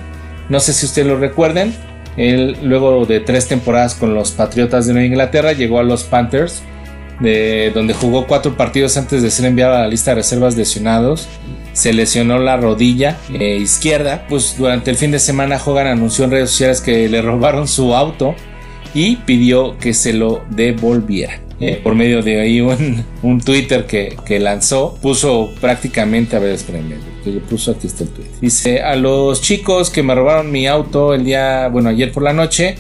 no 0.49 0.59
sé 0.59 0.73
si 0.73 0.85
ustedes 0.85 1.07
lo 1.07 1.17
recuerden. 1.17 1.73
Él, 2.15 2.57
luego 2.63 3.05
de 3.05 3.19
tres 3.19 3.47
temporadas 3.47 3.95
con 3.95 4.15
los 4.15 4.31
Patriotas 4.31 4.87
de 4.87 4.93
Nueva 4.93 5.05
Inglaterra, 5.05 5.51
llegó 5.51 5.79
a 5.79 5.83
los 5.83 6.03
Panthers, 6.03 6.63
de, 7.19 7.71
donde 7.73 7.93
jugó 7.93 8.27
cuatro 8.27 8.55
partidos 8.55 8.97
antes 8.97 9.21
de 9.21 9.31
ser 9.31 9.45
enviado 9.45 9.75
a 9.75 9.79
la 9.79 9.87
lista 9.87 10.11
de 10.11 10.15
reservas 10.15 10.55
lesionados. 10.55 11.27
Se 11.73 11.93
lesionó 11.93 12.39
la 12.39 12.57
rodilla 12.57 13.17
eh, 13.33 13.57
izquierda. 13.57 14.25
Pues 14.29 14.55
durante 14.57 14.91
el 14.91 14.97
fin 14.97 15.11
de 15.11 15.19
semana 15.19 15.59
Hogan 15.63 15.87
anunció 15.87 16.25
en 16.25 16.31
redes 16.31 16.51
sociales 16.51 16.81
que 16.81 17.07
le 17.07 17.21
robaron 17.21 17.67
su 17.67 17.95
auto 17.95 18.35
y 18.93 19.17
pidió 19.17 19.77
que 19.77 19.93
se 19.93 20.13
lo 20.13 20.43
devolviera. 20.49 21.41
Eh, 21.59 21.79
por 21.83 21.95
medio 21.95 22.21
de 22.21 22.39
ahí 22.39 22.61
un, 22.61 23.41
Twitter 23.41 23.87
que, 23.87 24.39
lanzó, 24.39 24.95
puso 25.01 25.51
prácticamente, 25.59 26.35
a 26.35 26.39
ver, 26.39 26.51
espérenme, 26.51 26.97
que 27.23 27.31
le 27.31 27.39
puso 27.39 27.71
aquí 27.71 27.87
está 27.87 28.03
el 28.03 28.11
tweet. 28.11 28.27
Dice, 28.39 28.81
a 28.81 28.95
los 28.95 29.41
chicos 29.41 29.89
que 29.89 30.03
me 30.03 30.13
robaron 30.13 30.51
mi 30.51 30.67
auto 30.67 31.15
el 31.15 31.25
día, 31.25 31.67
bueno, 31.69 31.89
ayer 31.89 32.11
por 32.11 32.21
la 32.21 32.33
noche, 32.33 32.75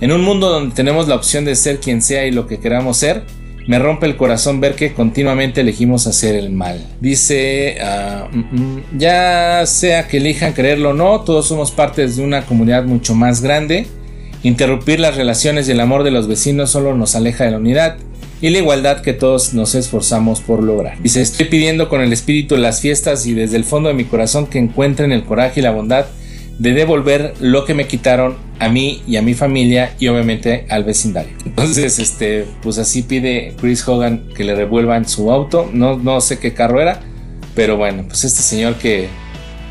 en 0.00 0.10
un 0.10 0.22
mundo 0.22 0.48
donde 0.48 0.74
tenemos 0.74 1.06
la 1.06 1.16
opción 1.16 1.44
de 1.44 1.54
ser 1.54 1.80
quien 1.80 2.00
sea 2.00 2.26
y 2.26 2.30
lo 2.30 2.46
que 2.46 2.58
queramos 2.58 2.96
ser, 2.96 3.24
me 3.66 3.78
rompe 3.78 4.06
el 4.06 4.16
corazón 4.16 4.60
ver 4.60 4.74
que 4.74 4.92
continuamente 4.92 5.62
elegimos 5.62 6.06
hacer 6.06 6.34
el 6.34 6.50
mal. 6.50 6.84
Dice, 7.00 7.78
ah, 7.80 8.28
mm, 8.30 8.38
mm, 8.38 8.82
ya 8.98 9.64
sea 9.66 10.06
que 10.06 10.18
elijan 10.18 10.52
creerlo 10.52 10.90
o 10.90 10.94
no, 10.94 11.20
todos 11.20 11.48
somos 11.48 11.70
partes 11.70 12.16
de 12.16 12.24
una 12.24 12.44
comunidad 12.44 12.84
mucho 12.84 13.14
más 13.14 13.40
grande. 13.40 13.86
Interrumpir 14.42 15.00
las 15.00 15.16
relaciones 15.16 15.68
y 15.68 15.72
el 15.72 15.80
amor 15.80 16.04
de 16.04 16.10
los 16.10 16.28
vecinos 16.28 16.70
solo 16.70 16.94
nos 16.94 17.16
aleja 17.16 17.44
de 17.44 17.52
la 17.52 17.56
unidad 17.56 17.96
y 18.42 18.50
la 18.50 18.58
igualdad 18.58 19.00
que 19.00 19.14
todos 19.14 19.54
nos 19.54 19.74
esforzamos 19.74 20.42
por 20.42 20.62
lograr. 20.62 21.00
Dice, 21.02 21.22
estoy 21.22 21.46
pidiendo 21.46 21.88
con 21.88 22.02
el 22.02 22.12
espíritu 22.12 22.58
las 22.58 22.80
fiestas 22.82 23.24
y 23.24 23.32
desde 23.32 23.56
el 23.56 23.64
fondo 23.64 23.88
de 23.88 23.94
mi 23.94 24.04
corazón 24.04 24.46
que 24.46 24.58
encuentren 24.58 25.12
el 25.12 25.24
coraje 25.24 25.60
y 25.60 25.62
la 25.62 25.70
bondad 25.70 26.04
de 26.58 26.72
devolver 26.72 27.32
lo 27.40 27.64
que 27.64 27.72
me 27.72 27.86
quitaron 27.86 28.36
a 28.58 28.68
mí 28.68 29.02
y 29.06 29.16
a 29.16 29.22
mi 29.22 29.34
familia 29.34 29.94
y 29.98 30.08
obviamente 30.08 30.66
al 30.70 30.84
vecindario. 30.84 31.32
Entonces, 31.44 31.98
este, 31.98 32.46
pues 32.62 32.78
así 32.78 33.02
pide 33.02 33.54
Chris 33.60 33.86
Hogan 33.86 34.28
que 34.34 34.44
le 34.44 34.54
revuelvan 34.54 35.08
su 35.08 35.30
auto. 35.30 35.70
No, 35.72 35.96
no 35.96 36.20
sé 36.20 36.38
qué 36.38 36.54
carro 36.54 36.80
era, 36.80 37.00
pero 37.54 37.76
bueno, 37.76 38.04
pues 38.06 38.24
este 38.24 38.42
señor 38.42 38.76
que 38.76 39.08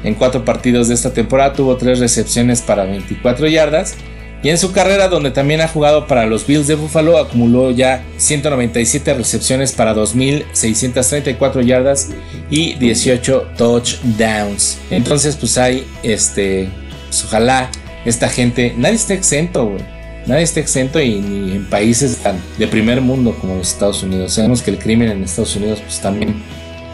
en 0.03 0.15
cuatro 0.15 0.43
partidos 0.43 0.89
de 0.89 0.95
esta 0.95 1.13
temporada 1.13 1.53
tuvo 1.53 1.77
tres 1.77 1.99
recepciones 1.99 2.61
para 2.61 2.84
24 2.84 3.47
yardas 3.47 3.95
y 4.43 4.49
en 4.49 4.57
su 4.57 4.73
carrera, 4.73 5.07
donde 5.07 5.31
también 5.31 5.61
ha 5.61 5.69
jugado 5.69 6.05
para 6.05 6.25
los 6.25 6.45
Bills 6.45 6.67
de 6.67 6.75
Buffalo, 6.75 7.17
acumuló 7.17 7.71
ya 7.71 8.03
197 8.17 9.13
recepciones 9.13 9.71
para 9.71 9.95
2.634 9.95 11.61
yardas 11.63 12.09
y 12.49 12.73
18 12.73 13.51
touchdowns. 13.57 14.79
Entonces, 14.89 15.38
pues 15.38 15.57
hay, 15.57 15.88
este, 16.03 16.67
pues 17.07 17.23
ojalá 17.23 17.69
esta 18.05 18.29
gente, 18.29 18.73
nadie 18.77 18.95
esté 18.95 19.13
exento, 19.13 19.65
güey. 19.65 19.83
Nadie 20.25 20.43
está 20.43 20.61
exento 20.61 21.01
y 21.01 21.19
ni 21.19 21.51
en 21.51 21.65
países 21.65 22.17
tan 22.17 22.39
de 22.57 22.67
primer 22.67 23.01
mundo 23.01 23.35
como 23.39 23.55
los 23.55 23.69
Estados 23.69 24.03
Unidos. 24.03 24.33
Sabemos 24.33 24.61
que 24.61 24.71
el 24.71 24.79
crimen 24.79 25.09
en 25.09 25.23
Estados 25.23 25.55
Unidos 25.57 25.81
pues 25.81 25.99
también 25.99 26.35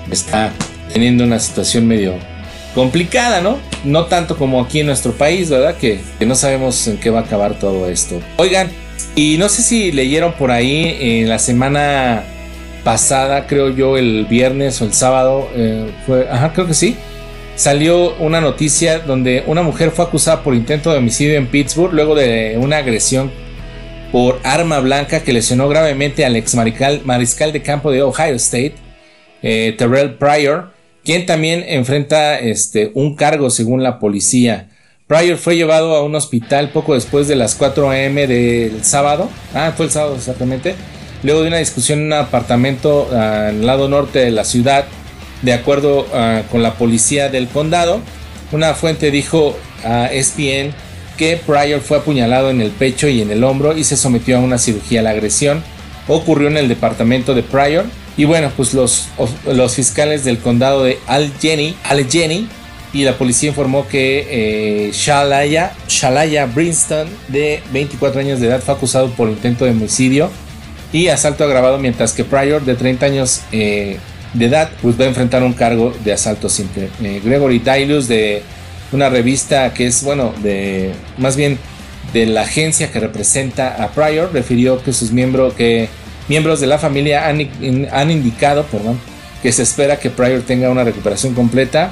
está 0.10 0.52
teniendo 0.92 1.24
una 1.26 1.40
situación 1.40 1.88
medio 1.88 2.16
complicada, 2.74 3.42
¿no? 3.42 3.60
No 3.84 4.06
tanto 4.06 4.36
como 4.36 4.62
aquí 4.62 4.80
en 4.80 4.88
nuestro 4.88 5.14
país, 5.14 5.50
¿verdad? 5.50 5.76
Que, 5.78 6.02
no 6.26 6.34
sabemos 6.34 6.88
en 6.88 6.98
qué 6.98 7.12
va 7.12 7.20
a 7.20 7.24
acabar 7.24 7.60
todo 7.60 7.88
esto. 7.88 8.20
Oigan, 8.38 8.72
y 9.16 9.38
no 9.38 9.48
sé 9.48 9.62
si 9.62 9.92
leyeron 9.92 10.34
por 10.34 10.50
ahí 10.50 10.98
en 11.00 11.30
la 11.30 11.38
semana 11.38 12.24
pasada, 12.84 13.46
creo 13.46 13.70
yo, 13.70 13.98
el 13.98 14.26
viernes 14.26 14.82
o 14.82 14.86
el 14.86 14.94
sábado, 14.94 15.50
eh, 15.56 15.92
fue, 16.08 16.28
ajá, 16.30 16.54
creo 16.54 16.66
que 16.66 16.74
sí, 16.74 16.96
salió 17.60 18.16
una 18.20 18.40
noticia 18.40 19.00
donde 19.00 19.44
una 19.46 19.64
mujer 19.64 19.92
fue 19.92 20.06
acusada 20.06 20.44
por 20.44 20.56
intento 20.56 20.94
de 20.94 21.00
homicidio 21.00 21.36
en 21.36 21.48
Pittsburgh 21.48 21.94
luego 21.94 22.16
de 22.16 22.58
una 22.58 22.78
agresión 22.78 23.30
por 24.14 24.40
arma 24.44 24.80
blanca 24.80 25.24
que 25.24 25.34
lesionó 25.34 25.68
gravemente 25.68 26.24
al 26.24 26.38
ex 26.38 26.56
mariscal, 26.56 27.52
de 27.52 27.62
campo 27.62 27.92
de 27.92 28.02
Ohio 28.02 28.36
State, 28.36 28.76
eh, 29.44 29.76
Terrell 29.78 30.14
Pryor 30.14 30.72
quien 31.04 31.26
también 31.26 31.66
enfrenta 31.68 32.40
este, 32.40 32.92
un 32.94 33.16
cargo 33.16 33.50
según 33.50 33.84
la 33.84 34.00
policía. 34.00 34.70
Pryor 35.08 35.38
fue 35.38 35.58
llevado 35.58 35.96
a 35.96 36.04
un 36.04 36.16
hospital 36.16 36.70
poco 36.70 36.94
después 36.94 37.28
de 37.28 37.36
las 37.36 37.56
4 37.56 37.90
am 37.90 38.16
del 38.16 38.86
sábado. 38.86 39.30
Ah, 39.54 39.74
fue 39.76 39.88
el 39.88 39.92
sábado 39.92 40.16
exactamente. 40.16 40.76
Luego 41.24 41.42
de 41.42 41.50
una 41.50 41.58
discusión 41.58 42.00
en 42.00 42.06
un 42.06 42.14
apartamento 42.14 43.10
al 43.12 43.66
lado 43.66 43.90
norte 43.90 44.20
de 44.20 44.32
la 44.32 44.46
ciudad, 44.46 44.86
de 45.42 45.54
acuerdo 45.54 46.08
ah, 46.14 46.44
con 46.52 46.64
la 46.64 46.76
policía 46.76 47.30
del 47.30 47.48
condado. 47.48 48.02
Una 48.52 48.74
fuente 48.74 49.12
dijo 49.12 49.58
a 49.84 50.08
ESPN 50.08 50.74
que 51.18 51.38
Pryor 51.38 51.82
fue 51.82 51.98
apuñalado 51.98 52.50
en 52.50 52.62
el 52.62 52.72
pecho 52.72 53.08
y 53.08 53.22
en 53.22 53.32
el 53.32 53.44
hombro 53.44 53.78
y 53.78 53.84
se 53.84 53.98
sometió 53.98 54.38
a 54.38 54.40
una 54.40 54.58
cirugía. 54.58 55.02
La 55.02 55.12
agresión 55.12 55.64
ocurrió 56.08 56.48
en 56.48 56.58
el 56.58 56.68
departamento 56.68 57.36
de 57.36 57.44
Pryor 57.44 57.86
y 58.18 58.26
bueno, 58.26 58.52
pues 58.56 58.74
los, 58.74 59.08
los 59.46 59.76
fiscales 59.76 60.26
del 60.26 60.40
condado 60.40 60.84
de 60.84 60.98
Allegheny, 61.08 61.76
Allegheny 61.84 62.48
y 62.92 63.04
la 63.04 63.18
policía 63.18 63.50
informó 63.50 63.88
que 63.88 64.28
eh, 64.30 64.92
Shalaya, 64.92 65.74
Shalaya 65.88 66.46
Brinston, 66.48 67.08
de 67.28 67.62
24 67.72 68.20
años 68.22 68.40
de 68.40 68.48
edad, 68.48 68.62
fue 68.62 68.74
acusado 68.74 69.10
por 69.12 69.30
intento 69.30 69.66
de 69.66 69.72
homicidio 69.72 70.30
y 70.92 71.08
asalto 71.10 71.44
agravado, 71.44 71.78
mientras 71.78 72.14
que 72.14 72.24
Pryor, 72.24 72.64
de 72.64 72.76
30 72.76 73.06
años 73.06 73.42
eh, 73.52 74.00
de 74.34 74.46
edad, 74.46 74.70
pues 74.82 75.00
va 75.00 75.06
a 75.06 75.08
enfrentar 75.08 75.44
un 75.44 75.54
cargo 75.54 75.94
de 76.04 76.14
asalto 76.14 76.50
simple. 76.50 76.90
Eh, 77.02 77.22
Gregory 77.24 77.60
Dailus, 77.60 78.08
de 78.08 78.44
una 78.92 79.10
revista 79.10 79.74
que 79.74 79.88
es, 79.88 80.04
bueno, 80.04 80.34
de 80.42 80.92
más 81.18 81.36
bien 81.36 81.58
de 82.14 82.26
la 82.26 82.42
agencia 82.42 82.92
que 82.92 83.00
representa 83.00 83.84
a 83.84 83.90
Pryor, 83.90 84.32
refirió 84.34 84.82
que 84.84 84.94
sus 84.94 85.12
miembros, 85.12 85.54
que 85.54 85.90
Miembros 86.30 86.60
de 86.60 86.68
la 86.68 86.78
familia 86.78 87.28
han, 87.28 88.12
indicado 88.12 88.64
perdón, 88.66 89.00
que 89.42 89.52
se 89.52 89.64
espera 89.64 89.98
que 89.98 90.12
Pryor 90.12 90.44
tenga 90.44 90.70
una 90.70 90.84
recuperación 90.84 91.34
completa 91.34 91.92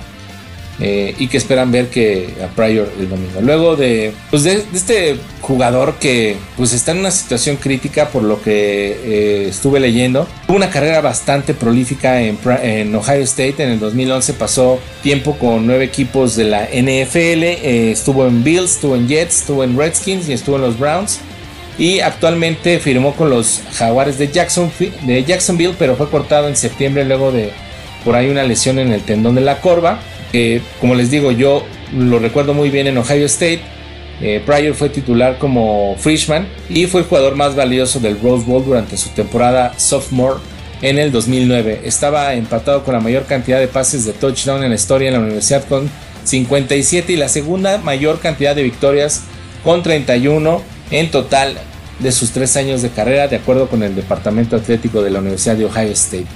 eh, 0.80 1.16
y 1.18 1.28
que 1.28 1.38
esperan 1.38 1.72
ver 1.72 1.88
que 1.88 2.36
a 2.44 2.48
Pryor 2.56 2.92
el 3.00 3.10
domingo. 3.10 3.42
Luego 3.42 3.76
de, 3.76 4.14
pues 4.30 4.44
de, 4.44 4.64
este 4.74 5.18
jugador 5.42 5.96
que 5.96 6.38
pues 6.56 6.74
está 6.74 6.92
en 6.92 7.00
una 7.00 7.12
situación 7.12 7.56
crítica 7.56 8.10
por 8.10 8.24
lo 8.24 8.42
que 8.42 9.00
eh, 9.04 9.48
estuve 9.50 9.80
leyendo, 9.80 10.28
tuvo 10.46 10.58
una 10.58 10.70
carrera 10.70 11.02
bastante 11.02 11.54
prolífica 11.54 12.22
en, 12.22 12.38
en, 12.62 12.96
Ohio 12.96 13.22
State. 13.24 13.64
En 13.64 13.70
el 13.70 13.80
2011 13.80 14.34
pasó 14.34 14.80
tiempo 15.02 15.38
con 15.38 15.66
nueve 15.66 15.86
equipos 15.86 16.36
de 16.36 16.44
la 16.44 16.66
NFL, 16.66 17.44
eh, 17.44 17.92
estuvo 17.92 18.28
en 18.28 18.44
Bills, 18.44 18.76
estuvo 18.76 18.96
en 18.96 19.08
Jets, 19.08 19.42
estuvo 19.42 19.64
en 19.64 19.78
Redskins 19.78 20.30
y 20.30 20.34
estuvo 20.34 20.58
en 20.58 20.62
los 20.62 20.78
Browns 20.78 21.20
y 21.78 22.00
actualmente 22.00 22.80
firmó 22.80 23.14
con 23.16 23.30
los 23.30 23.62
Jaguares 23.74 24.18
de, 24.18 24.28
de 24.28 25.24
Jacksonville, 25.24 25.76
pero 25.78 25.96
fue 25.96 26.10
cortado 26.10 26.48
en 26.48 26.56
septiembre 26.56 27.06
luego 27.06 27.32
de 27.32 27.52
por 28.04 28.16
ahí 28.16 28.30
una 28.30 28.44
lesión 28.44 28.80
en 28.80 28.92
el 28.92 29.02
tendón 29.02 29.36
de 29.36 29.42
la 29.42 29.60
corva, 29.60 30.00
que 30.32 30.62
como 30.80 30.96
les 30.96 31.12
digo 31.12 31.32
yo 31.32 31.64
lo 31.94 32.20
recuerdo 32.20 32.54
muy 32.54 32.70
bien 32.70 32.88
en 32.88 32.98
Ohio 32.98 33.26
State. 33.26 33.62
Eh, 34.20 34.42
Pryor 34.46 34.74
fue 34.74 34.90
titular 34.90 35.38
como 35.38 35.96
freshman 36.00 36.48
y 36.70 36.88
fue 36.88 37.02
el 37.02 37.08
jugador 37.08 37.36
más 37.36 37.56
valioso 37.56 38.00
del 38.00 38.20
Rose 38.20 38.46
Bowl 38.46 38.66
durante 38.66 38.98
su 38.98 39.10
temporada 39.10 39.74
sophomore 39.78 40.40
en 40.82 40.98
el 40.98 41.12
2009. 41.12 41.82
Estaba 41.84 42.34
empatado 42.34 42.84
con 42.84 42.96
la 42.96 43.00
mayor 43.00 43.26
cantidad 43.26 43.60
de 43.60 43.68
pases 43.68 44.06
de 44.06 44.14
touchdown 44.14 44.64
en 44.64 44.70
la 44.70 44.76
historia 44.76 45.10
en 45.10 45.14
la 45.14 45.20
universidad 45.20 45.64
con 45.66 45.90
57 46.24 47.14
y 47.14 47.16
la 47.16 47.30
segunda 47.30 47.78
mayor 47.78 48.20
cantidad 48.20 48.56
de 48.56 48.64
victorias 48.64 49.24
con 49.64 49.84
31 49.84 50.62
en 50.92 51.12
total 51.12 51.58
de 52.00 52.12
sus 52.12 52.32
tres 52.32 52.56
años 52.58 52.82
de 52.82 52.90
carrera, 52.90 53.28
de 53.28 53.38
acuerdo 53.38 53.68
con 53.68 53.82
el 53.84 53.96
Departamento 53.96 54.56
Atlético 54.56 55.02
de 55.02 55.10
la 55.10 55.20
Universidad 55.20 55.56
de 55.56 55.66
Ohio 55.66 55.92
State. 55.92 56.28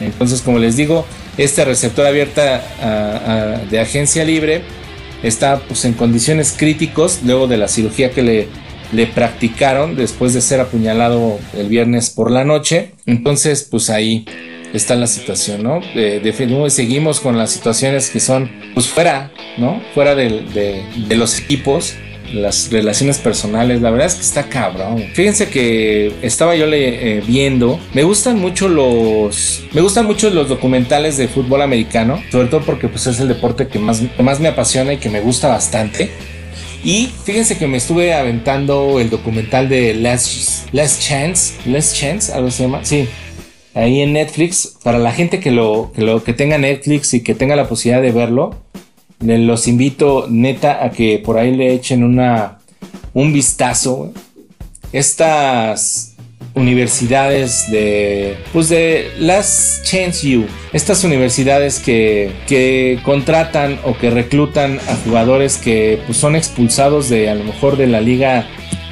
Entonces, 0.00 0.42
como 0.42 0.58
les 0.58 0.76
digo, 0.76 1.06
este 1.38 1.64
receptor 1.64 2.06
abierta 2.06 3.64
de 3.70 3.80
agencia 3.80 4.24
libre 4.24 4.62
está 5.22 5.60
pues, 5.60 5.84
en 5.84 5.94
condiciones 5.94 6.54
críticos 6.56 7.20
luego 7.24 7.46
de 7.46 7.56
la 7.56 7.68
cirugía 7.68 8.10
que 8.10 8.22
le, 8.22 8.48
le 8.92 9.06
practicaron 9.06 9.96
después 9.96 10.34
de 10.34 10.40
ser 10.40 10.60
apuñalado 10.60 11.38
el 11.56 11.68
viernes 11.68 12.10
por 12.10 12.30
la 12.30 12.44
noche. 12.44 12.92
Entonces, 13.06 13.66
pues 13.70 13.90
ahí 13.90 14.26
está 14.72 14.94
la 14.96 15.06
situación, 15.06 15.62
¿no? 15.62 15.80
De, 15.94 16.68
seguimos 16.68 17.20
con 17.20 17.38
las 17.38 17.50
situaciones 17.50 18.10
que 18.10 18.20
son, 18.20 18.50
pues 18.74 18.86
fuera, 18.86 19.30
¿no? 19.56 19.80
Fuera 19.94 20.14
de, 20.14 20.42
de 21.08 21.16
los 21.16 21.38
equipos 21.38 21.94
las 22.32 22.70
relaciones 22.70 23.18
personales, 23.18 23.80
la 23.80 23.90
verdad 23.90 24.06
es 24.06 24.14
que 24.14 24.22
está 24.22 24.48
cabrón. 24.48 25.04
Fíjense 25.14 25.48
que 25.48 26.12
estaba 26.22 26.54
yo 26.56 26.66
eh, 26.70 27.22
viendo, 27.26 27.78
me 27.94 28.02
gustan 28.02 28.38
mucho 28.38 28.68
los, 28.68 29.62
me 29.72 29.80
gustan 29.80 30.06
mucho 30.06 30.30
los 30.30 30.48
documentales 30.48 31.16
de 31.16 31.28
fútbol 31.28 31.62
americano, 31.62 32.22
sobre 32.30 32.48
todo 32.48 32.60
porque 32.62 32.88
pues 32.88 33.06
es 33.06 33.20
el 33.20 33.28
deporte 33.28 33.68
que 33.68 33.78
más, 33.78 34.02
más 34.20 34.40
me 34.40 34.48
apasiona 34.48 34.92
y 34.92 34.98
que 34.98 35.10
me 35.10 35.20
gusta 35.20 35.48
bastante. 35.48 36.10
Y 36.84 37.10
fíjense 37.24 37.58
que 37.58 37.66
me 37.66 37.76
estuve 37.76 38.14
aventando 38.14 39.00
el 39.00 39.10
documental 39.10 39.68
de 39.68 39.94
Last, 39.94 40.72
Last 40.72 41.02
Chance, 41.02 41.54
Last 41.66 41.96
Chance, 41.96 42.32
algo 42.32 42.50
se 42.50 42.62
llama, 42.62 42.84
sí, 42.84 43.08
ahí 43.74 44.00
en 44.00 44.12
Netflix. 44.12 44.76
Para 44.82 44.98
la 44.98 45.12
gente 45.12 45.40
que 45.40 45.50
lo, 45.50 45.92
que 45.94 46.02
lo 46.02 46.22
que 46.22 46.32
tenga 46.32 46.56
Netflix 46.58 47.14
y 47.14 47.22
que 47.22 47.34
tenga 47.34 47.56
la 47.56 47.68
posibilidad 47.68 48.02
de 48.02 48.12
verlo, 48.12 48.54
los 49.20 49.68
invito 49.68 50.26
neta 50.28 50.84
a 50.84 50.90
que 50.90 51.18
por 51.18 51.38
ahí 51.38 51.54
le 51.54 51.74
echen 51.74 52.04
una, 52.04 52.58
un 53.14 53.32
vistazo. 53.32 54.12
Estas 54.92 56.16
universidades 56.54 57.70
de, 57.70 58.36
pues 58.52 58.68
de 58.68 59.10
las 59.18 59.80
Chance 59.84 60.38
U, 60.38 60.46
estas 60.72 61.04
universidades 61.04 61.78
que, 61.78 62.32
que 62.46 62.98
contratan 63.04 63.78
o 63.84 63.96
que 63.96 64.10
reclutan 64.10 64.78
a 64.88 64.96
jugadores 65.04 65.56
que 65.56 66.00
pues, 66.06 66.18
son 66.18 66.36
expulsados 66.36 67.08
de 67.08 67.30
a 67.30 67.34
lo 67.34 67.44
mejor 67.44 67.76
de 67.76 67.86
la 67.86 68.00
liga 68.00 68.46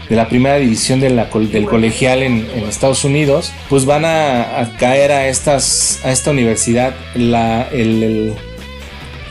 de 0.08 0.16
la 0.16 0.28
primera 0.28 0.56
división 0.56 1.00
de 1.00 1.10
la, 1.10 1.24
del 1.24 1.66
colegial 1.66 2.22
en, 2.22 2.46
Estados 2.68 3.04
Unidos, 3.04 3.52
pues 3.68 3.86
van 3.86 4.04
a, 4.04 4.72
caer 4.78 5.10
a, 5.10 5.26
estas, 5.28 6.00
a 6.04 6.12
esta 6.12 6.30
universidad. 6.30 6.94
La, 7.14 7.68
el, 7.72 8.34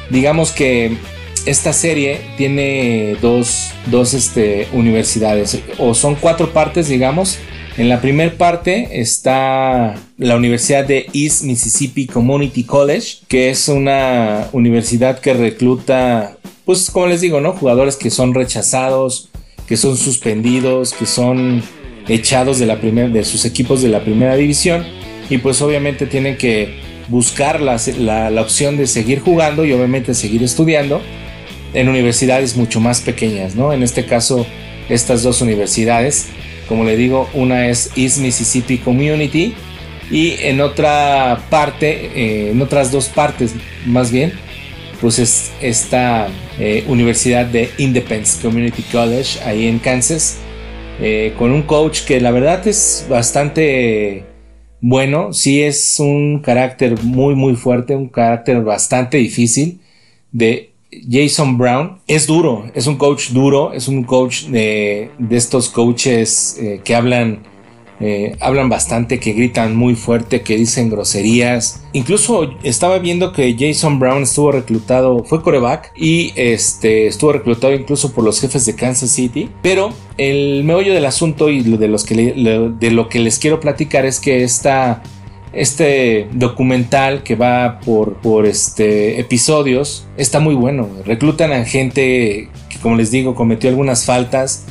digamos 0.09 0.51
que 0.51 0.97
esta 1.45 1.73
serie 1.73 2.21
tiene 2.37 3.17
dos, 3.21 3.71
dos 3.87 4.13
este, 4.13 4.67
universidades, 4.73 5.59
o 5.77 5.93
son 5.93 6.15
cuatro 6.15 6.51
partes, 6.51 6.87
digamos. 6.87 7.37
En 7.77 7.89
la 7.89 7.99
primera 7.99 8.31
parte 8.37 9.01
está 9.01 9.95
la 10.17 10.35
Universidad 10.37 10.85
de 10.85 11.07
East 11.13 11.43
Mississippi 11.43 12.07
Community 12.07 12.63
College, 12.63 13.17
que 13.27 13.49
es 13.49 13.67
una 13.67 14.47
universidad 14.53 15.19
que 15.19 15.33
recluta, 15.33 16.37
pues 16.63 16.89
como 16.89 17.07
les 17.07 17.19
digo, 17.21 17.41
¿no? 17.41 17.51
Jugadores 17.51 17.97
que 17.97 18.09
son 18.09 18.33
rechazados, 18.33 19.29
que 19.67 19.75
son 19.75 19.97
suspendidos, 19.97 20.93
que 20.93 21.05
son 21.05 21.63
echados 22.07 22.59
de, 22.59 22.65
la 22.65 22.75
de 22.75 23.25
sus 23.25 23.45
equipos 23.45 23.81
de 23.81 23.89
la 23.89 24.03
primera 24.03 24.35
división 24.35 24.85
y 25.29 25.39
pues 25.39 25.61
obviamente 25.61 26.05
tienen 26.05 26.37
que 26.37 26.75
buscar 27.07 27.61
la, 27.61 27.79
la, 28.29 28.41
opción 28.41 28.77
de 28.77 28.87
seguir 28.87 29.19
jugando 29.19 29.65
y 29.65 29.71
obviamente 29.73 30.13
seguir 30.13 30.43
estudiando 30.43 31.01
en 31.73 31.89
universidades 31.89 32.55
mucho 32.55 32.79
más 32.79 33.01
pequeñas, 33.01 33.55
¿no? 33.55 33.73
En 33.73 33.83
este 33.83 34.05
caso, 34.05 34.45
estas 34.89 35.23
dos 35.23 35.41
universidades, 35.41 36.27
como 36.67 36.83
le 36.83 36.95
digo, 36.95 37.29
una 37.33 37.67
es 37.67 37.91
East 37.95 38.19
Mississippi 38.19 38.77
Community 38.77 39.53
y 40.09 40.35
en 40.41 40.61
otra 40.61 41.45
parte, 41.49 42.11
eh, 42.15 42.51
en 42.51 42.61
otras 42.61 42.91
dos 42.91 43.07
partes 43.07 43.53
más 43.85 44.11
bien, 44.11 44.33
pues 45.01 45.19
es 45.19 45.51
esta 45.61 46.27
eh, 46.59 46.83
Universidad 46.87 47.45
de 47.45 47.69
Independence 47.77 48.41
Community 48.41 48.83
College 48.83 49.39
ahí 49.43 49.67
en 49.67 49.79
Kansas, 49.79 50.37
eh, 51.01 51.33
con 51.37 51.51
un 51.51 51.63
coach 51.63 52.01
que 52.01 52.21
la 52.21 52.31
verdad 52.31 52.65
es 52.67 53.05
bastante 53.09 54.23
bueno, 54.82 55.34
sí 55.34 55.61
es 55.61 55.99
un 55.99 56.39
carácter 56.39 57.01
muy 57.03 57.36
muy 57.36 57.55
fuerte, 57.55 57.95
un 57.95 58.09
carácter 58.09 58.61
bastante 58.61 59.17
difícil 59.17 59.80
de 60.32 60.71
Jason 61.09 61.57
Brown. 61.57 61.99
Es 62.07 62.28
duro, 62.28 62.65
es 62.73 62.88
un 62.88 62.97
coach 62.97 63.30
duro, 63.30 63.73
es 63.73 63.88
un 63.88 64.03
coach 64.03 64.45
de, 64.45 65.09
estos 65.30 65.69
coaches 65.69 66.57
eh, 66.61 66.82
que 66.84 66.95
hablan 66.95 67.39
eh, 67.99 68.35
hablan 68.41 68.69
bastante, 68.69 69.19
que 69.19 69.33
gritan 69.33 69.75
muy 69.75 69.95
fuerte, 69.95 70.41
que 70.41 70.57
dicen 70.57 70.89
groserías. 70.89 71.83
Incluso 71.93 72.51
estaba 72.63 72.99
viendo 72.99 73.31
que 73.31 73.55
Jason 73.57 73.99
Brown 73.99 74.23
estuvo 74.23 74.51
reclutado, 74.51 75.23
fue 75.23 75.41
coreback 75.41 75.93
y 75.95 76.33
este, 76.35 77.07
estuvo 77.07 77.31
reclutado 77.31 77.73
incluso 77.73 78.11
por 78.11 78.23
los 78.23 78.41
jefes 78.41 78.65
de 78.65 78.75
Kansas 78.75 79.11
City. 79.11 79.49
Pero 79.61 79.91
el 80.17 80.63
meollo 80.63 80.93
del 80.93 81.05
asunto 81.05 81.49
y 81.49 81.63
de, 81.63 82.73
de 82.79 82.91
lo 82.91 83.09
que 83.09 83.19
les 83.19 83.39
quiero 83.39 83.59
platicar 83.59 84.05
es 84.05 84.19
que 84.19 84.43
esta, 84.43 85.01
este 85.53 86.27
documental 86.33 87.23
que 87.23 87.35
va 87.35 87.79
por, 87.79 88.15
por 88.15 88.45
este, 88.45 89.19
episodios 89.19 90.05
está 90.17 90.39
muy 90.39 90.53
bueno. 90.53 90.89
Reclutan 91.05 91.53
a 91.53 91.63
gente 91.63 92.49
que, 92.69 92.79
como 92.81 92.97
les 92.97 93.09
digo, 93.09 93.35
cometió 93.35 93.69
algunas 93.69 94.05
faltas 94.05 94.65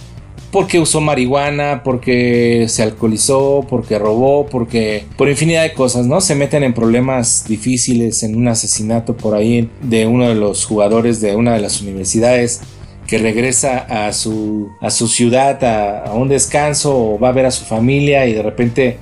porque 0.55 0.79
usó 0.79 1.01
marihuana, 1.01 1.83
porque 1.83 2.67
se 2.69 2.85
alcoholizó, 2.85 3.67
porque 3.69 3.99
robó, 3.99 4.47
porque 4.47 5.05
por 5.17 5.29
infinidad 5.29 5.65
de 5.65 5.73
cosas, 5.73 6.07
¿no? 6.07 6.21
Se 6.21 6.37
meten 6.37 6.63
en 6.63 6.73
problemas 6.73 7.45
difíciles, 7.49 8.23
en 8.23 8.37
un 8.37 8.47
asesinato 8.47 9.17
por 9.17 9.35
ahí 9.35 9.69
de 9.83 10.07
uno 10.07 10.29
de 10.29 10.37
los 10.37 10.65
jugadores 10.65 11.21
de 11.21 11.35
una 11.35 11.55
de 11.55 11.61
las 11.61 11.81
universidades 11.81 12.61
que 13.09 13.19
regresa 13.19 13.79
a 13.79 14.13
su, 14.13 14.69
a 14.81 14.91
su 14.91 15.09
ciudad 15.09 15.59
a, 15.65 16.13
un 16.13 16.29
descanso 16.29 16.97
o 16.97 17.19
va 17.19 17.31
a 17.31 17.33
ver 17.33 17.47
a 17.47 17.51
su 17.51 17.65
familia 17.65 18.25
y 18.27 18.33
de 18.33 18.43
repente 18.45 18.99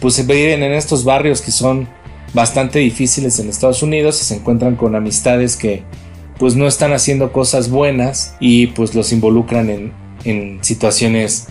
pues 0.00 0.14
se 0.14 0.24
viven 0.24 0.64
en 0.64 0.72
estos 0.72 1.04
barrios 1.04 1.42
que 1.42 1.52
son 1.52 1.88
bastante 2.34 2.80
difíciles 2.80 3.38
en 3.38 3.48
Estados 3.48 3.84
Unidos 3.84 4.20
y 4.20 4.24
se 4.24 4.34
encuentran 4.34 4.74
con 4.74 4.96
amistades 4.96 5.54
que 5.54 5.84
pues 6.40 6.56
no 6.56 6.66
están 6.66 6.92
haciendo 6.92 7.30
cosas 7.30 7.70
buenas 7.70 8.34
y 8.40 8.66
pues 8.66 8.96
los 8.96 9.12
involucran 9.12 9.70
en, 9.70 10.07
en 10.24 10.58
situaciones 10.62 11.48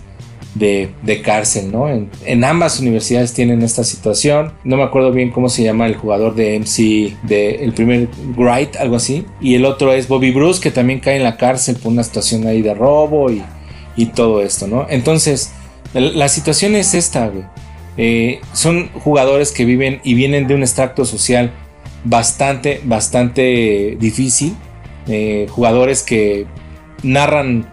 de, 0.54 1.22
cárcel, 1.24 1.70
¿no? 1.70 1.88
En, 1.88 2.44
ambas 2.44 2.80
universidades 2.80 3.32
tienen 3.32 3.62
esta 3.62 3.84
situación. 3.84 4.52
No 4.64 4.76
me 4.76 4.82
acuerdo 4.82 5.12
bien 5.12 5.30
cómo 5.30 5.48
se 5.48 5.62
llama 5.62 5.86
el 5.86 5.96
jugador 5.96 6.34
de 6.34 6.58
MC, 6.58 7.16
de 7.22 7.64
el 7.64 7.72
primer 7.72 8.08
Wright, 8.36 8.76
algo 8.76 8.96
así. 8.96 9.24
Y 9.40 9.54
el 9.54 9.64
otro 9.64 9.92
es 9.92 10.08
Bobby 10.08 10.30
Bruce, 10.30 10.60
que 10.60 10.70
también 10.70 11.00
cae 11.00 11.16
en 11.16 11.24
la 11.24 11.36
cárcel 11.36 11.76
por 11.76 11.92
una 11.92 12.02
situación 12.02 12.46
ahí 12.46 12.62
de 12.62 12.74
robo 12.74 13.30
y, 13.30 13.42
todo 14.14 14.42
esto, 14.42 14.68
¿no? 14.68 14.86
Entonces, 14.88 15.50
la, 15.92 16.28
situación 16.28 16.76
es 16.76 16.94
esta, 16.94 17.32
eh, 17.96 18.40
son 18.52 18.90
jugadores 18.90 19.50
que 19.50 19.64
viven 19.64 20.00
y 20.04 20.14
vienen 20.14 20.46
de 20.46 20.54
un 20.54 20.62
extracto 20.62 21.04
social 21.04 21.50
bastante, 22.04 22.80
bastante 22.84 23.96
difícil. 23.98 24.54
Eh, 25.08 25.48
jugadores 25.50 26.04
que 26.04 26.46
narran 27.02 27.66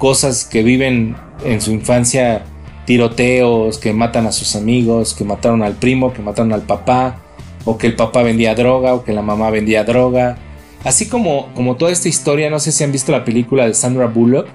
cosas 0.00 0.46
que 0.46 0.62
viven 0.62 1.14
en 1.44 1.60
su 1.60 1.72
infancia, 1.72 2.42
tiroteos, 2.86 3.78
que 3.78 3.92
matan 3.92 4.26
a 4.26 4.32
sus 4.32 4.56
amigos, 4.56 5.12
que 5.12 5.24
mataron 5.24 5.62
al 5.62 5.74
primo, 5.74 6.14
que 6.14 6.22
mataron 6.22 6.54
al 6.54 6.62
papá, 6.62 7.20
o 7.66 7.76
que 7.76 7.86
el 7.86 7.96
papá 7.96 8.22
vendía 8.22 8.54
droga, 8.54 8.94
o 8.94 9.04
que 9.04 9.12
la 9.12 9.20
mamá 9.20 9.50
vendía 9.50 9.84
droga. 9.84 10.38
Así 10.84 11.06
como, 11.06 11.52
como 11.54 11.76
toda 11.76 11.92
esta 11.92 12.08
historia, 12.08 12.48
no 12.48 12.58
sé 12.58 12.72
si 12.72 12.82
han 12.82 12.92
visto 12.92 13.12
la 13.12 13.26
película 13.26 13.66
de 13.66 13.74
Sandra 13.74 14.06
Bullock, 14.06 14.48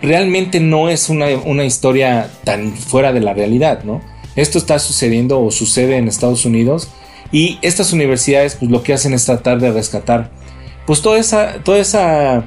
realmente 0.00 0.58
no 0.58 0.88
es 0.88 1.10
una, 1.10 1.26
una 1.44 1.66
historia 1.66 2.30
tan 2.44 2.72
fuera 2.72 3.12
de 3.12 3.20
la 3.20 3.34
realidad, 3.34 3.84
¿no? 3.84 4.00
Esto 4.36 4.56
está 4.56 4.78
sucediendo 4.78 5.38
o 5.38 5.50
sucede 5.50 5.98
en 5.98 6.08
Estados 6.08 6.46
Unidos 6.46 6.88
y 7.30 7.58
estas 7.60 7.92
universidades 7.92 8.54
pues 8.54 8.70
lo 8.70 8.82
que 8.82 8.94
hacen 8.94 9.12
es 9.12 9.26
tratar 9.26 9.60
de 9.60 9.70
rescatar 9.70 10.30
pues 10.86 11.02
toda 11.02 11.18
esa, 11.18 11.62
toda 11.62 11.78
esa 11.78 12.46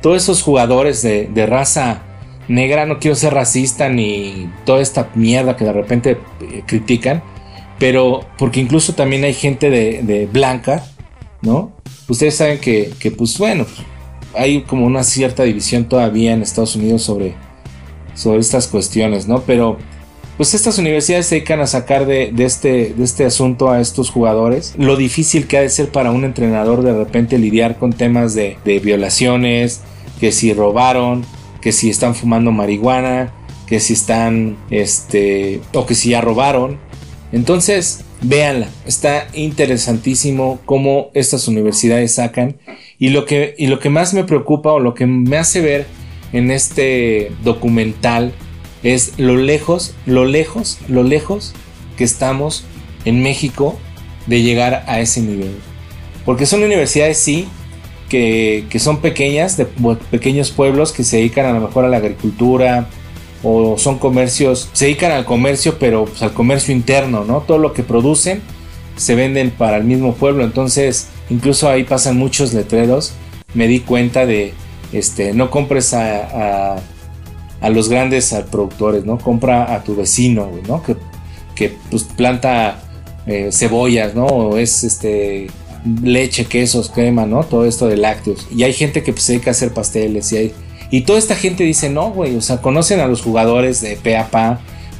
todos 0.00 0.22
esos 0.22 0.42
jugadores 0.42 1.02
de, 1.02 1.46
raza 1.46 2.02
negra, 2.48 2.86
no 2.86 2.98
quiero 2.98 3.14
ser 3.14 3.34
racista 3.34 3.88
ni 3.88 4.50
toda 4.64 4.80
esta 4.80 5.10
mierda 5.14 5.56
que 5.56 5.64
de 5.64 5.72
repente 5.72 6.18
eh, 6.40 6.62
critican, 6.66 7.22
pero 7.78 8.20
porque 8.38 8.60
incluso 8.60 8.94
también 8.94 9.24
hay 9.24 9.34
gente 9.34 9.70
de, 9.70 10.28
blanca, 10.32 10.84
¿no? 11.42 11.72
Ustedes 12.08 12.36
saben 12.36 12.58
que, 12.58 13.14
pues 13.16 13.38
bueno, 13.38 13.66
hay 14.34 14.62
como 14.62 14.86
una 14.86 15.04
cierta 15.04 15.44
división 15.44 15.84
todavía 15.84 16.32
en 16.32 16.42
Estados 16.42 16.76
Unidos 16.76 17.02
sobre, 17.02 17.34
sobre 18.14 18.40
estas 18.40 18.66
cuestiones, 18.66 19.28
¿no? 19.28 19.42
Pero 19.42 19.78
pues 20.40 20.54
estas 20.54 20.78
universidades 20.78 21.26
se 21.26 21.34
dedican 21.34 21.60
a 21.60 21.66
sacar 21.66 22.06
de, 22.06 22.32
este, 22.38 22.94
de 22.96 23.04
este 23.04 23.26
asunto 23.26 23.70
a 23.70 23.78
estos 23.78 24.08
jugadores. 24.08 24.72
Lo 24.78 24.96
difícil 24.96 25.46
que 25.46 25.58
ha 25.58 25.60
de 25.60 25.68
ser 25.68 25.90
para 25.90 26.12
un 26.12 26.24
entrenador 26.24 26.82
de 26.82 26.94
repente 26.94 27.36
lidiar 27.36 27.76
con 27.76 27.92
temas 27.92 28.32
de, 28.32 28.56
violaciones, 28.82 29.82
que 30.18 30.32
si 30.32 30.54
robaron, 30.54 31.26
que 31.60 31.72
si 31.72 31.90
están 31.90 32.14
fumando 32.14 32.52
marihuana, 32.52 33.34
que 33.66 33.80
si 33.80 33.92
están, 33.92 34.56
este, 34.70 35.60
o 35.74 35.84
que 35.84 35.94
si 35.94 36.08
ya 36.08 36.22
robaron. 36.22 36.78
Entonces, 37.32 38.06
véanla, 38.22 38.70
está 38.86 39.26
interesantísimo 39.34 40.58
cómo 40.64 41.10
estas 41.12 41.48
universidades 41.48 42.14
sacan. 42.14 42.56
Y 42.98 43.10
lo 43.10 43.26
que 43.26 43.90
más 43.90 44.14
me 44.14 44.24
preocupa 44.24 44.72
o 44.72 44.80
lo 44.80 44.94
que 44.94 45.04
me 45.04 45.36
hace 45.36 45.60
ver 45.60 45.86
en 46.32 46.50
este 46.50 47.30
documental 47.44 48.32
es 48.82 49.18
lo 49.18 49.36
lejos, 49.36 49.94
lo 50.06 50.24
lejos, 50.24 50.78
lo 50.88 51.02
lejos 51.02 51.52
que 51.96 52.04
estamos 52.04 52.64
en 53.04 53.22
México 53.22 53.78
de 54.26 54.42
llegar 54.42 54.84
a 54.86 55.00
ese 55.00 55.20
nivel. 55.20 55.54
Porque 56.24 56.46
son 56.46 56.62
universidades, 56.62 57.18
sí, 57.18 57.48
que, 58.10 58.66
son 58.78 59.00
pequeñas, 59.00 59.56
de 59.56 59.66
pequeños 60.10 60.50
pueblos 60.50 60.92
que 60.92 61.04
se 61.04 61.18
dedican 61.18 61.46
a 61.46 61.52
lo 61.52 61.60
mejor 61.60 61.84
a 61.84 61.88
la 61.88 61.98
agricultura 61.98 62.88
o 63.42 63.78
son 63.78 63.98
comercios, 63.98 64.68
se 64.72 64.86
dedican 64.86 65.12
al 65.12 65.24
comercio, 65.24 65.78
pero 65.78 66.04
pues, 66.04 66.22
al 66.22 66.34
comercio 66.34 66.74
interno, 66.74 67.24
¿no? 67.24 67.40
Todo 67.40 67.58
lo 67.58 67.72
que 67.72 67.82
producen 67.82 68.42
se 68.96 69.14
venden 69.14 69.50
para 69.50 69.78
el 69.78 69.84
mismo 69.84 70.14
pueblo, 70.14 70.44
entonces 70.44 71.08
incluso 71.30 71.68
ahí 71.68 71.84
pasan 71.84 72.18
muchos 72.18 72.52
letreros. 72.52 73.12
Me 73.54 73.66
di 73.66 73.80
cuenta 73.80 74.26
de, 74.26 74.52
este, 74.92 75.32
no 75.32 75.50
compres 75.50 75.94
a, 75.94 76.76
los 77.68 77.88
grandes 77.88 78.34
productores, 78.50 79.04
¿no? 79.04 79.18
Compra 79.18 79.74
a 79.74 79.84
tu 79.84 79.94
vecino, 79.94 80.50
¿no? 80.66 80.82
Que, 80.82 80.96
que 81.54 81.76
pues, 81.90 82.04
planta 82.04 82.80
eh, 83.26 83.50
cebollas, 83.52 84.14
¿no? 84.14 84.24
O 84.26 84.56
es 84.56 84.82
este 84.84 85.48
leche, 86.02 86.46
quesos, 86.46 86.90
crema, 86.90 87.26
¿no? 87.26 87.44
Todo 87.44 87.66
esto 87.66 87.86
de 87.86 87.96
lácteos. 87.96 88.48
Y 88.54 88.62
hay 88.62 88.72
gente 88.72 89.02
que 89.02 89.12
pues, 89.12 89.24
se 89.24 89.32
dedica 89.32 89.50
a 89.50 89.52
hacer 89.52 89.72
pasteles 89.72 90.32
y 90.32 90.36
hay... 90.36 90.54
Y 90.92 91.02
toda 91.02 91.18
esta 91.18 91.36
gente 91.36 91.62
dice, 91.62 91.88
no, 91.88 92.10
güey, 92.10 92.34
o 92.34 92.40
sea, 92.40 92.60
conocen 92.60 92.98
a 92.98 93.06
los 93.06 93.22
jugadores 93.22 93.80
de 93.80 93.96
pe 93.96 94.18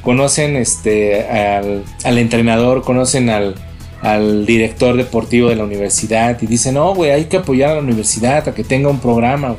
conocen 0.01 0.55
este, 0.55 1.27
al, 1.27 1.83
al 2.05 2.17
entrenador, 2.17 2.81
conocen 2.83 3.29
al, 3.29 3.55
al 4.01 4.45
director 4.45 4.95
deportivo 4.95 5.49
de 5.49 5.57
la 5.57 5.63
universidad 5.63 6.41
y 6.41 6.47
dicen, 6.47 6.75
no, 6.75 6.95
güey, 6.95 7.11
hay 7.11 7.25
que 7.25 7.37
apoyar 7.37 7.71
a 7.71 7.73
la 7.75 7.81
universidad 7.81 8.47
a 8.47 8.53
que 8.53 8.63
tenga 8.63 8.89
un 8.89 8.99
programa. 8.99 9.55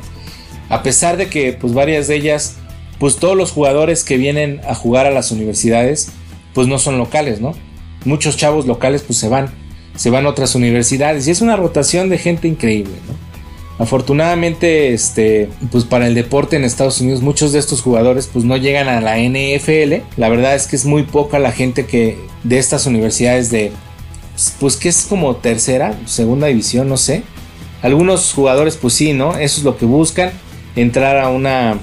A 0.69 0.81
pesar 0.81 1.17
de 1.17 1.27
que, 1.27 1.53
pues, 1.53 1.73
varias 1.73 2.07
de 2.07 2.15
ellas, 2.15 2.55
pues, 3.03 3.17
todos 3.17 3.35
los 3.35 3.51
jugadores 3.51 4.05
que 4.05 4.15
vienen 4.15 4.61
a 4.65 4.75
jugar 4.75 5.07
a 5.07 5.11
las 5.11 5.29
universidades, 5.29 6.07
pues, 6.53 6.69
no 6.69 6.79
son 6.79 6.97
locales, 6.97 7.41
¿no? 7.41 7.53
Muchos 8.05 8.37
chavos 8.37 8.65
locales, 8.65 9.01
pues, 9.01 9.19
se 9.19 9.27
van 9.27 9.51
se 9.97 10.09
van 10.09 10.25
a 10.25 10.29
otras 10.29 10.55
universidades 10.55 11.27
y 11.27 11.31
es 11.31 11.41
una 11.41 11.57
rotación 11.57 12.07
de 12.07 12.17
gente 12.17 12.47
increíble, 12.47 12.93
Afortunadamente, 13.77 14.93
este, 14.93 15.49
pues 15.69 15.83
para 15.83 16.07
el 16.07 16.13
deporte 16.13 16.55
en 16.55 16.63
Estados 16.63 17.01
Unidos, 17.01 17.21
muchos 17.21 17.51
de 17.51 17.59
estos 17.59 17.81
jugadores 17.81 18.29
pues 18.31 18.45
no 18.45 18.55
llegan 18.55 18.87
a 18.87 19.01
la 19.01 19.17
NFL. 19.17 20.05
La 20.15 20.29
verdad 20.29 20.55
es 20.55 20.67
que 20.67 20.77
es 20.77 20.85
muy 20.85 21.03
poca 21.03 21.39
la 21.39 21.51
gente 21.51 21.85
que 21.85 22.17
de 22.43 22.57
estas 22.57 22.85
universidades 22.85 23.51
de, 23.51 23.73
pues 24.61 24.77
que 24.77 24.87
es 24.87 25.05
como 25.09 25.35
tercera, 25.35 25.99
segunda 26.05 26.47
división, 26.47 26.87
no 26.87 26.95
sé. 26.95 27.23
Algunos 27.81 28.31
jugadores 28.31 28.77
pues 28.77 28.93
sí, 28.93 29.11
¿no? 29.11 29.37
Eso 29.37 29.57
es 29.57 29.63
lo 29.65 29.75
que 29.75 29.85
buscan, 29.85 30.31
entrar 30.77 31.17
a 31.17 31.29
una, 31.29 31.79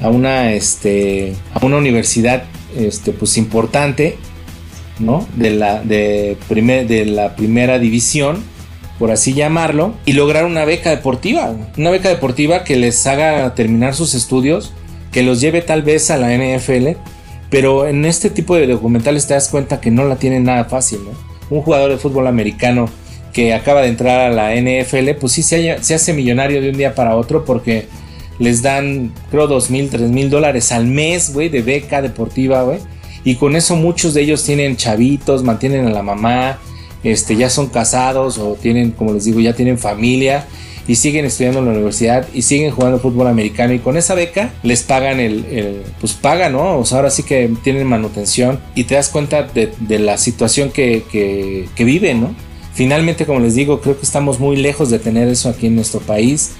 a 0.00 0.08
una, 0.08 0.52
este, 0.52 1.34
a 1.54 1.64
una 1.64 1.76
universidad, 1.76 2.44
este, 2.76 3.12
pues 3.12 3.36
importante 3.38 4.18
¿no? 4.98 5.26
De 5.36 5.50
la, 5.50 5.82
de, 5.82 6.36
primer, 6.48 6.86
de 6.86 7.04
la 7.06 7.36
primera 7.36 7.78
división, 7.78 8.42
por 8.98 9.10
así 9.10 9.34
llamarlo, 9.34 9.94
y 10.04 10.12
lograr 10.12 10.44
una 10.44 10.64
beca 10.64 10.90
deportiva. 10.90 11.54
Una 11.76 11.90
beca 11.90 12.08
deportiva 12.08 12.64
que 12.64 12.76
les 12.76 13.06
haga 13.06 13.54
terminar 13.54 13.94
sus 13.94 14.14
estudios, 14.14 14.72
que 15.12 15.22
los 15.22 15.40
lleve 15.40 15.62
tal 15.62 15.82
vez 15.82 16.10
a 16.10 16.16
la 16.16 16.34
NFL, 16.34 16.96
pero 17.50 17.86
en 17.86 18.04
este 18.04 18.30
tipo 18.30 18.56
de 18.56 18.66
documentales 18.66 19.26
te 19.26 19.34
das 19.34 19.48
cuenta 19.48 19.80
que 19.80 19.90
no 19.90 20.04
la 20.04 20.16
tienen 20.16 20.44
nada 20.44 20.64
fácil, 20.64 21.00
Un 21.48 21.62
jugador 21.62 21.90
de 21.90 21.98
fútbol 21.98 22.26
americano 22.26 22.88
que 23.32 23.52
acaba 23.54 23.82
de 23.82 23.88
entrar 23.88 24.20
a 24.20 24.30
la 24.30 24.54
NFL, 24.54 25.10
pues 25.20 25.34
sí 25.34 25.42
se, 25.42 25.76
se 25.82 25.94
hace 25.94 26.12
millonario 26.14 26.60
de 26.62 26.70
un 26.70 26.76
día 26.78 26.94
para 26.94 27.16
otro 27.16 27.44
porque 27.44 27.86
les 28.38 28.62
dan, 28.62 29.12
creo, 29.30 29.46
dos 29.46 29.70
mil, 29.70 29.88
tres 29.90 30.10
mil 30.10 30.30
dólares 30.30 30.72
al 30.72 30.86
mes, 30.86 31.32
güey, 31.32 31.48
de 31.48 31.62
beca 31.62 32.02
deportiva, 32.02 32.62
güey 32.62 32.78
y 33.26 33.34
con 33.34 33.56
eso 33.56 33.74
muchos 33.74 34.14
de 34.14 34.22
ellos 34.22 34.44
tienen 34.44 34.76
chavitos, 34.76 35.42
mantienen 35.42 35.84
a 35.84 35.90
la 35.90 36.00
mamá, 36.00 36.60
este, 37.02 37.34
ya 37.34 37.50
son 37.50 37.66
casados 37.66 38.38
o 38.38 38.54
tienen, 38.54 38.92
como 38.92 39.12
les 39.14 39.24
digo, 39.24 39.40
ya 39.40 39.52
tienen 39.52 39.78
familia 39.78 40.46
y 40.86 40.94
siguen 40.94 41.24
estudiando 41.24 41.58
en 41.58 41.64
la 41.64 41.72
universidad 41.72 42.28
y 42.32 42.42
siguen 42.42 42.70
jugando 42.70 43.00
fútbol 43.00 43.26
americano 43.26 43.72
y 43.72 43.80
con 43.80 43.96
esa 43.96 44.14
beca 44.14 44.54
les 44.62 44.84
pagan 44.84 45.18
el, 45.18 45.82
pues 45.98 46.12
pagan, 46.12 46.52
¿no? 46.52 46.78
O 46.78 46.84
sea, 46.84 46.98
ahora 46.98 47.10
sí 47.10 47.24
que 47.24 47.50
tienen 47.64 47.88
manutención 47.88 48.60
y 48.76 48.84
te 48.84 48.94
das 48.94 49.08
cuenta 49.08 49.42
de, 49.42 49.98
la 49.98 50.18
situación 50.18 50.70
que, 50.70 51.02
que, 51.10 51.84
viven, 51.84 52.20
¿no? 52.20 52.34
Finalmente, 52.74 53.26
como 53.26 53.40
les 53.40 53.56
digo, 53.56 53.80
creo 53.80 53.98
que 53.98 54.06
estamos 54.06 54.38
muy 54.38 54.54
lejos 54.54 54.88
de 54.88 55.00
tener 55.00 55.26
eso 55.26 55.48
aquí 55.48 55.66
en 55.66 55.74
nuestro 55.74 55.98
país. 55.98 56.52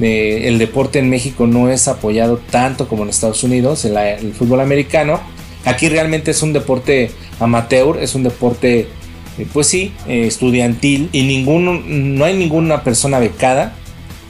Eh, 0.00 0.48
el 0.48 0.58
deporte 0.58 0.98
en 0.98 1.10
México 1.10 1.46
no 1.46 1.68
es 1.68 1.86
apoyado 1.88 2.38
tanto 2.50 2.88
como 2.88 3.02
en 3.02 3.10
Estados 3.10 3.44
Unidos, 3.44 3.84
el 3.84 4.32
fútbol 4.32 4.60
americano 4.60 5.20
Aquí 5.66 5.90
realmente 5.90 6.30
es 6.30 6.42
un 6.42 6.54
deporte 6.54 7.10
amateur, 7.38 7.98
es 7.98 8.14
un 8.14 8.22
deporte, 8.22 8.88
eh, 9.36 9.46
pues 9.52 9.66
sí, 9.66 9.92
eh, 10.08 10.26
estudiantil 10.26 11.10
y 11.12 11.24
ninguno, 11.24 11.82
no 11.84 12.24
hay 12.24 12.34
ninguna 12.34 12.82
persona 12.82 13.18
becada. 13.18 13.74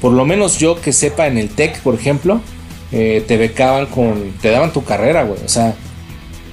Por 0.01 0.13
lo 0.13 0.27
menos 0.27 0.59
yo 0.59 0.81
que 0.81 0.93
sepa 0.93 1.29
en 1.29 1.39
el 1.39 1.49
TEC, 1.49 1.83
por 1.83 1.95
ejemplo, 1.95 2.41
te 2.91 3.37
becaban 3.37 3.87
con, 3.87 4.33
te 4.43 4.51
daban 4.51 4.73
tu 4.73 4.83
carrera, 4.83 5.23
güey. 5.23 5.39
O 5.45 5.49
sea, 5.49 5.77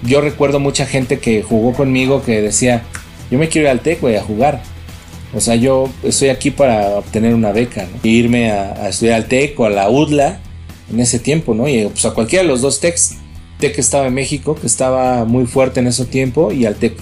yo 0.03 0.21
recuerdo 0.21 0.59
mucha 0.59 0.85
gente 0.85 1.17
que 1.17 1.41
jugó 1.41 1.73
conmigo 1.73 2.21
que 2.21 2.41
decía, 2.41 2.83
yo 3.31 3.39
me 3.39 3.49
quiero 3.49 3.67
ir 3.67 3.71
al 3.71 3.79
TEC, 3.79 4.01
güey, 4.01 4.15
a 4.15 4.21
jugar. 4.21 4.61
O 5.37 5.41
sea, 5.41 5.55
yo 5.55 5.87
estoy 6.03 6.29
aquí 6.29 6.49
para 6.49 6.97
obtener 6.97 7.35
una 7.35 7.51
beca, 7.51 7.83
¿no? 7.83 7.99
E 8.03 8.07
irme 8.07 8.51
a, 8.51 8.89
estudiar 8.89 9.15
al 9.17 9.27
TEC 9.27 9.59
o 9.59 9.65
a 9.65 9.69
la 9.69 9.87
UDLA 9.87 10.39
en 10.91 10.99
ese 10.99 11.19
tiempo, 11.19 11.53
¿no? 11.53 11.67
Y 11.69 11.85
pues 11.85 12.03
a 12.05 12.11
cualquiera 12.11 12.43
de 12.43 12.49
los 12.49 12.61
dos 12.61 12.79
TECs 12.79 13.17
TEC 13.59 13.77
estaba 13.77 14.07
en 14.07 14.15
México, 14.15 14.55
que 14.55 14.65
estaba 14.65 15.25
muy 15.25 15.45
fuerte 15.45 15.79
en 15.79 15.87
ese 15.87 16.05
tiempo, 16.05 16.51
y 16.51 16.65
al 16.65 16.75
TEC 16.75 16.97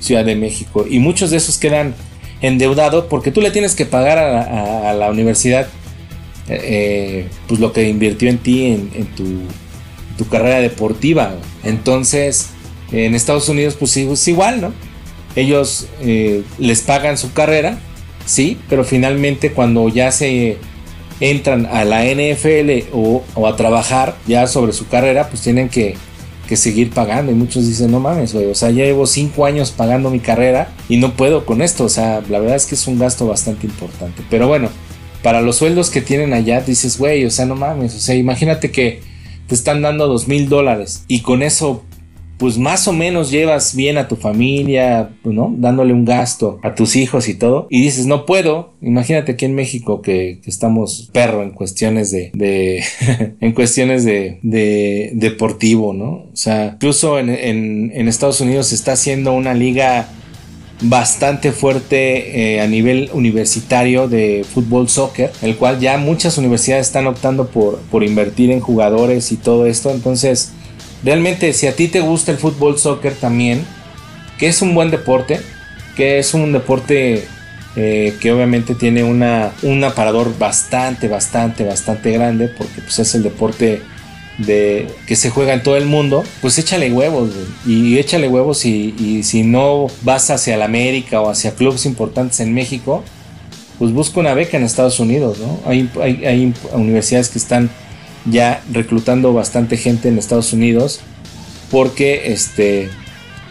Ciudad 0.00 0.24
de 0.24 0.34
México. 0.34 0.84
Y 0.88 0.98
muchos 0.98 1.30
de 1.30 1.38
esos 1.38 1.56
quedan 1.56 1.94
endeudados 2.42 3.06
porque 3.08 3.30
tú 3.30 3.40
le 3.40 3.50
tienes 3.50 3.74
que 3.74 3.86
pagar 3.86 4.18
a, 4.18 4.92
la 4.92 5.10
universidad 5.10 5.68
eh, 6.48 6.60
eh, 6.62 7.28
pues 7.46 7.58
lo 7.60 7.72
que 7.72 7.88
invirtió 7.88 8.28
en 8.28 8.38
ti 8.38 8.66
en, 8.66 9.06
tu, 9.16 10.26
carrera 10.30 10.60
deportiva. 10.60 11.34
Entonces, 11.64 12.50
en 12.92 13.14
Estados 13.14 13.48
Unidos, 13.48 13.76
pues 13.78 13.96
es 13.96 14.28
igual, 14.28 14.60
¿no? 14.60 14.72
Ellos 15.36 15.86
eh, 16.00 16.42
les 16.58 16.82
pagan 16.82 17.16
su 17.16 17.32
carrera, 17.32 17.78
sí, 18.26 18.58
pero 18.68 18.84
finalmente 18.84 19.52
cuando 19.52 19.88
ya 19.88 20.10
se 20.12 20.58
entran 21.20 21.66
a 21.66 21.84
la 21.84 22.04
NFL 22.04 22.88
o, 22.92 23.22
a 23.46 23.56
trabajar 23.56 24.16
ya 24.26 24.46
sobre 24.46 24.72
su 24.72 24.88
carrera, 24.88 25.28
pues 25.28 25.42
tienen 25.42 25.68
que, 25.68 25.96
seguir 26.54 26.90
pagando. 26.90 27.32
Y 27.32 27.34
muchos 27.34 27.66
dicen, 27.66 27.90
no 27.90 27.98
mames, 27.98 28.34
güey, 28.34 28.44
o 28.44 28.54
sea, 28.54 28.68
ya 28.68 28.84
llevo 28.84 29.06
cinco 29.06 29.46
años 29.46 29.70
pagando 29.70 30.10
mi 30.10 30.20
carrera 30.20 30.70
y 30.86 30.98
no 30.98 31.14
puedo 31.14 31.46
con 31.46 31.62
esto. 31.62 31.84
O 31.84 31.88
sea, 31.88 32.22
la 32.28 32.40
verdad 32.40 32.56
es 32.56 32.66
que 32.66 32.74
es 32.74 32.86
un 32.86 32.98
gasto 32.98 33.26
bastante 33.26 33.66
importante. 33.66 34.22
Pero 34.28 34.48
bueno, 34.48 34.68
para 35.22 35.40
los 35.40 35.56
sueldos 35.56 35.88
que 35.88 36.02
tienen 36.02 36.34
allá, 36.34 36.60
dices, 36.60 36.98
güey, 36.98 37.24
o 37.24 37.30
sea, 37.30 37.46
no 37.46 37.54
mames, 37.54 37.94
o 37.94 38.00
sea, 38.00 38.16
imagínate 38.16 38.70
que 38.70 39.00
te 39.46 39.54
están 39.54 39.80
dando 39.80 40.06
dos 40.06 40.28
mil 40.28 40.50
dólares 40.50 41.04
y 41.08 41.20
con 41.20 41.42
eso 41.42 41.84
pues 42.42 42.58
más 42.58 42.88
o 42.88 42.92
menos 42.92 43.30
llevas 43.30 43.76
bien 43.76 43.98
a 43.98 44.08
tu 44.08 44.16
familia, 44.16 45.10
¿no? 45.22 45.54
Dándole 45.56 45.92
un 45.92 46.04
gasto 46.04 46.58
a 46.64 46.74
tus 46.74 46.96
hijos 46.96 47.28
y 47.28 47.34
todo. 47.34 47.68
Y 47.70 47.80
dices, 47.80 48.06
no 48.06 48.26
puedo. 48.26 48.72
Imagínate 48.82 49.30
aquí 49.30 49.44
en 49.44 49.54
México 49.54 50.02
que, 50.02 50.40
estamos 50.44 51.08
perro 51.12 51.44
en 51.44 51.52
cuestiones 51.52 52.10
de, 52.10 52.82
en 53.40 53.52
cuestiones 53.52 54.04
de, 54.04 54.40
de, 54.42 55.12
deportivo, 55.14 55.92
¿no? 55.94 56.06
O 56.08 56.30
sea, 56.32 56.72
incluso 56.74 57.20
en, 57.20 57.30
en, 57.30 58.08
Estados 58.08 58.40
Unidos 58.40 58.66
se 58.66 58.74
está 58.74 58.94
haciendo 58.94 59.34
una 59.34 59.54
liga 59.54 60.08
bastante 60.80 61.52
fuerte 61.52 62.56
eh, 62.56 62.60
a 62.60 62.66
nivel 62.66 63.08
universitario 63.12 64.08
de 64.08 64.44
fútbol 64.52 64.88
soccer, 64.88 65.30
el 65.42 65.56
cual 65.56 65.78
ya 65.78 65.96
muchas 65.96 66.38
universidades 66.38 66.88
están 66.88 67.06
optando 67.06 67.46
por, 67.46 67.78
por 67.82 68.02
invertir 68.02 68.50
en 68.50 68.58
jugadores 68.58 69.30
y 69.30 69.36
todo 69.36 69.66
esto. 69.66 69.92
Entonces, 69.92 70.54
realmente 71.02 71.52
si 71.52 71.66
a 71.66 71.74
ti 71.74 71.88
te 71.88 72.00
gusta 72.00 72.32
el 72.32 72.38
fútbol 72.38 72.78
soccer 72.78 73.14
también, 73.14 73.64
que 74.38 74.48
es 74.48 74.62
un 74.62 74.74
buen 74.74 74.90
deporte, 74.90 75.40
que 75.96 76.18
es 76.18 76.34
un 76.34 76.52
deporte 76.52 77.26
eh, 77.76 78.16
que 78.20 78.32
obviamente 78.32 78.74
tiene 78.74 79.02
una, 79.02 79.52
un 79.62 79.82
aparador 79.84 80.36
bastante, 80.38 81.08
bastante, 81.08 81.64
bastante 81.64 82.12
grande, 82.12 82.48
porque 82.48 82.80
pues 82.82 82.98
es 82.98 83.14
el 83.14 83.22
deporte 83.22 83.82
de 84.38 84.88
que 85.06 85.16
se 85.16 85.30
juega 85.30 85.54
en 85.54 85.62
todo 85.62 85.76
el 85.76 85.86
mundo, 85.86 86.24
pues 86.40 86.58
échale 86.58 86.90
huevos 86.90 87.30
y 87.66 87.98
échale 87.98 88.28
huevos 88.28 88.64
y, 88.64 89.22
si 89.22 89.42
no 89.42 89.86
vas 90.02 90.30
hacia 90.30 90.56
la 90.56 90.64
América 90.64 91.20
o 91.20 91.30
hacia 91.30 91.54
clubes 91.54 91.86
importantes 91.86 92.40
en 92.40 92.52
México, 92.54 93.04
pues 93.78 93.92
busca 93.92 94.20
una 94.20 94.34
beca 94.34 94.56
en 94.56 94.64
Estados 94.64 95.00
Unidos, 95.00 95.38
¿no? 95.38 95.58
Hay, 95.66 95.90
hay, 96.00 96.24
hay 96.24 96.54
universidades 96.72 97.28
que 97.28 97.38
están 97.38 97.70
ya 98.26 98.62
reclutando 98.70 99.32
bastante 99.32 99.76
gente 99.76 100.08
en 100.08 100.18
Estados 100.18 100.52
Unidos 100.52 101.00
porque 101.70 102.32
este 102.32 102.90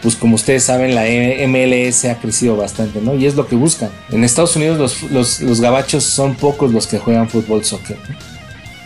pues 0.02 0.16
como 0.16 0.34
ustedes 0.34 0.64
saben 0.64 0.94
la 0.96 1.04
MLS 1.46 2.04
ha 2.06 2.18
crecido 2.18 2.56
bastante, 2.56 3.00
¿no? 3.00 3.14
Y 3.14 3.26
es 3.26 3.36
lo 3.36 3.46
que 3.46 3.54
buscan. 3.54 3.90
En 4.10 4.24
Estados 4.24 4.56
Unidos 4.56 4.78
los, 5.10 5.40
los, 5.40 5.60
gabachos 5.60 6.02
son 6.02 6.34
pocos 6.34 6.72
los 6.72 6.88
que 6.88 6.98
juegan 6.98 7.28
fútbol 7.28 7.64
soccer. 7.64 7.96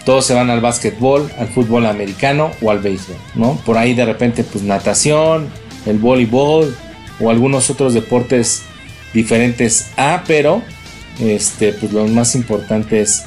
Todos 0.04 0.26
se 0.26 0.34
van 0.34 0.50
al 0.50 0.60
básquetbol, 0.60 1.30
al 1.38 1.48
fútbol 1.48 1.86
americano 1.86 2.50
o 2.60 2.70
al 2.70 2.80
béisbol, 2.80 3.16
¿no? 3.34 3.58
Por 3.64 3.78
ahí 3.78 3.94
de 3.94 4.04
repente 4.04 4.44
pues 4.44 4.62
natación, 4.62 5.48
el 5.86 5.98
voleibol 5.98 6.76
o 7.18 7.30
algunos 7.30 7.70
otros 7.70 7.94
deportes 7.94 8.62
diferentes 9.14 9.86
a, 9.96 10.22
pero 10.26 10.62
este, 11.18 11.72
pues 11.72 11.92
los 11.92 12.10
más 12.10 12.34
importantes 12.34 13.24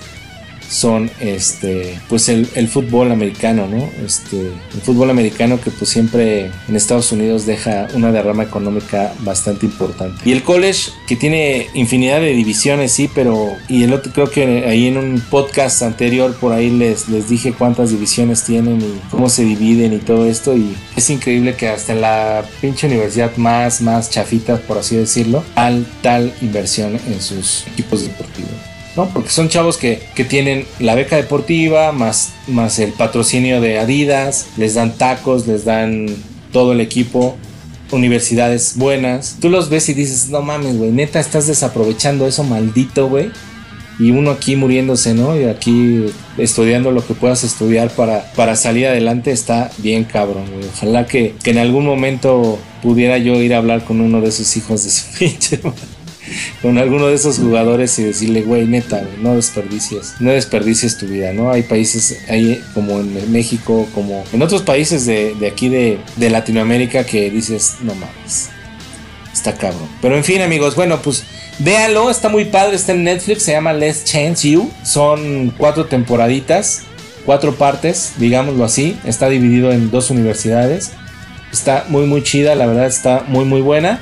son 0.69 1.09
este 1.19 1.99
pues 2.07 2.29
el, 2.29 2.45
fútbol 2.69 3.11
americano 3.11 3.67
no 3.67 3.89
este 4.05 4.39
el 4.39 4.81
fútbol 4.83 5.09
americano 5.09 5.59
que 5.59 5.71
pues 5.71 5.89
siempre 5.89 6.51
en 6.67 6.75
Estados 6.75 7.11
Unidos 7.11 7.45
deja 7.45 7.87
una 7.95 8.11
derrama 8.11 8.43
económica 8.43 9.13
bastante 9.21 9.65
importante. 9.65 10.21
Y 10.23 10.31
el 10.31 10.43
college 10.43 10.91
que 11.07 11.15
tiene 11.15 11.67
infinidad 11.73 12.21
de 12.21 12.33
divisiones 12.33 12.91
sí 12.91 13.09
pero 13.13 13.55
y 13.67 13.83
el 13.83 13.93
otro 13.93 14.13
creo 14.13 14.29
que 14.29 14.65
ahí 14.65 14.87
en 14.87 14.97
un 14.97 15.19
podcast 15.19 15.81
anterior 15.81 16.35
por 16.35 16.53
ahí 16.53 16.69
les 16.69 17.09
les 17.09 17.29
dije 17.29 17.53
cuántas 17.53 17.89
divisiones 17.89 18.43
tienen 18.43 18.81
y 18.81 18.99
cómo 19.09 19.29
se 19.29 19.43
dividen 19.43 19.93
y 19.93 19.97
todo 19.97 20.27
esto 20.27 20.55
y 20.55 20.75
es 20.95 21.09
increíble 21.09 21.55
que 21.55 21.67
hasta 21.67 21.95
la 21.95 22.45
pinche 22.61 22.87
universidad 22.87 23.35
más 23.37 23.81
más 23.81 24.09
chafita 24.11 24.57
por 24.57 24.77
así 24.77 24.95
decirlo 24.95 25.43
tal 25.55 25.85
tal 26.03 26.33
inversión 26.41 26.99
en 27.07 27.21
sus 27.21 27.65
equipos 27.67 28.03
deportivos 28.03 28.68
porque 29.07 29.29
son 29.29 29.49
chavos 29.49 29.77
que, 29.77 30.01
tienen 30.29 30.65
la 30.79 30.95
beca 30.95 31.15
deportiva, 31.15 31.91
más, 31.91 32.33
más 32.47 32.79
el 32.79 32.91
patrocinio 32.91 33.61
de 33.61 33.79
Adidas, 33.79 34.47
les 34.57 34.75
dan 34.75 34.97
tacos, 34.97 35.47
les 35.47 35.65
dan 35.65 36.07
todo 36.51 36.73
el 36.73 36.81
equipo, 36.81 37.37
universidades 37.91 38.75
buenas. 38.75 39.37
Tú 39.39 39.49
los 39.49 39.69
ves 39.69 39.89
y 39.89 39.93
dices, 39.93 40.29
no 40.29 40.41
mames, 40.41 40.77
güey, 40.77 40.91
neta 40.91 41.19
estás 41.19 41.47
desaprovechando 41.47 42.27
eso, 42.27 42.43
maldito, 42.43 43.07
güey. 43.07 43.31
Y 43.99 44.11
uno 44.11 44.31
aquí 44.31 44.55
muriéndose, 44.55 45.13
¿no? 45.13 45.37
Y 45.37 45.43
aquí 45.43 46.05
estudiando 46.37 46.91
lo 46.91 47.05
que 47.05 47.13
puedas 47.13 47.43
estudiar 47.43 47.89
para, 47.89 48.31
para 48.33 48.55
salir 48.55 48.87
adelante 48.87 49.31
está 49.31 49.71
bien 49.79 50.05
cabrón. 50.05 50.45
Ojalá 50.73 51.05
que, 51.05 51.35
que 51.43 51.51
en 51.51 51.57
algún 51.57 51.85
momento 51.85 52.57
pudiera 52.81 53.17
yo 53.17 53.41
ir 53.41 53.53
a 53.53 53.57
hablar 53.57 53.83
con 53.83 53.99
uno 53.99 54.21
de 54.21 54.29
esos 54.29 54.55
hijos 54.55 54.85
de 54.85 54.89
su 54.89 55.05
pinche 55.19 55.59
con 56.61 56.77
alguno 56.77 57.07
de 57.07 57.15
esos 57.15 57.37
jugadores 57.37 57.97
y 57.99 58.03
decirle, 58.03 58.41
güey, 58.41 58.65
neta, 58.65 59.03
no 59.21 59.35
desperdicies, 59.35 60.15
no 60.19 60.31
desperdicies 60.31 60.97
tu 60.97 61.07
vida, 61.07 61.33
¿no? 61.33 61.51
Hay 61.51 61.63
países, 61.63 62.19
hay 62.27 62.63
como 62.73 62.99
en 62.99 63.31
México, 63.31 63.87
como 63.93 64.23
en 64.33 64.41
otros 64.41 64.61
países 64.61 65.05
de, 65.05 65.35
aquí 65.51 65.69
de, 65.69 65.99
Latinoamérica 66.29 67.05
que 67.05 67.29
dices, 67.29 67.77
no 67.81 67.95
mames, 67.95 68.49
está 69.33 69.55
cabrón. 69.55 69.89
Pero 70.01 70.15
en 70.15 70.23
fin, 70.23 70.41
amigos, 70.41 70.75
bueno, 70.75 71.01
pues 71.01 71.23
véanlo, 71.59 72.09
está 72.09 72.29
muy 72.29 72.45
padre, 72.45 72.75
está 72.75 72.91
en 72.91 73.03
Netflix, 73.03 73.43
se 73.43 73.51
llama 73.51 73.73
Let's 73.73 74.05
Chance 74.05 74.49
You, 74.49 74.71
son 74.83 75.53
cuatro 75.57 75.85
temporaditas, 75.85 76.83
cuatro 77.25 77.55
partes, 77.55 78.13
digámoslo 78.17 78.63
así, 78.63 78.97
está 79.05 79.29
dividido 79.29 79.71
en 79.71 79.91
dos 79.91 80.09
universidades. 80.09 80.91
Está 81.51 81.85
muy 81.89 82.05
muy 82.05 82.21
chida, 82.21 82.53
la 82.53 82.67
verdad 82.67 82.85
está 82.85 83.23
muy 83.27 83.43
muy 83.43 83.61
buena. 83.61 83.99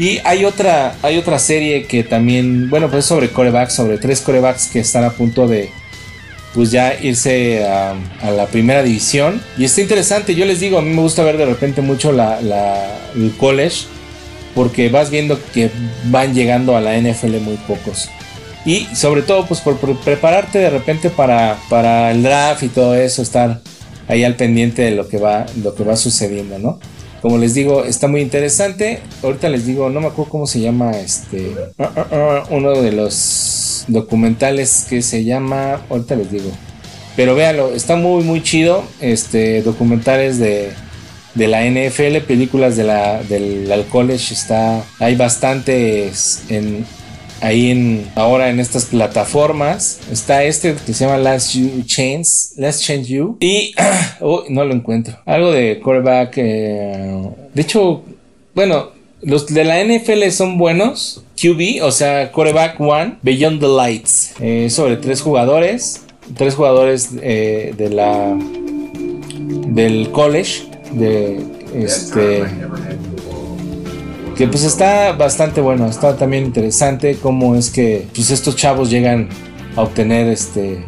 Y 0.00 0.18
hay 0.24 0.46
otra, 0.46 0.94
hay 1.02 1.18
otra 1.18 1.38
serie 1.38 1.84
que 1.84 2.02
también, 2.02 2.70
bueno, 2.70 2.90
pues 2.90 3.04
sobre 3.04 3.28
corebacks, 3.28 3.74
sobre 3.74 3.98
tres 3.98 4.22
corebacks 4.22 4.68
que 4.68 4.78
están 4.78 5.04
a 5.04 5.10
punto 5.10 5.46
de, 5.46 5.68
pues 6.54 6.70
ya 6.70 6.98
irse 6.98 7.66
a, 7.66 7.94
la 8.34 8.46
primera 8.46 8.82
división. 8.82 9.42
Y 9.58 9.66
está 9.66 9.82
interesante, 9.82 10.34
yo 10.34 10.46
les 10.46 10.58
digo, 10.58 10.78
a 10.78 10.80
mí 10.80 10.88
me 10.88 11.02
gusta 11.02 11.22
ver 11.22 11.36
de 11.36 11.44
repente 11.44 11.82
mucho 11.82 12.12
la, 12.12 12.38
el 13.14 13.36
college, 13.36 13.88
porque 14.54 14.88
vas 14.88 15.10
viendo 15.10 15.38
que 15.52 15.70
van 16.06 16.32
llegando 16.32 16.78
a 16.78 16.80
la 16.80 16.98
NFL 16.98 17.36
muy 17.40 17.56
pocos. 17.68 18.08
Y 18.64 18.86
sobre 18.94 19.20
todo, 19.20 19.44
pues 19.44 19.60
por, 19.60 19.76
prepararte 19.98 20.60
de 20.60 20.70
repente 20.70 21.10
para, 21.10 21.58
para 21.68 22.10
el 22.10 22.22
draft 22.22 22.62
y 22.62 22.68
todo 22.68 22.94
eso, 22.94 23.20
estar 23.20 23.60
ahí 24.08 24.24
al 24.24 24.36
pendiente 24.36 24.80
de 24.80 24.92
lo 24.92 25.08
que 25.08 25.18
va, 25.18 25.44
lo 25.62 25.74
que 25.74 25.84
va 25.84 25.94
sucediendo, 25.94 26.58
¿no? 26.58 26.80
Como 27.20 27.36
les 27.36 27.54
digo, 27.54 27.84
está 27.84 28.08
muy 28.08 28.22
interesante. 28.22 29.00
Ahorita 29.22 29.48
les 29.48 29.66
digo, 29.66 29.90
no 29.90 30.00
me 30.00 30.06
acuerdo 30.06 30.30
cómo 30.30 30.46
se 30.46 30.60
llama 30.60 30.92
este. 30.92 31.54
Uh, 31.76 31.82
uh, 31.82 32.16
uh, 32.16 32.56
uno 32.56 32.72
de 32.80 32.92
los 32.92 33.84
documentales 33.88 34.86
que 34.88 35.02
se 35.02 35.24
llama. 35.24 35.82
Ahorita 35.90 36.16
les 36.16 36.30
digo. 36.30 36.50
Pero 37.16 37.34
véanlo, 37.34 37.74
está 37.74 37.96
muy, 37.96 38.24
muy 38.24 38.42
chido. 38.42 38.82
Este, 39.00 39.62
documentales 39.62 40.38
de, 40.38 40.70
de 41.34 41.46
la 41.46 41.64
NFL, 41.64 42.26
películas 42.26 42.76
de 42.76 42.84
la, 42.84 43.22
del 43.22 43.84
college. 43.90 44.32
Está, 44.32 44.82
hay 44.98 45.16
bastantes 45.16 46.44
en, 46.48 46.86
ahí 47.40 47.70
en 47.70 48.06
ahora 48.14 48.50
en 48.50 48.60
estas 48.60 48.86
plataformas 48.86 50.00
está 50.10 50.44
este 50.44 50.74
que 50.74 50.92
se 50.92 51.04
llama 51.04 51.18
Last 51.18 51.54
You 51.54 51.82
Chance 51.84 52.60
Last 52.60 52.82
Change 52.82 53.06
You. 53.06 53.36
Y 53.40 53.74
oh, 54.20 54.44
no 54.48 54.64
lo 54.64 54.74
encuentro. 54.74 55.18
Algo 55.26 55.52
de 55.52 55.80
quarterback 55.80 56.34
eh, 56.36 57.30
de 57.54 57.62
hecho 57.62 58.02
bueno 58.54 58.90
los 59.22 59.46
de 59.46 59.64
la 59.64 59.82
NFL 59.84 60.28
son 60.30 60.58
buenos. 60.58 61.24
QB 61.40 61.82
o 61.82 61.90
sea 61.90 62.30
quarterback 62.32 62.78
one 62.80 63.16
Beyond 63.22 63.60
the 63.60 63.68
Lights. 63.68 64.34
Eh, 64.40 64.68
sobre 64.70 64.96
tres 64.96 65.20
jugadores 65.20 66.02
tres 66.36 66.54
jugadores 66.54 67.10
eh, 67.22 67.74
de 67.76 67.90
la 67.90 68.36
del 69.68 70.10
college 70.10 70.62
de 70.92 71.40
este 71.74 72.44
que 74.40 74.48
pues 74.48 74.64
está 74.64 75.12
bastante 75.12 75.60
bueno, 75.60 75.86
está 75.86 76.16
también 76.16 76.46
interesante 76.46 77.18
cómo 77.20 77.56
es 77.56 77.68
que 77.68 78.06
pues 78.14 78.30
estos 78.30 78.56
chavos 78.56 78.88
llegan 78.88 79.28
a 79.76 79.82
obtener 79.82 80.28
este 80.28 80.86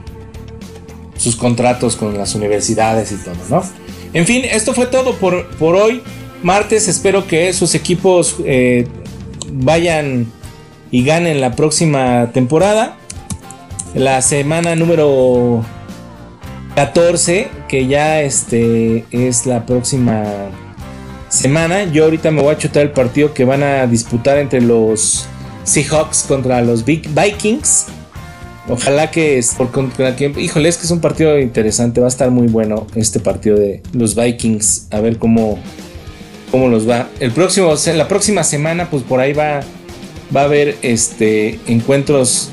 sus 1.18 1.36
contratos 1.36 1.96
con 1.96 2.16
las 2.16 2.34
universidades 2.34 3.12
y 3.12 3.16
todo, 3.16 3.34
¿no? 3.50 3.62
En 4.14 4.24
fin, 4.24 4.46
esto 4.50 4.72
fue 4.72 4.86
todo 4.86 5.16
por, 5.16 5.50
por 5.59 5.76
hoy. 5.76 6.00
Martes, 6.42 6.88
espero 6.88 7.26
que 7.26 7.53
sus 7.53 7.74
equipos 7.74 8.36
eh, 8.46 8.86
vayan 9.53 10.32
y 10.90 11.05
ganen 11.05 11.42
la 11.42 11.55
próxima 11.55 12.30
temporada. 12.32 12.96
La 13.94 14.22
semana 14.22 14.76
número 14.76 15.62
14, 16.74 17.50
que 17.68 17.86
ya 17.86 18.22
este, 18.22 19.05
es 19.11 19.44
la 19.44 19.66
próxima 19.66 20.24
semana. 21.32 21.84
Yo 21.84 22.04
ahorita 22.04 22.30
me 22.30 22.42
voy 22.42 22.54
a 22.54 22.58
chutar 22.58 22.82
el 22.82 22.90
partido 22.90 23.32
que 23.32 23.44
van 23.44 23.62
a 23.62 23.86
disputar 23.86 24.38
entre 24.38 24.60
los 24.60 25.26
Seahawks 25.64 26.24
contra 26.28 26.60
los 26.60 26.84
Vikings. 26.84 27.86
Ojalá 28.68 29.10
que 29.10 29.38
es 29.38 29.54
por 29.54 29.70
contra 29.72 30.14
que, 30.14 30.32
híjole, 30.36 30.68
es 30.68 30.76
que 30.76 30.84
es 30.84 30.90
un 30.90 31.00
partido 31.00 31.38
interesante, 31.38 32.00
va 32.00 32.06
a 32.06 32.08
estar 32.08 32.30
muy 32.30 32.46
bueno 32.46 32.86
este 32.94 33.18
partido 33.18 33.56
de 33.58 33.82
los 33.92 34.14
Vikings, 34.14 34.86
a 34.90 35.00
ver 35.00 35.18
cómo 35.18 35.58
cómo 36.50 36.68
los 36.68 36.88
va. 36.88 37.08
El 37.18 37.32
próximo 37.32 37.74
la 37.94 38.08
próxima 38.08 38.44
semana 38.44 38.88
pues 38.90 39.02
por 39.02 39.18
ahí 39.20 39.32
va 39.32 39.62
va 40.34 40.42
a 40.42 40.44
haber 40.44 40.76
este 40.82 41.58
encuentros 41.66 42.50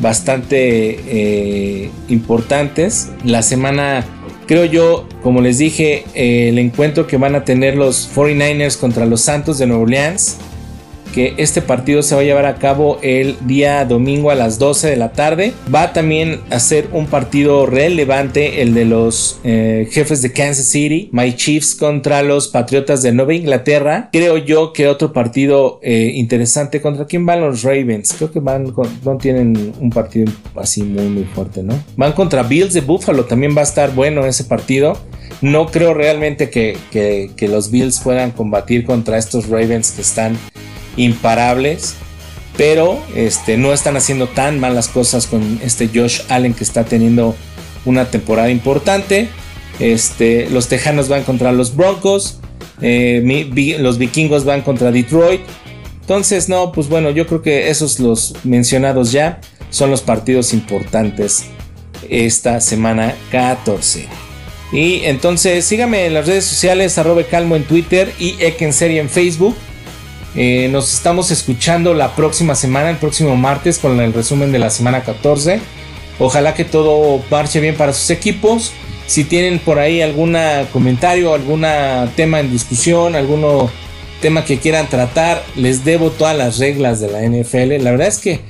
bastante 0.00 0.98
eh, 1.06 1.90
importantes. 2.08 3.10
La 3.24 3.42
semana 3.42 4.04
Creo 4.52 4.66
yo, 4.66 5.06
como 5.22 5.40
les 5.40 5.56
dije, 5.56 6.04
eh, 6.14 6.50
el 6.50 6.58
encuentro 6.58 7.06
que 7.06 7.16
van 7.16 7.34
a 7.34 7.42
tener 7.42 7.74
los 7.74 8.14
49ers 8.14 8.76
contra 8.76 9.06
los 9.06 9.22
Santos 9.22 9.56
de 9.56 9.66
Nueva 9.66 9.84
Orleans 9.84 10.36
que 11.12 11.34
este 11.36 11.62
partido 11.62 12.02
se 12.02 12.14
va 12.14 12.22
a 12.22 12.24
llevar 12.24 12.46
a 12.46 12.56
cabo 12.56 12.98
el 13.02 13.36
día 13.46 13.84
domingo 13.84 14.30
a 14.30 14.34
las 14.34 14.58
12 14.58 14.88
de 14.88 14.96
la 14.96 15.12
tarde. 15.12 15.52
Va 15.72 15.92
también 15.92 16.40
a 16.50 16.58
ser 16.58 16.88
un 16.92 17.06
partido 17.06 17.66
relevante 17.66 18.62
el 18.62 18.74
de 18.74 18.84
los 18.86 19.38
eh, 19.44 19.88
jefes 19.90 20.22
de 20.22 20.32
Kansas 20.32 20.66
City, 20.66 21.10
My 21.12 21.34
Chiefs 21.34 21.74
contra 21.74 22.22
los 22.22 22.48
Patriotas 22.48 23.02
de 23.02 23.12
Nueva 23.12 23.34
Inglaterra. 23.34 24.08
Creo 24.12 24.38
yo 24.38 24.72
que 24.72 24.88
otro 24.88 25.12
partido 25.12 25.78
eh, 25.82 26.12
interesante 26.14 26.80
contra 26.80 27.06
quién 27.06 27.26
van 27.26 27.42
los 27.42 27.62
Ravens. 27.62 28.14
Creo 28.16 28.32
que 28.32 28.40
van 28.40 28.72
no 29.04 29.16
tienen 29.18 29.72
un 29.78 29.90
partido 29.90 30.32
así 30.56 30.82
muy 30.82 31.08
muy 31.08 31.24
fuerte, 31.24 31.62
¿no? 31.62 31.74
Van 31.96 32.12
contra 32.12 32.42
Bills 32.42 32.72
de 32.72 32.80
Buffalo. 32.80 33.24
También 33.26 33.54
va 33.56 33.60
a 33.60 33.64
estar 33.64 33.94
bueno 33.94 34.24
ese 34.24 34.44
partido. 34.44 34.98
No 35.40 35.66
creo 35.66 35.92
realmente 35.92 36.50
que, 36.50 36.76
que 36.90 37.48
los 37.48 37.70
Bills 37.70 38.00
puedan 38.00 38.30
combatir 38.30 38.84
contra 38.84 39.18
estos 39.18 39.48
Ravens 39.48 39.90
que 39.92 40.02
están 40.02 40.38
imparables, 40.96 41.94
pero 42.56 43.02
este, 43.14 43.56
no 43.56 43.72
están 43.72 43.96
haciendo 43.96 44.28
tan 44.28 44.60
malas 44.60 44.88
cosas 44.88 45.26
con 45.26 45.60
este 45.62 45.88
Josh 45.88 46.20
Allen 46.28 46.54
que 46.54 46.64
está 46.64 46.84
teniendo 46.84 47.34
una 47.84 48.10
temporada 48.10 48.50
importante. 48.50 49.28
Este, 49.78 50.48
los 50.50 50.68
Tejanos 50.68 51.08
van 51.08 51.24
contra 51.24 51.52
los 51.52 51.74
Broncos, 51.74 52.38
eh, 52.80 53.76
los 53.78 53.98
Vikingos 53.98 54.44
van 54.44 54.62
contra 54.62 54.92
Detroit. 54.92 55.40
Entonces, 56.00 56.48
no, 56.48 56.72
pues 56.72 56.88
bueno, 56.88 57.10
yo 57.10 57.26
creo 57.26 57.42
que 57.42 57.70
esos 57.70 58.00
los 58.00 58.34
mencionados 58.44 59.12
ya 59.12 59.40
son 59.70 59.90
los 59.90 60.02
partidos 60.02 60.52
importantes 60.52 61.44
esta 62.08 62.60
semana 62.60 63.14
14. 63.30 64.06
Y 64.72 65.02
entonces 65.04 65.64
síganme 65.64 66.06
en 66.06 66.14
las 66.14 66.26
redes 66.26 66.44
sociales, 66.44 66.96
arrobe 66.98 67.26
calmo 67.26 67.56
en 67.56 67.64
Twitter 67.64 68.12
y 68.18 68.36
Serie 68.72 69.00
en 69.00 69.08
Facebook. 69.08 69.54
Eh, 70.34 70.68
nos 70.70 70.94
estamos 70.94 71.30
escuchando 71.30 71.92
la 71.92 72.16
próxima 72.16 72.54
semana, 72.54 72.90
el 72.90 72.96
próximo 72.96 73.36
martes, 73.36 73.78
con 73.78 74.00
el 74.00 74.12
resumen 74.12 74.52
de 74.52 74.58
la 74.58 74.70
semana 74.70 75.02
14. 75.02 75.60
Ojalá 76.18 76.54
que 76.54 76.64
todo 76.64 77.22
marche 77.30 77.60
bien 77.60 77.76
para 77.76 77.92
sus 77.92 78.10
equipos. 78.10 78.72
Si 79.06 79.24
tienen 79.24 79.58
por 79.58 79.78
ahí 79.78 80.00
algún 80.00 80.36
comentario, 80.72 81.34
algún 81.34 81.66
tema 82.16 82.40
en 82.40 82.50
discusión, 82.50 83.14
algún 83.14 83.44
tema 84.20 84.44
que 84.44 84.58
quieran 84.58 84.88
tratar, 84.88 85.42
les 85.56 85.84
debo 85.84 86.10
todas 86.10 86.36
las 86.36 86.58
reglas 86.58 87.00
de 87.00 87.10
la 87.10 87.20
NFL. 87.22 87.82
La 87.82 87.90
verdad 87.90 88.08
es 88.08 88.18
que 88.18 88.40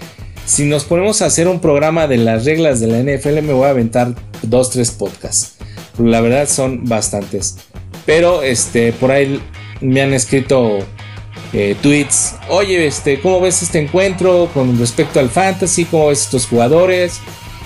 si 0.45 0.65
nos 0.65 0.85
ponemos 0.85 1.23
a 1.23 1.27
hacer 1.27 1.49
un 1.49 1.61
programa 1.61 2.07
de 2.07 2.19
las 2.19 2.45
reglas 2.45 2.79
de 2.81 2.89
la 2.89 2.99
NFL, 2.99 3.43
me 3.43 3.53
voy 3.53 3.67
a 3.67 3.71
aventar 3.71 4.15
dos, 4.43 4.71
tres 4.71 4.91
podcasts. 4.91 5.55
La 5.99 6.21
verdad 6.21 6.49
son 6.49 6.85
bastantes. 6.85 7.57
Pero 8.07 8.43
este, 8.43 8.93
por 8.93 9.11
ahí 9.11 9.41
me 9.81 10.03
han 10.03 10.13
escrito 10.13 10.79
eh, 11.53 11.77
tweets. 11.81 12.37
Oye, 12.49 12.87
este, 12.87 13.21
¿cómo 13.21 13.41
ves 13.41 13.63
este 13.63 13.81
encuentro 13.81 14.51
con 14.53 14.79
respecto 14.79 15.21
al 15.21 15.31
fantasy? 15.31 15.85
¿Cómo 15.85 16.09
ves 16.09 16.23
estos 16.23 16.47
jugadores? 16.47 17.21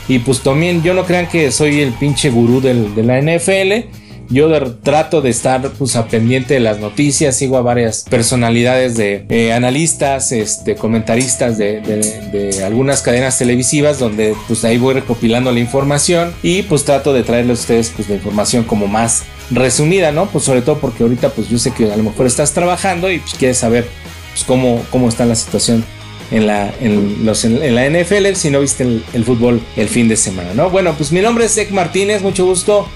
Y 0.09 0.21
pues 0.21 0.41
también 0.41 0.83
yo 0.83 0.95
no 0.95 1.05
crean 1.05 1.29
que 1.29 1.51
soy 1.51 1.81
el 1.81 1.93
pinche 1.93 2.31
gurú 2.31 2.61
de 2.61 3.03
la 3.03 3.21
NFL. 3.21 4.06
Yo 4.29 4.51
trato 4.77 5.21
de 5.21 5.31
estar 5.31 5.71
pues 5.71 5.97
a 5.97 6.09
pendiente 6.09 6.55
de 6.55 6.61
las 6.61 6.79
noticias, 6.79 7.37
sigo 7.37 7.57
a 7.57 7.63
varias 7.63 8.05
personalidades 8.09 8.97
de 8.97 9.25
eh, 9.29 9.53
analistas, 9.53 10.33
este, 10.33 10.75
comentaristas 10.75 11.59
de, 11.59 12.63
algunas 12.65 13.03
cadenas 13.03 13.39
televisivas 13.39 13.99
donde 13.99 14.35
pues 14.49 14.65
ahí 14.65 14.79
voy 14.79 14.95
recopilando 14.95 15.53
la 15.53 15.61
información 15.61 16.33
y 16.43 16.63
pues 16.63 16.85
trato 16.85 17.13
de 17.13 17.23
traerles 17.23 17.59
a 17.59 17.63
ustedes 17.63 17.93
pues 17.95 18.09
la 18.09 18.17
información 18.17 18.65
como 18.65 18.87
más 18.87 19.25
resumida, 19.51 20.13
¿no? 20.13 20.27
Pues 20.27 20.45
sobre 20.45 20.63
todo 20.63 20.79
porque 20.79 21.03
ahorita 21.03 21.31
pues 21.31 21.49
yo 21.49 21.59
sé 21.59 21.73
que 21.73 21.93
a 21.93 21.97
lo 21.97 22.03
mejor 22.03 22.27
estás 22.27 22.53
trabajando 22.53 23.11
y 23.11 23.19
pues 23.19 23.35
quieres 23.35 23.59
saber 23.59 23.87
pues 24.33 24.45
cómo, 24.45 24.85
cómo 24.91 25.09
está 25.09 25.25
la 25.25 25.37
situación 25.37 25.85
en 26.31 26.47
la, 26.47 26.75
en, 26.81 27.25
los, 27.25 27.45
en, 27.45 27.75
la 27.75 27.89
NFL 27.89 28.35
si 28.35 28.51
no 28.51 28.61
viste 28.61 28.83
el, 29.13 29.25
fútbol 29.25 29.61
el 29.77 29.89
fin 29.89 30.09
de 30.09 30.17
semana, 30.17 30.55
¿no? 30.55 30.71
Bueno, 30.71 30.95
pues 30.97 31.13
mi 31.13 31.21
nombre 31.21 31.45
es 31.45 31.57
Ek 31.57 31.71
Martínez, 31.71 32.23
mucho 32.23 32.45
gusto 32.45 32.89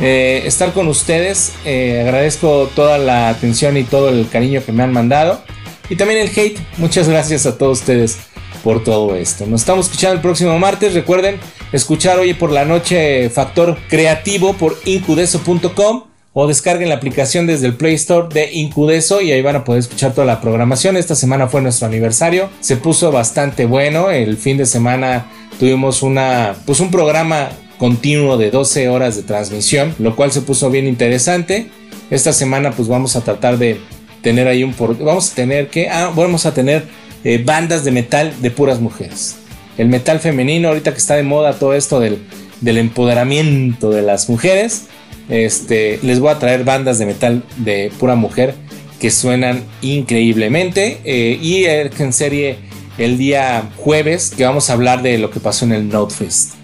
eh, 0.00 0.42
estar 0.46 0.72
con 0.72 0.88
ustedes. 0.88 1.52
Eh, 1.64 2.00
agradezco 2.02 2.70
toda 2.74 2.98
la 2.98 3.28
atención 3.28 3.76
y 3.76 3.84
todo 3.84 4.08
el 4.08 4.28
cariño 4.28 4.64
que 4.64 4.72
me 4.72 4.82
han 4.82 4.92
mandado. 4.92 5.42
Y 5.88 5.96
también 5.96 6.20
el 6.20 6.28
hate. 6.28 6.58
Muchas 6.78 7.08
gracias 7.08 7.46
a 7.46 7.58
todos 7.58 7.80
ustedes 7.80 8.18
por 8.62 8.82
todo 8.84 9.14
esto. 9.16 9.46
Nos 9.46 9.62
estamos 9.62 9.86
escuchando 9.86 10.14
el 10.14 10.20
próximo 10.20 10.58
martes. 10.58 10.94
Recuerden 10.94 11.38
escuchar 11.72 12.18
hoy 12.18 12.34
por 12.34 12.50
la 12.50 12.64
noche 12.64 13.28
Factor 13.30 13.78
Creativo 13.88 14.54
por 14.54 14.78
incudeso.com 14.84 16.04
o 16.32 16.46
descarguen 16.46 16.88
la 16.88 16.94
aplicación 16.94 17.46
desde 17.46 17.66
el 17.66 17.74
Play 17.74 17.94
Store 17.94 18.28
de 18.32 18.52
Incudeso 18.52 19.20
y 19.20 19.32
ahí 19.32 19.42
van 19.42 19.56
a 19.56 19.64
poder 19.64 19.80
escuchar 19.80 20.12
toda 20.12 20.26
la 20.26 20.40
programación. 20.40 20.96
Esta 20.96 21.14
semana 21.14 21.48
fue 21.48 21.60
nuestro 21.60 21.86
aniversario. 21.86 22.48
Se 22.60 22.76
puso 22.76 23.10
bastante 23.10 23.66
bueno. 23.66 24.10
El 24.10 24.36
fin 24.36 24.56
de 24.56 24.66
semana 24.66 25.26
tuvimos 25.58 26.02
una 26.02 26.54
pues 26.64 26.80
un 26.80 26.90
programa 26.90 27.50
continuo 27.80 28.36
de 28.36 28.50
12 28.50 28.90
horas 28.90 29.16
de 29.16 29.22
transmisión, 29.22 29.94
lo 29.98 30.14
cual 30.14 30.30
se 30.32 30.42
puso 30.42 30.70
bien 30.70 30.86
interesante. 30.86 31.70
Esta 32.10 32.34
semana 32.34 32.72
pues 32.72 32.88
vamos 32.88 33.16
a 33.16 33.22
tratar 33.22 33.56
de 33.56 33.80
tener 34.20 34.48
ahí 34.48 34.62
un... 34.62 34.74
Vamos 34.78 35.32
a 35.32 35.34
tener 35.34 35.68
que... 35.68 35.88
Ah, 35.88 36.12
vamos 36.14 36.44
a 36.44 36.52
tener 36.52 36.84
eh, 37.24 37.42
bandas 37.42 37.82
de 37.82 37.90
metal 37.90 38.34
de 38.42 38.50
puras 38.50 38.80
mujeres. 38.80 39.36
El 39.78 39.88
metal 39.88 40.20
femenino, 40.20 40.68
ahorita 40.68 40.92
que 40.92 40.98
está 40.98 41.14
de 41.14 41.22
moda 41.22 41.54
todo 41.54 41.72
esto 41.72 42.00
del, 42.00 42.18
empoderamiento 42.62 43.88
de 43.88 44.02
las 44.02 44.28
mujeres, 44.28 44.82
este, 45.30 46.00
les 46.02 46.20
voy 46.20 46.32
a 46.32 46.38
traer 46.38 46.64
bandas 46.64 46.98
de 46.98 47.06
metal 47.06 47.42
de 47.56 47.90
pura 47.98 48.14
mujer 48.14 48.56
que 49.00 49.10
suenan 49.10 49.64
increíblemente. 49.80 51.00
Eh, 51.04 51.38
y 51.40 51.64
en 51.64 52.12
serie 52.12 52.58
el 52.98 53.16
día 53.16 53.70
jueves 53.76 54.34
que 54.36 54.44
vamos 54.44 54.68
a 54.68 54.74
hablar 54.74 55.00
de 55.00 55.16
lo 55.16 55.30
que 55.30 55.40
pasó 55.40 55.64
en 55.64 55.72
el 55.72 55.88
Notefest. 55.88 56.56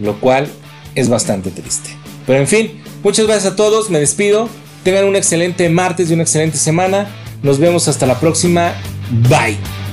Lo 0.00 0.18
cual 0.18 0.48
es 0.94 1.08
bastante 1.08 1.50
triste. 1.50 1.90
Pero 2.26 2.38
en 2.40 2.48
fin, 2.48 2.82
muchas 3.02 3.26
gracias 3.26 3.52
a 3.52 3.56
todos, 3.56 3.90
me 3.90 3.98
despido. 3.98 4.48
Tengan 4.82 5.04
un 5.06 5.16
excelente 5.16 5.68
martes 5.68 6.10
y 6.10 6.14
una 6.14 6.22
excelente 6.22 6.58
semana. 6.58 7.08
Nos 7.42 7.58
vemos 7.58 7.88
hasta 7.88 8.06
la 8.06 8.20
próxima. 8.20 8.74
Bye. 9.28 9.83